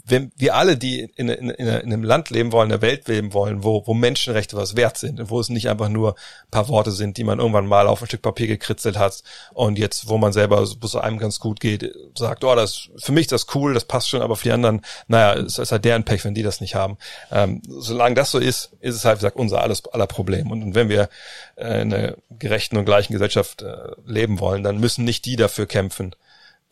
wenn 0.09 0.33
wir 0.37 0.55
alle, 0.55 0.77
die 0.77 1.01
in, 1.17 1.29
in, 1.29 1.51
in, 1.51 1.69
einem 1.69 2.03
Land 2.03 2.31
leben 2.31 2.53
wollen, 2.53 2.71
in 2.71 2.81
der 2.81 2.83
Welt 2.83 3.09
leben 3.09 3.35
wollen, 3.35 3.63
wo, 3.63 3.87
wo 3.87 3.95
Menschenrechte 3.95 4.57
was 4.57 4.75
wert 4.75 4.97
sind 4.97 5.21
und 5.21 5.31
wo 5.31 5.39
es 5.39 5.49
nicht 5.51 5.69
einfach 5.69 5.89
nur 5.89 6.15
ein 6.15 6.51
paar 6.51 6.69
Worte 6.69 6.91
sind, 6.91 7.17
die 7.19 7.25
man 7.25 7.39
irgendwann 7.39 7.67
mal 7.67 7.87
auf 7.87 8.01
ein 8.01 8.07
Stück 8.07 8.23
Papier 8.23 8.47
gekritzelt 8.47 8.99
hat 8.99 9.23
und 9.53 9.79
jetzt, 9.79 10.09
wo 10.09 10.17
man 10.17 10.33
selber, 10.33 10.67
wo 10.67 10.87
es 10.87 10.97
einem 10.97 11.19
ganz 11.19 11.41
gut 11.41 11.61
geht, 11.61 11.93
sagt, 12.17 12.45
oh, 12.45 12.55
das 12.55 12.89
für 12.97 13.13
mich 13.13 13.27
das 13.27 13.47
cool, 13.55 13.75
das 13.75 13.85
passt 13.85 14.09
schon, 14.09 14.23
aber 14.23 14.37
für 14.37 14.45
die 14.45 14.53
anderen, 14.53 14.83
naja, 15.09 15.41
es 15.41 15.59
ist 15.59 15.73
halt 15.73 15.85
deren 15.85 16.05
Pech, 16.05 16.25
wenn 16.25 16.35
die 16.35 16.43
das 16.43 16.61
nicht 16.61 16.75
haben. 16.75 16.97
Ähm, 17.31 17.61
solange 17.69 18.15
das 18.15 18.31
so 18.31 18.39
ist, 18.39 18.73
ist 18.81 18.97
es 18.97 19.05
halt, 19.05 19.19
wie 19.19 19.21
gesagt, 19.21 19.37
unser 19.37 19.63
alles 19.63 19.87
aller 19.87 20.07
Problem. 20.07 20.51
Und, 20.51 20.63
und 20.63 20.75
wenn 20.75 20.89
wir 20.89 21.09
äh, 21.57 21.83
in 21.83 21.93
einer 21.93 22.15
gerechten 22.31 22.77
und 22.77 22.85
gleichen 22.85 23.13
Gesellschaft 23.13 23.63
äh, 23.63 23.77
leben 24.07 24.41
wollen, 24.41 24.63
dann 24.63 24.79
müssen 24.79 25.05
nicht 25.05 25.27
die 25.27 25.37
dafür 25.37 25.67
kämpfen, 25.67 26.15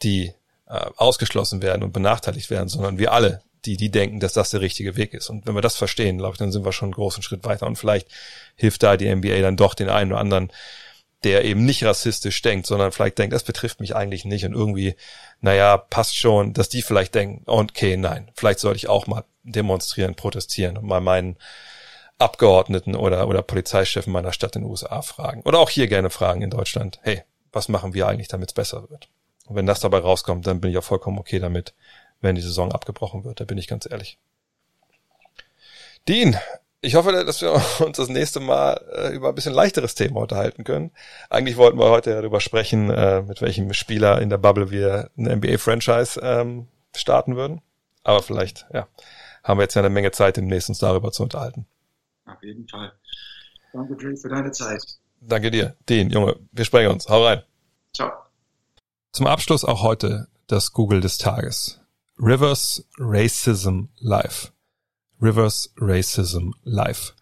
die 0.02 0.32
äh, 0.68 0.86
ausgeschlossen 0.96 1.62
werden 1.62 1.82
und 1.82 1.92
benachteiligt 1.92 2.50
werden, 2.50 2.68
sondern 2.68 2.98
wir 2.98 3.12
alle, 3.12 3.42
die, 3.64 3.76
die 3.76 3.90
denken, 3.90 4.20
dass 4.20 4.32
das 4.32 4.50
der 4.50 4.60
richtige 4.60 4.96
Weg 4.96 5.14
ist. 5.14 5.28
Und 5.28 5.46
wenn 5.46 5.54
wir 5.54 5.62
das 5.62 5.76
verstehen, 5.76 6.18
glaube 6.18 6.34
ich, 6.34 6.38
dann 6.38 6.52
sind 6.52 6.64
wir 6.64 6.72
schon 6.72 6.86
einen 6.86 6.94
großen 6.94 7.22
Schritt 7.22 7.44
weiter. 7.44 7.66
Und 7.66 7.76
vielleicht 7.76 8.08
hilft 8.54 8.82
da 8.82 8.96
die 8.96 9.12
NBA 9.12 9.40
dann 9.40 9.56
doch 9.56 9.74
den 9.74 9.88
einen 9.88 10.12
oder 10.12 10.20
anderen, 10.20 10.52
der 11.24 11.44
eben 11.44 11.64
nicht 11.64 11.82
rassistisch 11.82 12.40
denkt, 12.42 12.66
sondern 12.66 12.92
vielleicht 12.92 13.18
denkt, 13.18 13.34
das 13.34 13.42
betrifft 13.42 13.80
mich 13.80 13.96
eigentlich 13.96 14.24
nicht 14.24 14.44
und 14.44 14.52
irgendwie, 14.52 14.94
naja, 15.40 15.76
passt 15.76 16.16
schon, 16.16 16.52
dass 16.52 16.68
die 16.68 16.82
vielleicht 16.82 17.14
denken, 17.14 17.42
okay, 17.46 17.96
nein, 17.96 18.30
vielleicht 18.34 18.60
sollte 18.60 18.76
ich 18.76 18.88
auch 18.88 19.06
mal 19.06 19.24
demonstrieren, 19.42 20.14
protestieren 20.14 20.76
und 20.76 20.86
mal 20.86 21.00
meinen 21.00 21.36
Abgeordneten 22.18 22.94
oder, 22.94 23.28
oder 23.28 23.42
Polizeichef 23.42 24.06
in 24.06 24.12
meiner 24.12 24.32
Stadt 24.32 24.56
in 24.56 24.62
den 24.62 24.70
USA 24.70 25.02
fragen. 25.02 25.42
Oder 25.42 25.58
auch 25.58 25.70
hier 25.70 25.88
gerne 25.88 26.10
fragen 26.10 26.42
in 26.42 26.50
Deutschland, 26.50 27.00
hey, 27.02 27.22
was 27.52 27.68
machen 27.68 27.94
wir 27.94 28.06
eigentlich, 28.06 28.28
damit 28.28 28.50
es 28.50 28.54
besser 28.54 28.88
wird? 28.90 29.08
Und 29.46 29.56
wenn 29.56 29.66
das 29.66 29.80
dabei 29.80 29.98
rauskommt, 29.98 30.46
dann 30.46 30.60
bin 30.60 30.70
ich 30.70 30.78
auch 30.78 30.84
vollkommen 30.84 31.18
okay 31.18 31.38
damit, 31.38 31.74
wenn 32.20 32.34
die 32.34 32.42
Saison 32.42 32.72
abgebrochen 32.72 33.24
wird. 33.24 33.40
Da 33.40 33.44
bin 33.44 33.58
ich 33.58 33.68
ganz 33.68 33.88
ehrlich. 33.90 34.18
Dean, 36.08 36.36
ich 36.80 36.94
hoffe, 36.94 37.12
dass 37.12 37.42
wir 37.42 37.52
uns 37.84 37.96
das 37.96 38.08
nächste 38.08 38.40
Mal 38.40 38.80
äh, 38.92 39.14
über 39.14 39.30
ein 39.30 39.34
bisschen 39.34 39.54
leichteres 39.54 39.94
Thema 39.94 40.20
unterhalten 40.20 40.64
können. 40.64 40.92
Eigentlich 41.30 41.56
wollten 41.56 41.78
wir 41.78 41.90
heute 41.90 42.14
darüber 42.14 42.40
sprechen, 42.40 42.90
äh, 42.90 43.22
mit 43.22 43.42
welchem 43.42 43.72
Spieler 43.72 44.20
in 44.20 44.30
der 44.30 44.38
Bubble 44.38 44.70
wir 44.70 45.10
eine 45.16 45.36
NBA-Franchise 45.36 46.20
ähm, 46.22 46.68
starten 46.94 47.36
würden. 47.36 47.60
Aber 48.04 48.22
vielleicht, 48.22 48.66
ja, 48.72 48.86
haben 49.42 49.58
wir 49.58 49.62
jetzt 49.62 49.74
ja 49.74 49.82
eine 49.82 49.90
Menge 49.90 50.12
Zeit, 50.12 50.36
demnächst 50.36 50.68
uns 50.68 50.78
darüber 50.78 51.10
zu 51.10 51.24
unterhalten. 51.24 51.66
Auf 52.24 52.42
jeden 52.42 52.68
Fall. 52.68 52.92
Danke, 53.72 53.96
Dre, 53.96 54.16
für 54.16 54.28
deine 54.28 54.52
Zeit. 54.52 54.82
Danke 55.20 55.50
dir. 55.50 55.76
Dean, 55.88 56.10
Junge, 56.10 56.36
wir 56.52 56.64
sprechen 56.64 56.92
uns. 56.92 57.08
Hau 57.08 57.24
rein. 57.24 57.42
Ciao. 57.92 58.25
Zum 59.16 59.26
Abschluss 59.26 59.64
auch 59.64 59.80
heute 59.80 60.28
das 60.46 60.74
Google 60.74 61.00
des 61.00 61.16
Tages. 61.16 61.80
Rivers 62.18 62.86
Racism 62.98 63.84
Live. 63.98 64.52
Rivers 65.22 65.72
Racism 65.78 66.50
Live. 66.64 67.14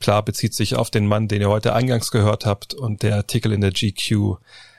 Klar 0.00 0.22
bezieht 0.22 0.54
sich 0.54 0.74
auf 0.74 0.88
den 0.88 1.06
Mann, 1.06 1.28
den 1.28 1.42
ihr 1.42 1.50
heute 1.50 1.74
eingangs 1.74 2.10
gehört 2.10 2.46
habt 2.46 2.72
und 2.72 3.02
der 3.02 3.16
Artikel 3.16 3.52
in 3.52 3.60
der 3.60 3.72
GQ 3.72 4.38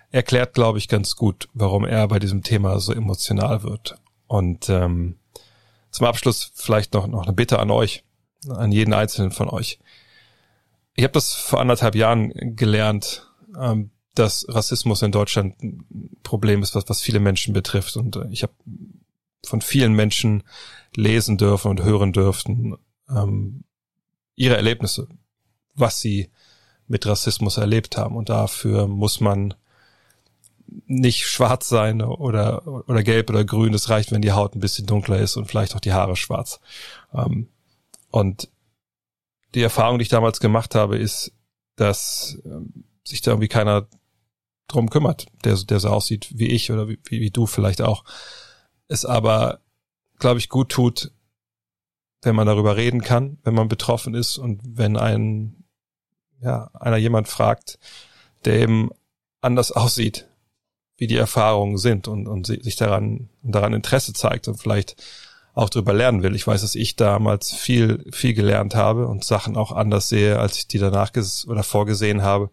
erklärt, 0.10 0.56
glaube 0.56 0.80
ich, 0.80 0.88
ganz 0.88 1.16
gut, 1.16 1.48
warum 1.54 1.86
er 1.86 2.08
bei 2.08 2.18
diesem 2.18 2.42
Thema 2.42 2.80
so 2.80 2.92
emotional 2.92 3.62
wird. 3.62 3.98
Und 4.26 4.70
ähm, 4.70 5.20
zum 5.92 6.08
Abschluss 6.08 6.52
vielleicht 6.56 6.96
noch, 6.96 7.06
noch 7.06 7.28
eine 7.28 7.34
Bitte 7.34 7.60
an 7.60 7.70
euch, 7.70 8.04
an 8.50 8.72
jeden 8.72 8.96
einzelnen 8.96 9.30
von 9.30 9.50
euch. 9.50 9.78
Ich 10.96 11.04
habe 11.04 11.14
das 11.14 11.36
vor 11.36 11.62
anderthalb 11.62 11.94
Jahren 11.94 12.56
gelernt, 12.56 13.30
ähm, 13.56 13.92
dass 14.16 14.46
Rassismus 14.48 15.02
in 15.02 15.12
Deutschland 15.12 15.62
ein 15.64 16.18
Problem 16.24 16.62
ist, 16.62 16.76
was, 16.76 16.88
was 16.88 17.02
viele 17.02 17.20
Menschen 17.20 17.54
betrifft. 17.54 17.98
Und 17.98 18.16
äh, 18.16 18.28
ich 18.32 18.44
habe 18.44 18.54
von 19.46 19.62
vielen 19.62 19.94
Menschen 19.94 20.44
lesen 20.96 21.38
dürfen 21.38 21.70
und 21.70 21.84
hören 21.84 22.14
dürften 22.14 22.76
ähm, 23.10 23.64
ihre 24.36 24.56
Erlebnisse, 24.56 25.08
was 25.76 26.00
sie 26.00 26.30
mit 26.88 27.06
Rassismus 27.06 27.58
erlebt 27.58 27.98
haben. 27.98 28.16
Und 28.16 28.30
dafür 28.30 28.88
muss 28.88 29.20
man 29.20 29.56
nicht 30.86 31.28
schwarz 31.28 31.70
sein 31.70 32.02
oder, 32.02 32.66
oder 32.88 33.04
gelb 33.04 33.30
oder 33.30 33.44
grün. 33.44 33.74
Es 33.74 33.90
reicht, 33.90 34.12
wenn 34.12 34.22
die 34.22 34.32
Haut 34.32 34.56
ein 34.56 34.60
bisschen 34.60 34.86
dunkler 34.86 35.20
ist 35.20 35.38
und 35.38 35.46
vielleicht 35.46 35.76
auch 35.76 35.80
die 35.80 35.94
Haare 35.94 36.16
schwarz. 36.16 36.60
Ähm, 37.14 37.50
und 38.10 38.50
die 39.56 39.62
Erfahrung, 39.62 40.00
die 40.00 40.04
ich 40.04 40.10
damals 40.10 40.40
gemacht 40.40 40.76
habe, 40.76 40.98
ist, 40.98 41.32
dass 41.76 42.40
ähm, 42.46 42.86
sich 43.04 43.22
da 43.22 43.32
irgendwie 43.32 43.48
keiner 43.48 43.88
drum 44.68 44.90
kümmert, 44.90 45.28
der, 45.44 45.56
der 45.56 45.80
so 45.80 45.90
aussieht 45.90 46.30
wie 46.34 46.48
ich 46.48 46.72
oder 46.72 46.88
wie, 46.88 47.00
wie 47.10 47.32
du 47.32 47.46
vielleicht 47.46 47.82
auch. 47.82 48.04
Es 48.88 49.06
aber, 49.06 49.60
glaube 50.20 50.40
ich, 50.40 50.50
gut 50.50 50.70
tut, 50.70 51.12
wenn 52.22 52.36
man 52.36 52.48
darüber 52.48 52.78
reden 52.78 53.02
kann, 53.02 53.38
wenn 53.44 53.54
man 53.54 53.68
betroffen 53.68 54.14
ist 54.14 54.38
und 54.38 54.62
wenn 54.64 54.98
ein, 54.98 55.64
ja, 56.42 56.70
einer 56.74 56.98
jemand 56.98 57.28
fragt, 57.28 57.80
der 58.46 58.60
eben 58.60 58.90
anders 59.42 59.72
aussieht, 59.72 60.28
wie 60.98 61.08
die 61.08 61.18
Erfahrungen 61.18 61.78
sind 61.78 62.08
und, 62.08 62.28
und 62.28 62.48
sich 62.48 62.76
daran, 62.76 63.30
daran 63.42 63.74
Interesse 63.74 64.14
zeigt 64.14 64.48
und 64.48 64.56
vielleicht 64.56 64.96
auch 65.54 65.70
drüber 65.70 65.94
lernen 65.94 66.24
will. 66.24 66.36
Ich 66.36 66.48
weiß, 66.48 66.62
dass 66.62 66.76
ich 66.76 66.96
damals 66.96 67.54
viel, 67.54 68.06
viel 68.12 68.34
gelernt 68.34 68.76
habe 68.76 69.08
und 69.08 69.24
Sachen 69.24 69.56
auch 69.56 69.72
anders 69.72 70.10
sehe, 70.10 70.40
als 70.40 70.58
ich 70.58 70.68
die 70.68 70.80
danach 70.80 71.12
oder 71.48 71.64
vorgesehen 71.64 72.24
habe. 72.24 72.50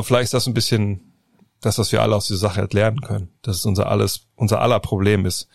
Und 0.00 0.04
vielleicht 0.04 0.28
ist 0.28 0.32
das 0.32 0.46
ein 0.46 0.54
bisschen 0.54 1.12
das, 1.60 1.76
was 1.76 1.92
wir 1.92 2.00
alle 2.00 2.16
aus 2.16 2.26
dieser 2.26 2.38
Sache 2.38 2.62
halt 2.62 2.72
lernen 2.72 3.02
können. 3.02 3.28
Dass 3.42 3.56
es 3.56 3.66
unser 3.66 3.90
alles, 3.90 4.28
unser 4.34 4.62
aller 4.62 4.80
Problem 4.80 5.26
ist. 5.26 5.46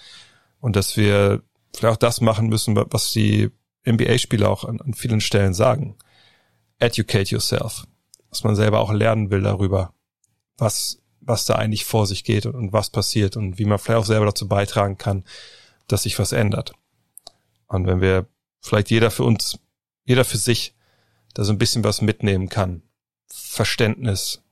Und 0.60 0.76
dass 0.76 0.98
wir 0.98 1.42
vielleicht 1.76 1.96
auch 1.96 2.00
das 2.00 2.22
machen 2.22 2.48
müssen, 2.48 2.76
was 2.76 3.12
die 3.12 3.50
NBA-Spieler 3.88 4.48
auch 4.48 4.64
an, 4.64 4.80
an 4.82 4.94
vielen 4.94 5.20
Stellen 5.20 5.56
sagen. 5.56 5.98
Educate 6.78 7.32
yourself. 7.32 7.88
Dass 8.30 8.44
man 8.44 8.56
selber 8.56 8.82
auch 8.82 8.94
lernen 8.94 9.32
will 9.32 9.42
darüber, 9.42 9.96
was, 10.60 11.02
was 11.22 11.46
da 11.46 11.56
eigentlich 11.56 11.86
vor 11.86 12.06
sich 12.06 12.24
geht 12.24 12.46
und, 12.46 12.54
und 12.54 12.72
was 12.72 12.92
passiert 12.92 13.38
und 13.38 13.58
wie 13.58 13.66
man 13.66 13.80
vielleicht 13.80 14.00
auch 14.02 14.06
selber 14.06 14.28
dazu 14.28 14.48
beitragen 14.48 15.00
kann, 15.00 15.24
dass 15.88 16.04
sich 16.04 16.20
was 16.20 16.34
ändert. 16.34 16.74
Und 17.66 17.88
wenn 17.88 18.00
wir 18.00 18.28
vielleicht 18.62 18.92
jeder 18.92 19.10
für 19.10 19.24
uns, 19.24 19.58
jeder 20.04 20.24
für 20.24 20.38
sich 20.38 20.76
da 21.34 21.44
so 21.44 21.52
ein 21.52 21.58
bisschen 21.58 21.84
was 21.84 22.04
mitnehmen 22.04 22.48
kann, 22.48 22.84
Verständnis, 23.28 24.44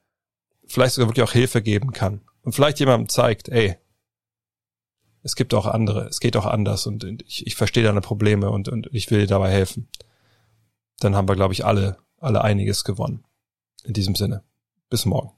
vielleicht 0.66 0.96
sogar 0.96 1.10
wirklich 1.10 1.24
auch 1.24 1.34
Hilfe 1.34 1.62
geben 1.62 1.92
kann 1.92 2.22
und 2.42 2.54
vielleicht 2.54 2.80
jemandem 2.80 3.10
zeigt, 3.10 3.50
ey, 3.50 3.78
es 5.24 5.36
gibt 5.36 5.54
auch 5.54 5.66
andere, 5.66 6.08
es 6.08 6.20
geht 6.20 6.36
auch 6.36 6.46
anders 6.46 6.86
und 6.86 7.04
ich, 7.26 7.48
ich 7.48 7.56
verstehe 7.56 7.84
deine 7.84 8.02
Probleme 8.02 8.50
und, 8.50 8.68
und 8.68 8.90
ich 8.92 9.10
will 9.10 9.22
dir 9.22 9.28
dabei 9.28 9.52
helfen. 9.52 9.90
Dann 11.00 11.16
haben 11.16 11.28
wir, 11.28 11.36
glaube 11.36 11.54
ich, 11.54 11.66
alle, 11.66 11.98
alle 12.18 12.44
einiges 12.44 12.84
gewonnen. 12.84 13.24
In 13.84 13.94
diesem 13.94 14.16
Sinne. 14.16 14.44
Bis 14.90 15.06
morgen. 15.06 15.32